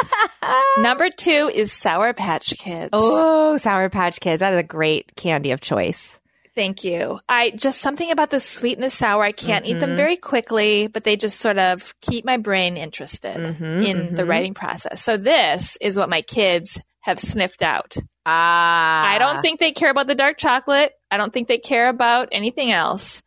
number 0.78 1.10
two 1.10 1.50
is 1.54 1.72
Sour 1.72 2.14
Patch 2.14 2.56
Kids. 2.58 2.88
Oh, 2.92 3.56
Sour 3.58 3.90
Patch 3.90 4.18
Kids. 4.20 4.40
That 4.40 4.54
is 4.54 4.58
a 4.58 4.62
great 4.64 5.14
candy 5.14 5.50
of 5.50 5.60
choice. 5.60 6.18
Thank 6.58 6.82
you. 6.82 7.20
I 7.28 7.50
just 7.50 7.80
something 7.80 8.10
about 8.10 8.30
the 8.30 8.40
sweet 8.40 8.74
and 8.76 8.82
the 8.82 8.90
sour. 8.90 9.22
I 9.22 9.30
can't 9.30 9.64
eat 9.64 9.78
them 9.78 9.94
very 9.94 10.16
quickly, 10.16 10.88
but 10.88 11.04
they 11.04 11.14
just 11.16 11.38
sort 11.38 11.56
of 11.56 11.94
keep 12.00 12.24
my 12.24 12.36
brain 12.36 12.76
interested 12.76 13.36
Mhm, 13.36 13.86
in 13.86 14.14
the 14.16 14.24
mhm. 14.24 14.28
writing 14.28 14.54
process. 14.54 15.00
So 15.00 15.16
this 15.16 15.78
is 15.80 15.96
what 15.96 16.10
my 16.10 16.20
kids 16.20 16.80
have 17.02 17.20
sniffed 17.20 17.62
out. 17.62 17.96
Ah. 18.26 19.04
I 19.06 19.18
don't 19.18 19.40
think 19.40 19.60
they 19.60 19.70
care 19.70 19.90
about 19.90 20.08
the 20.08 20.16
dark 20.16 20.36
chocolate. 20.36 20.92
I 21.12 21.16
don't 21.16 21.32
think 21.32 21.46
they 21.46 21.58
care 21.58 21.88
about 21.88 22.28
anything 22.32 22.72
else. 22.72 23.22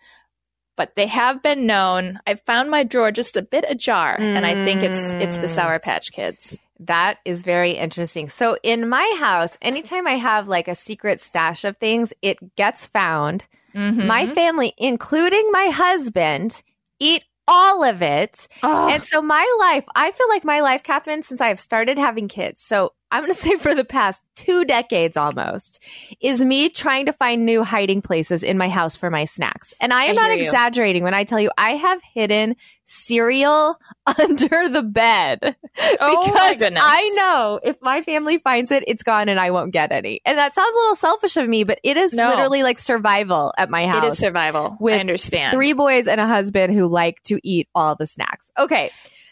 But 0.76 0.96
they 0.98 1.08
have 1.08 1.42
been 1.42 1.66
known. 1.66 2.20
I 2.28 2.36
found 2.36 2.70
my 2.70 2.84
drawer 2.84 3.12
just 3.12 3.38
a 3.38 3.42
bit 3.42 3.64
ajar, 3.68 4.18
and 4.20 4.46
I 4.46 4.56
think 4.66 4.84
it's 4.84 5.12
it's 5.24 5.38
the 5.38 5.48
Mm. 5.48 5.56
Sour 5.56 5.80
Patch 5.80 6.12
Kids. 6.12 6.58
That 6.82 7.20
is 7.26 7.44
very 7.44 7.72
interesting. 7.72 8.28
So 8.28 8.58
in 8.64 8.90
my 8.90 9.16
house, 9.20 9.58
anytime 9.62 10.08
I 10.08 10.16
have 10.16 10.48
like 10.48 10.68
a 10.68 10.76
secret 10.76 11.20
stash 11.20 11.64
of 11.64 11.78
things, 11.78 12.12
it 12.22 12.56
gets 12.56 12.88
found. 12.88 13.46
Mm-hmm. 13.76 14.08
My 14.08 14.26
family, 14.26 14.74
including 14.78 15.48
my 15.52 15.68
husband, 15.68 16.64
eat 17.00 17.24
all 17.48 17.84
of 17.84 18.02
it. 18.02 18.48
And 18.64 19.04
so 19.04 19.22
my 19.22 19.46
life, 19.60 19.86
I 19.96 20.12
feel 20.12 20.28
like 20.30 20.44
my 20.44 20.62
life, 20.62 20.84
Catherine, 20.84 21.24
since 21.24 21.40
I've 21.40 21.60
started 21.60 21.98
having 21.98 22.28
kids, 22.28 22.62
so 22.62 22.94
I'm 23.12 23.24
going 23.24 23.34
to 23.36 23.40
say 23.40 23.58
for 23.58 23.76
the 23.76 23.84
past 23.86 24.24
two 24.36 24.66
decades 24.66 25.18
almost, 25.18 25.80
is 26.22 26.42
me 26.44 26.70
trying 26.70 27.06
to 27.08 27.14
find 27.14 27.46
new 27.46 27.64
hiding 27.64 28.02
places 28.02 28.42
in 28.44 28.58
my 28.58 28.70
house 28.70 28.96
for 28.96 29.10
my 29.10 29.26
snacks. 29.26 29.74
And 29.82 29.94
I 29.94 30.06
am 30.06 30.12
I 30.18 30.22
not 30.22 30.30
hear 30.32 30.38
you. 30.40 30.46
exaggerating 30.46 31.04
when 31.04 31.14
I 31.14 31.24
tell 31.26 31.40
you 31.40 31.52
I 31.58 31.72
have 31.72 32.02
hidden 32.14 32.56
cereal 32.86 33.78
under 34.20 34.70
the 34.70 34.84
bed. 34.84 35.56
Oh, 36.04 36.26
because. 36.26 36.62
I 36.64 37.14
know 37.16 37.60
if 37.64 37.78
my 37.82 38.02
family 38.02 38.38
finds 38.38 38.72
it, 38.72 38.84
it's 38.88 39.04
gone 39.04 39.30
and 39.30 39.40
I 39.40 39.52
won't 39.52 39.72
get 39.72 39.92
any. 39.92 40.20
And 40.26 40.38
that 40.38 40.54
sounds 40.54 40.76
a 40.76 40.80
little 40.80 40.96
selfish 40.96 41.38
of 41.38 41.48
me, 41.48 41.64
but 41.64 41.80
it 41.84 41.96
is 41.98 42.14
No. 42.14 42.28
literally 42.30 42.62
like 42.64 42.78
survival 42.78 43.54
at 43.58 43.70
my 43.70 43.88
house 43.88 44.04
It 44.04 44.08
is 44.10 44.18
survival. 44.18 44.78
I 44.86 44.94
understand. 45.00 45.54
three 45.54 45.74
boys 45.74 46.08
and 46.08 46.20
a 46.20 46.28
husband 46.28 46.74
who 46.74 46.88
like 46.88 47.22
to 47.24 47.40
eat 47.48 47.68
all 47.74 47.96
the 47.96 48.06
snacks. 48.06 48.52
Okay. 48.58 48.92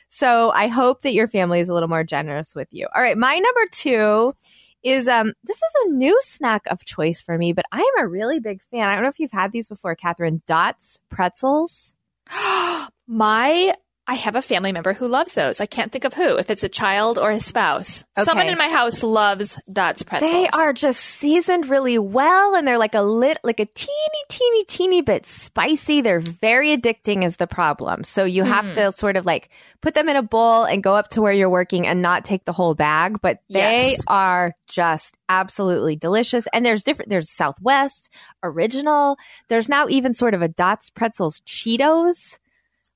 So 0.09 0.49
I 0.49 0.67
hope 0.67 1.03
that 1.03 1.13
your 1.13 1.27
family 1.27 1.59
is 1.59 1.69
a 1.69 1.73
little 1.73 1.87
more 1.87 2.03
generous 2.03 2.55
with 2.55 2.67
you. 2.71 2.87
All 2.93 3.01
right. 3.01 3.17
My 3.17 3.37
number 3.37 3.61
two 3.71 4.33
is 4.81 5.07
um 5.07 5.33
this 5.43 5.57
is 5.57 5.73
a 5.85 5.91
new 5.91 6.17
snack 6.23 6.63
of 6.67 6.83
choice 6.83 7.21
for 7.21 7.37
me, 7.37 7.53
but 7.53 7.65
I 7.71 7.79
am 7.79 8.03
a 8.03 8.07
really 8.07 8.39
big 8.39 8.61
fan. 8.71 8.89
I 8.89 8.95
don't 8.95 9.03
know 9.03 9.09
if 9.09 9.19
you've 9.19 9.31
had 9.31 9.51
these 9.51 9.69
before, 9.69 9.95
Catherine. 9.95 10.41
Dots 10.47 10.99
pretzels. 11.09 11.95
my 13.07 13.73
I 14.11 14.15
have 14.15 14.35
a 14.35 14.41
family 14.41 14.71
member 14.71 14.93
who 14.93 15.07
loves 15.07 15.35
those. 15.35 15.61
I 15.61 15.67
can't 15.67 15.91
think 15.91 16.03
of 16.03 16.15
who. 16.15 16.37
If 16.37 16.49
it's 16.49 16.63
a 16.63 16.67
child 16.69 17.19
or 17.19 17.29
a 17.29 17.39
spouse, 17.39 18.03
Okay. 18.17 18.23
someone 18.25 18.47
in 18.49 18.57
my 18.57 18.67
house 18.67 19.03
loves 19.03 19.59
Dots 19.71 20.01
pretzels. 20.01 20.31
They 20.31 20.47
are 20.49 20.73
just 20.73 20.99
seasoned 20.99 21.69
really 21.69 21.99
well 21.99 22.55
and 22.55 22.67
they're 22.67 22.79
like 22.79 22.95
a 22.95 23.03
lit 23.03 23.37
like 23.43 23.59
a 23.59 23.65
teeny, 23.67 24.23
teeny, 24.27 24.63
teeny 24.63 25.01
bit 25.01 25.27
spicy. 25.27 26.01
They're 26.01 26.21
very 26.21 26.75
addicting 26.75 27.23
is 27.23 27.35
the 27.37 27.45
problem. 27.45 28.03
So 28.03 28.23
you 28.23 28.43
have 28.45 28.65
Hmm. 28.65 28.71
to 28.71 28.91
sort 28.93 29.15
of 29.15 29.27
like 29.27 29.49
put 29.81 29.93
them 29.93 30.09
in 30.09 30.15
a 30.15 30.23
bowl 30.23 30.63
and 30.63 30.81
go 30.81 30.95
up 30.95 31.09
to 31.09 31.21
where 31.21 31.31
you're 31.33 31.47
working 31.47 31.85
and 31.85 32.01
not 32.01 32.23
take 32.23 32.45
the 32.45 32.51
whole 32.53 32.73
bag. 32.73 33.21
But 33.21 33.41
they 33.51 33.91
Yes. 33.91 34.03
are 34.07 34.55
just 34.67 35.13
absolutely 35.29 35.95
delicious. 35.95 36.47
And 36.51 36.65
there's 36.65 36.81
different 36.83 37.09
there's 37.11 37.29
Southwest, 37.31 38.09
original. 38.41 39.17
There's 39.49 39.69
now 39.69 39.87
even 39.87 40.13
sort 40.13 40.33
of 40.33 40.41
a 40.41 40.47
Dots 40.47 40.89
Pretzels 40.89 41.41
Cheetos. 41.45 42.39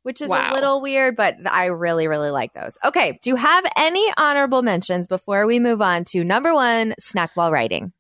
Which 0.04 0.22
is 0.22 0.30
a 0.30 0.54
little 0.54 0.82
weird, 0.82 1.16
but 1.16 1.36
I 1.50 1.66
really, 1.68 2.08
really 2.08 2.30
like 2.30 2.54
those. 2.54 2.78
Okay. 2.84 3.20
Do 3.24 3.30
you 3.30 3.36
have 3.38 3.66
any 3.78 4.06
honorable 4.18 4.62
mentions 4.62 5.08
before 5.08 5.46
we 5.46 5.60
move 5.60 5.82
on 5.82 6.04
to 6.12 6.24
number 6.24 6.54
one 6.54 6.94
snack 7.00 7.32
while 7.36 7.52
writing? 7.52 7.94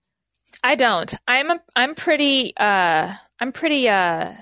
I 0.64 0.76
don't. 0.76 1.14
I'm 1.28 1.49
a, 1.49 1.60
I'm 1.76 1.95
pretty 1.95 2.54
uh 2.58 3.14
I'm 3.39 3.51
pretty 3.51 3.88
uh 3.89 4.34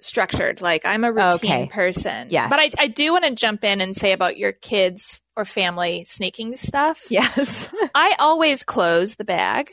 structured. 0.00 0.60
Like 0.60 0.84
I'm 0.84 1.04
a 1.04 1.12
routine 1.12 1.34
Okay. 1.34 1.66
person. 1.72 2.28
Yes. 2.30 2.50
But 2.50 2.60
I 2.60 2.70
I 2.78 2.86
do 2.88 3.12
want 3.12 3.24
to 3.24 3.34
jump 3.34 3.64
in 3.64 3.80
and 3.80 3.96
say 3.96 4.12
about 4.12 4.36
your 4.36 4.52
kids 4.52 5.20
or 5.36 5.44
family 5.44 6.04
sneaking 6.04 6.54
stuff. 6.56 7.10
Yes. 7.10 7.68
I 7.94 8.14
always 8.18 8.62
close 8.62 9.14
the 9.16 9.24
bag. 9.24 9.70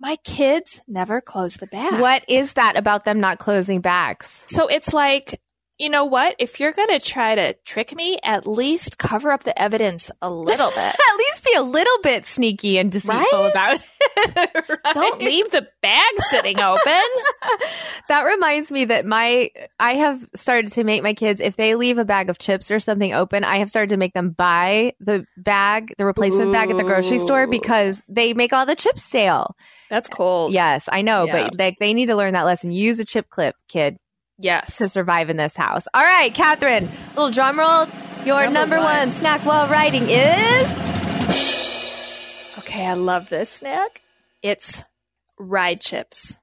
My 0.00 0.16
kids 0.24 0.80
never 0.88 1.20
close 1.20 1.54
the 1.56 1.66
bag. 1.68 2.00
what 2.00 2.24
is 2.28 2.54
that 2.54 2.76
about 2.76 3.04
them 3.04 3.20
not 3.20 3.38
closing 3.38 3.80
bags? 3.80 4.42
So 4.46 4.66
it's 4.66 4.92
like, 4.92 5.40
you 5.82 5.90
know 5.90 6.04
what? 6.04 6.36
If 6.38 6.60
you're 6.60 6.72
going 6.72 6.88
to 6.88 7.00
try 7.00 7.34
to 7.34 7.54
trick 7.64 7.94
me, 7.94 8.18
at 8.22 8.46
least 8.46 8.96
cover 8.98 9.30
up 9.32 9.42
the 9.44 9.60
evidence 9.60 10.10
a 10.22 10.30
little 10.30 10.70
bit. 10.74 10.78
At 10.78 11.16
least 11.18 11.44
be 11.44 11.54
a 11.56 11.62
little 11.62 11.98
bit 12.02 12.24
sneaky 12.24 12.78
and 12.78 12.90
deceitful 12.90 13.38
Right? 13.38 13.50
about 13.50 13.74
it. 13.74 13.90
Right? 14.84 14.94
Don't 14.94 15.20
leave 15.20 15.50
the 15.50 15.66
bag 15.82 16.12
sitting 16.30 16.60
open. 16.60 16.80
That 18.08 18.22
reminds 18.22 18.70
me 18.70 18.84
that 18.86 19.06
my 19.06 19.50
I 19.78 19.94
have 19.94 20.28
started 20.34 20.72
to 20.72 20.84
make 20.84 21.02
my 21.02 21.14
kids 21.14 21.40
if 21.40 21.56
they 21.56 21.74
leave 21.74 21.98
a 21.98 22.04
bag 22.04 22.28
of 22.30 22.38
chips 22.38 22.70
or 22.70 22.78
something 22.78 23.14
open, 23.14 23.42
I 23.44 23.58
have 23.58 23.70
started 23.70 23.90
to 23.90 23.96
make 23.96 24.12
them 24.12 24.30
buy 24.30 24.92
the 25.00 25.24
bag, 25.36 25.94
the 25.98 26.04
replacement 26.04 26.52
bag 26.52 26.70
at 26.70 26.76
the 26.76 26.82
grocery 26.84 27.18
store 27.18 27.46
because 27.46 28.02
they 28.08 28.34
make 28.34 28.52
all 28.52 28.66
the 28.66 28.74
chips 28.76 29.02
stale. 29.02 29.56
That's 29.88 30.08
cold. 30.08 30.52
Yes, 30.52 30.88
I 30.92 31.02
know, 31.02 31.24
Yeah. 31.24 31.48
but 31.48 31.58
they 31.58 31.76
they 31.80 31.94
need 31.94 32.06
to 32.06 32.16
learn 32.16 32.34
that 32.34 32.44
lesson. 32.44 32.72
Use 32.72 32.98
a 32.98 33.04
chip 33.04 33.28
clip, 33.30 33.54
kid, 33.68 33.96
Yes. 34.38 34.78
to 34.78 34.88
survive 34.88 35.30
in 35.30 35.36
this 35.36 35.56
house. 35.56 35.86
All 35.94 36.02
right, 36.02 36.32
Catherine, 36.34 36.88
little 37.16 37.30
drum 37.30 37.58
roll. 37.58 37.86
Your 38.24 38.42
number, 38.44 38.52
Number 38.60 38.76
one. 38.78 38.84
one. 38.84 39.10
snack 39.10 39.44
while 39.44 39.66
writing 39.68 40.04
is 40.08 40.70
Okay, 42.58 42.86
I 42.86 42.94
love 42.94 43.28
this 43.28 43.50
snack. 43.50 44.00
It's 44.42 44.84
rye 45.38 45.74
chips. 45.74 46.38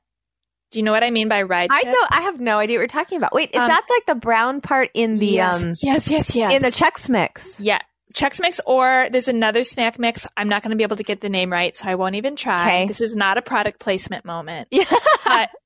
Do 0.72 0.80
you 0.80 0.84
know 0.84 0.92
what 0.92 1.04
I 1.04 1.10
mean 1.10 1.28
by 1.30 1.42
rye 1.44 1.68
I 1.70 1.82
chips? 1.82 1.94
don't. 1.96 2.12
I 2.12 2.22
have 2.22 2.40
no 2.40 2.58
idea 2.60 2.76
what 2.78 2.82
you're 2.82 2.88
talking 2.88 3.18
about. 3.18 3.34
Wait, 3.34 3.50
is 3.54 3.60
Um, 3.62 3.68
that 3.70 3.84
like 3.90 4.06
the 4.06 4.16
brown 4.16 4.62
part 4.62 4.90
in 4.94 5.16
the 5.16 5.26
yes. 5.28 5.64
um 5.64 5.74
yes, 5.82 6.12
yes, 6.12 6.36
yes. 6.36 6.54
in 6.54 6.62
the 6.62 6.68
Chex 6.70 7.10
Mix? 7.10 7.60
Yeah. 7.60 7.80
Chex 8.16 8.41
Mix, 8.41 8.60
or 8.66 9.07
there's 9.12 9.28
another 9.28 9.64
snack 9.64 9.99
mix. 9.99 10.26
I'm 10.36 10.49
not 10.49 10.64
going 10.64 10.72
to 10.72 10.76
be 10.76 10.84
able 10.84 10.95
to 10.97 11.03
get 11.03 11.22
the 11.22 11.30
name 11.30 11.51
right, 11.51 11.76
so 11.76 11.88
I 11.88 11.93
won't 11.95 12.16
even 12.16 12.36
try. 12.36 12.66
Okay. 12.66 12.88
This 12.88 13.01
is 13.01 13.16
not 13.16 13.38
a 13.38 13.41
product 13.41 13.80
placement 13.80 14.26
moment. 14.26 14.68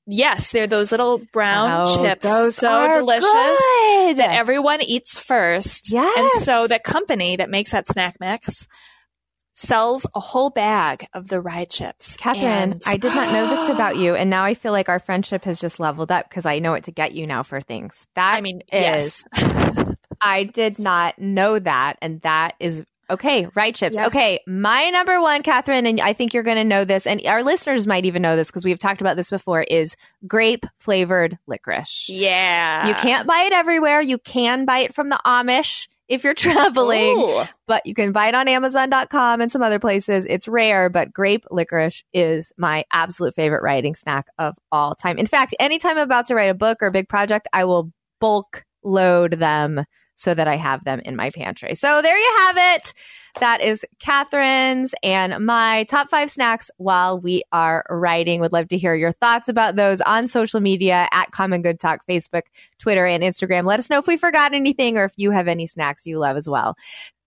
Yes, 0.06 0.52
they're 0.52 0.68
those 0.68 0.92
little 0.92 1.20
brown 1.32 1.86
Oh, 1.88 2.04
chips. 2.04 2.26
those 2.26 2.58
so 2.58 2.68
are 2.70 2.92
delicious 2.92 3.24
good. 3.24 4.18
that 4.18 4.32
everyone 4.34 4.82
eats 4.82 5.18
first. 5.18 5.94
Yes. 5.94 6.18
And 6.18 6.44
so 6.44 6.68
the 6.68 6.78
company 6.78 7.38
that 7.38 7.50
makes 7.50 7.72
that 7.72 7.88
snack 7.88 8.18
mix 8.20 8.68
sells 9.54 10.06
a 10.14 10.20
whole 10.20 10.50
bag 10.50 11.08
of 11.14 11.30
the 11.30 11.40
rye 11.40 11.64
chips. 11.64 12.18
Catherine, 12.18 12.46
And- 12.74 12.82
I 12.86 12.98
did 12.98 13.16
not 13.16 13.32
know 13.32 13.48
this 13.48 13.70
about 13.74 13.96
you, 13.96 14.14
and 14.16 14.30
now 14.30 14.44
I 14.44 14.56
feel 14.56 14.74
like 14.74 14.90
our 14.90 15.00
friendship 15.00 15.46
has 15.46 15.62
just 15.62 15.80
leveled 15.80 16.12
up 16.12 16.28
because 16.28 16.46
I 16.46 16.60
know 16.60 16.72
what 16.72 16.84
to 16.84 16.92
get 16.92 17.14
you 17.14 17.26
now 17.26 17.44
for 17.44 17.62
things. 17.62 18.06
That 18.16 18.34
I 18.36 18.42
mean, 18.42 18.62
is, 18.74 19.24
yes. 19.38 19.78
I 20.24 20.46
did 20.46 20.80
not 20.80 21.20
know 21.20 21.60
that, 21.60 21.98
and 22.02 22.22
that 22.22 22.56
is 22.60 22.84
okay. 23.10 23.48
Rye 23.54 23.72
chips. 23.72 23.98
Yes. 23.98 24.08
Okay, 24.08 24.40
my 24.48 24.90
number 24.90 25.20
one, 25.22 25.44
Catherine, 25.44 25.86
and 25.86 26.00
I 26.00 26.14
think 26.14 26.34
you're 26.34 26.44
going 26.44 26.58
to 26.58 26.64
know 26.64 26.86
this, 26.86 27.06
and 27.06 27.22
our 27.26 27.44
listeners 27.44 27.86
might 27.86 28.06
even 28.06 28.22
know 28.22 28.36
this 28.36 28.50
because 28.50 28.64
we've 28.64 28.80
talked 28.80 29.02
about 29.02 29.18
this 29.18 29.30
before. 29.30 29.64
Is 29.64 29.96
grape 30.26 30.66
flavored 30.80 31.38
licorice. 31.46 32.08
yeah. 32.10 32.88
You 32.88 32.96
can't 32.96 33.28
buy 33.28 33.44
it 33.48 33.54
everywhere. 33.54 34.02
You 34.02 34.18
can 34.18 34.66
buy 34.66 34.80
it 34.80 34.96
from 34.96 35.10
the 35.10 35.20
Amish 35.26 35.88
if 36.08 36.24
you're 36.24 36.34
traveling 36.36 37.18
Ooh. 37.18 37.44
but 37.66 37.86
you 37.86 37.94
can 37.94 38.12
buy 38.12 38.28
it 38.28 38.36
on 38.36 38.48
Amazon.com 38.48 39.42
and 39.42 39.52
some 39.52 39.62
other 39.62 39.80
places. 39.80 40.26
It's 40.30 40.48
rare, 40.48 40.90
but 40.90 41.14
grape 41.14 41.46
licorice 41.52 42.04
is 42.14 42.52
my 42.58 42.86
absolute 42.92 43.36
favorite 43.36 43.64
writing 43.64 43.96
snack 43.96 44.28
of 44.38 44.56
all 44.72 44.96
time. 44.96 45.18
In 45.18 45.28
fact, 45.28 45.56
anytime 45.60 45.98
I'm 45.98 46.04
about 46.04 46.28
to 46.28 46.36
write 46.36 46.50
a 46.50 46.54
book 46.54 46.80
or 46.82 46.88
a 46.88 46.92
big 46.92 47.10
project, 47.10 47.48
I 47.54 47.66
will 47.66 47.92
bulk 48.20 48.64
load 48.84 49.34
them 49.34 49.86
so 50.24 50.34
that 50.34 50.48
I 50.48 50.56
have 50.56 50.84
them 50.84 51.02
in 51.04 51.16
my 51.16 51.30
pantry. 51.30 51.76
So 51.76 52.02
there 52.02 52.18
you 52.18 52.36
have 52.48 52.56
it. 52.78 52.94
That 53.40 53.62
is 53.62 53.84
Catherine's 54.00 54.94
and 55.02 55.46
my 55.46 55.86
top 55.86 56.10
five 56.10 56.30
snacks 56.30 56.70
while 56.78 57.20
we 57.20 57.44
are 57.52 57.84
writing. 57.90 58.40
Would 58.42 58.54
love 58.54 58.68
to 58.70 58.78
hear 58.78 58.94
your 58.96 59.12
thoughts 59.12 59.50
about 59.50 59.76
those 59.76 60.02
on 60.02 60.28
social 60.28 60.60
media 60.60 61.08
at 61.12 61.32
Common 61.32 61.62
Good 61.64 61.80
Talk, 61.80 62.02
Facebook, 62.08 62.44
Twitter, 62.80 63.06
and 63.06 63.24
Instagram. 63.24 63.66
Let 63.66 63.80
us 63.80 63.90
know 63.90 63.98
if 63.98 64.08
we 64.08 64.18
forgot 64.18 64.54
anything 64.54 64.98
or 64.98 65.06
if 65.06 65.14
you 65.18 65.32
have 65.32 65.48
any 65.48 65.66
snacks 65.66 66.06
you 66.06 66.20
love 66.20 66.38
as 66.38 66.48
well. 66.48 66.76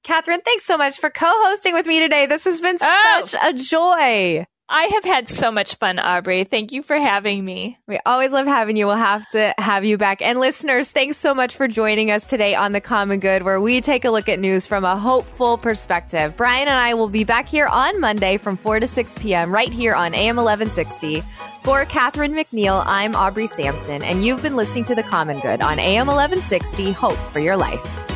Catherine, 0.05 0.41
thanks 0.45 0.65
so 0.65 0.79
much 0.79 0.99
for 1.01 1.11
co-hosting 1.11 1.75
with 1.75 1.87
me 1.87 1.99
today. 1.99 2.27
This 2.27 2.45
has 2.45 2.61
been 2.61 2.77
Oh. 2.81 3.21
such 3.25 3.35
a 3.43 3.53
joy. 3.53 4.47
I 4.69 4.85
have 4.95 5.05
had 5.05 5.29
so 5.29 5.53
much 5.53 5.77
fun, 5.77 6.01
Aubrey. 6.01 6.43
Thank 6.43 6.73
you 6.73 6.83
for 6.83 6.97
having 6.97 7.45
me. 7.45 7.79
We 7.87 8.01
always 8.05 8.33
love 8.33 8.49
having 8.49 8.77
you. 8.77 8.87
We'll 8.87 8.97
have 8.97 9.29
to 9.31 9.55
have 9.59 9.85
you 9.85 9.97
back. 9.97 10.21
And 10.21 10.41
listeners, 10.41 10.91
thanks 10.91 11.19
so 11.19 11.35
much 11.35 11.55
for 11.55 11.69
joining 11.69 12.11
us 12.11 12.27
today 12.27 12.57
on 12.57 12.73
The 12.73 12.81
Common 12.81 13.21
Good, 13.21 13.45
where 13.45 13.61
we 13.61 13.81
take 13.81 14.05
a 14.05 14.11
look 14.11 14.29
at 14.29 14.41
news 14.41 14.67
from 14.67 14.85
a 14.85 14.97
hopeful 14.97 15.57
perspective. 15.57 16.37
Brian 16.37 16.67
and 16.67 16.77
I 16.77 16.95
will 16.95 17.09
be 17.09 17.23
back 17.23 17.47
here 17.47 17.67
on 17.67 18.01
Monday 18.01 18.39
from 18.39 18.57
4 18.57 18.81
to 18.81 18.89
6 18.89 19.19
p.m. 19.19 19.53
right 19.53 19.73
here 19.73 19.95
on 19.95 20.15
AM 20.15 20.35
1160. 20.35 21.23
For 21.63 21.85
Catherine 21.85 22.35
McNiel, 22.35 22.83
I'm 22.87 23.15
Aubrey 23.15 23.47
Sampson, 23.47 24.03
and 24.03 24.25
you've 24.25 24.43
been 24.43 24.57
listening 24.57 24.85
to 24.85 24.97
The 24.97 25.05
Common 25.05 25.39
Good 25.41 25.61
on 25.61 25.79
AM 25.79 26.09
1160. 26.09 26.91
Hope 26.91 27.17
for 27.31 27.39
your 27.39 27.57
life. 27.57 28.16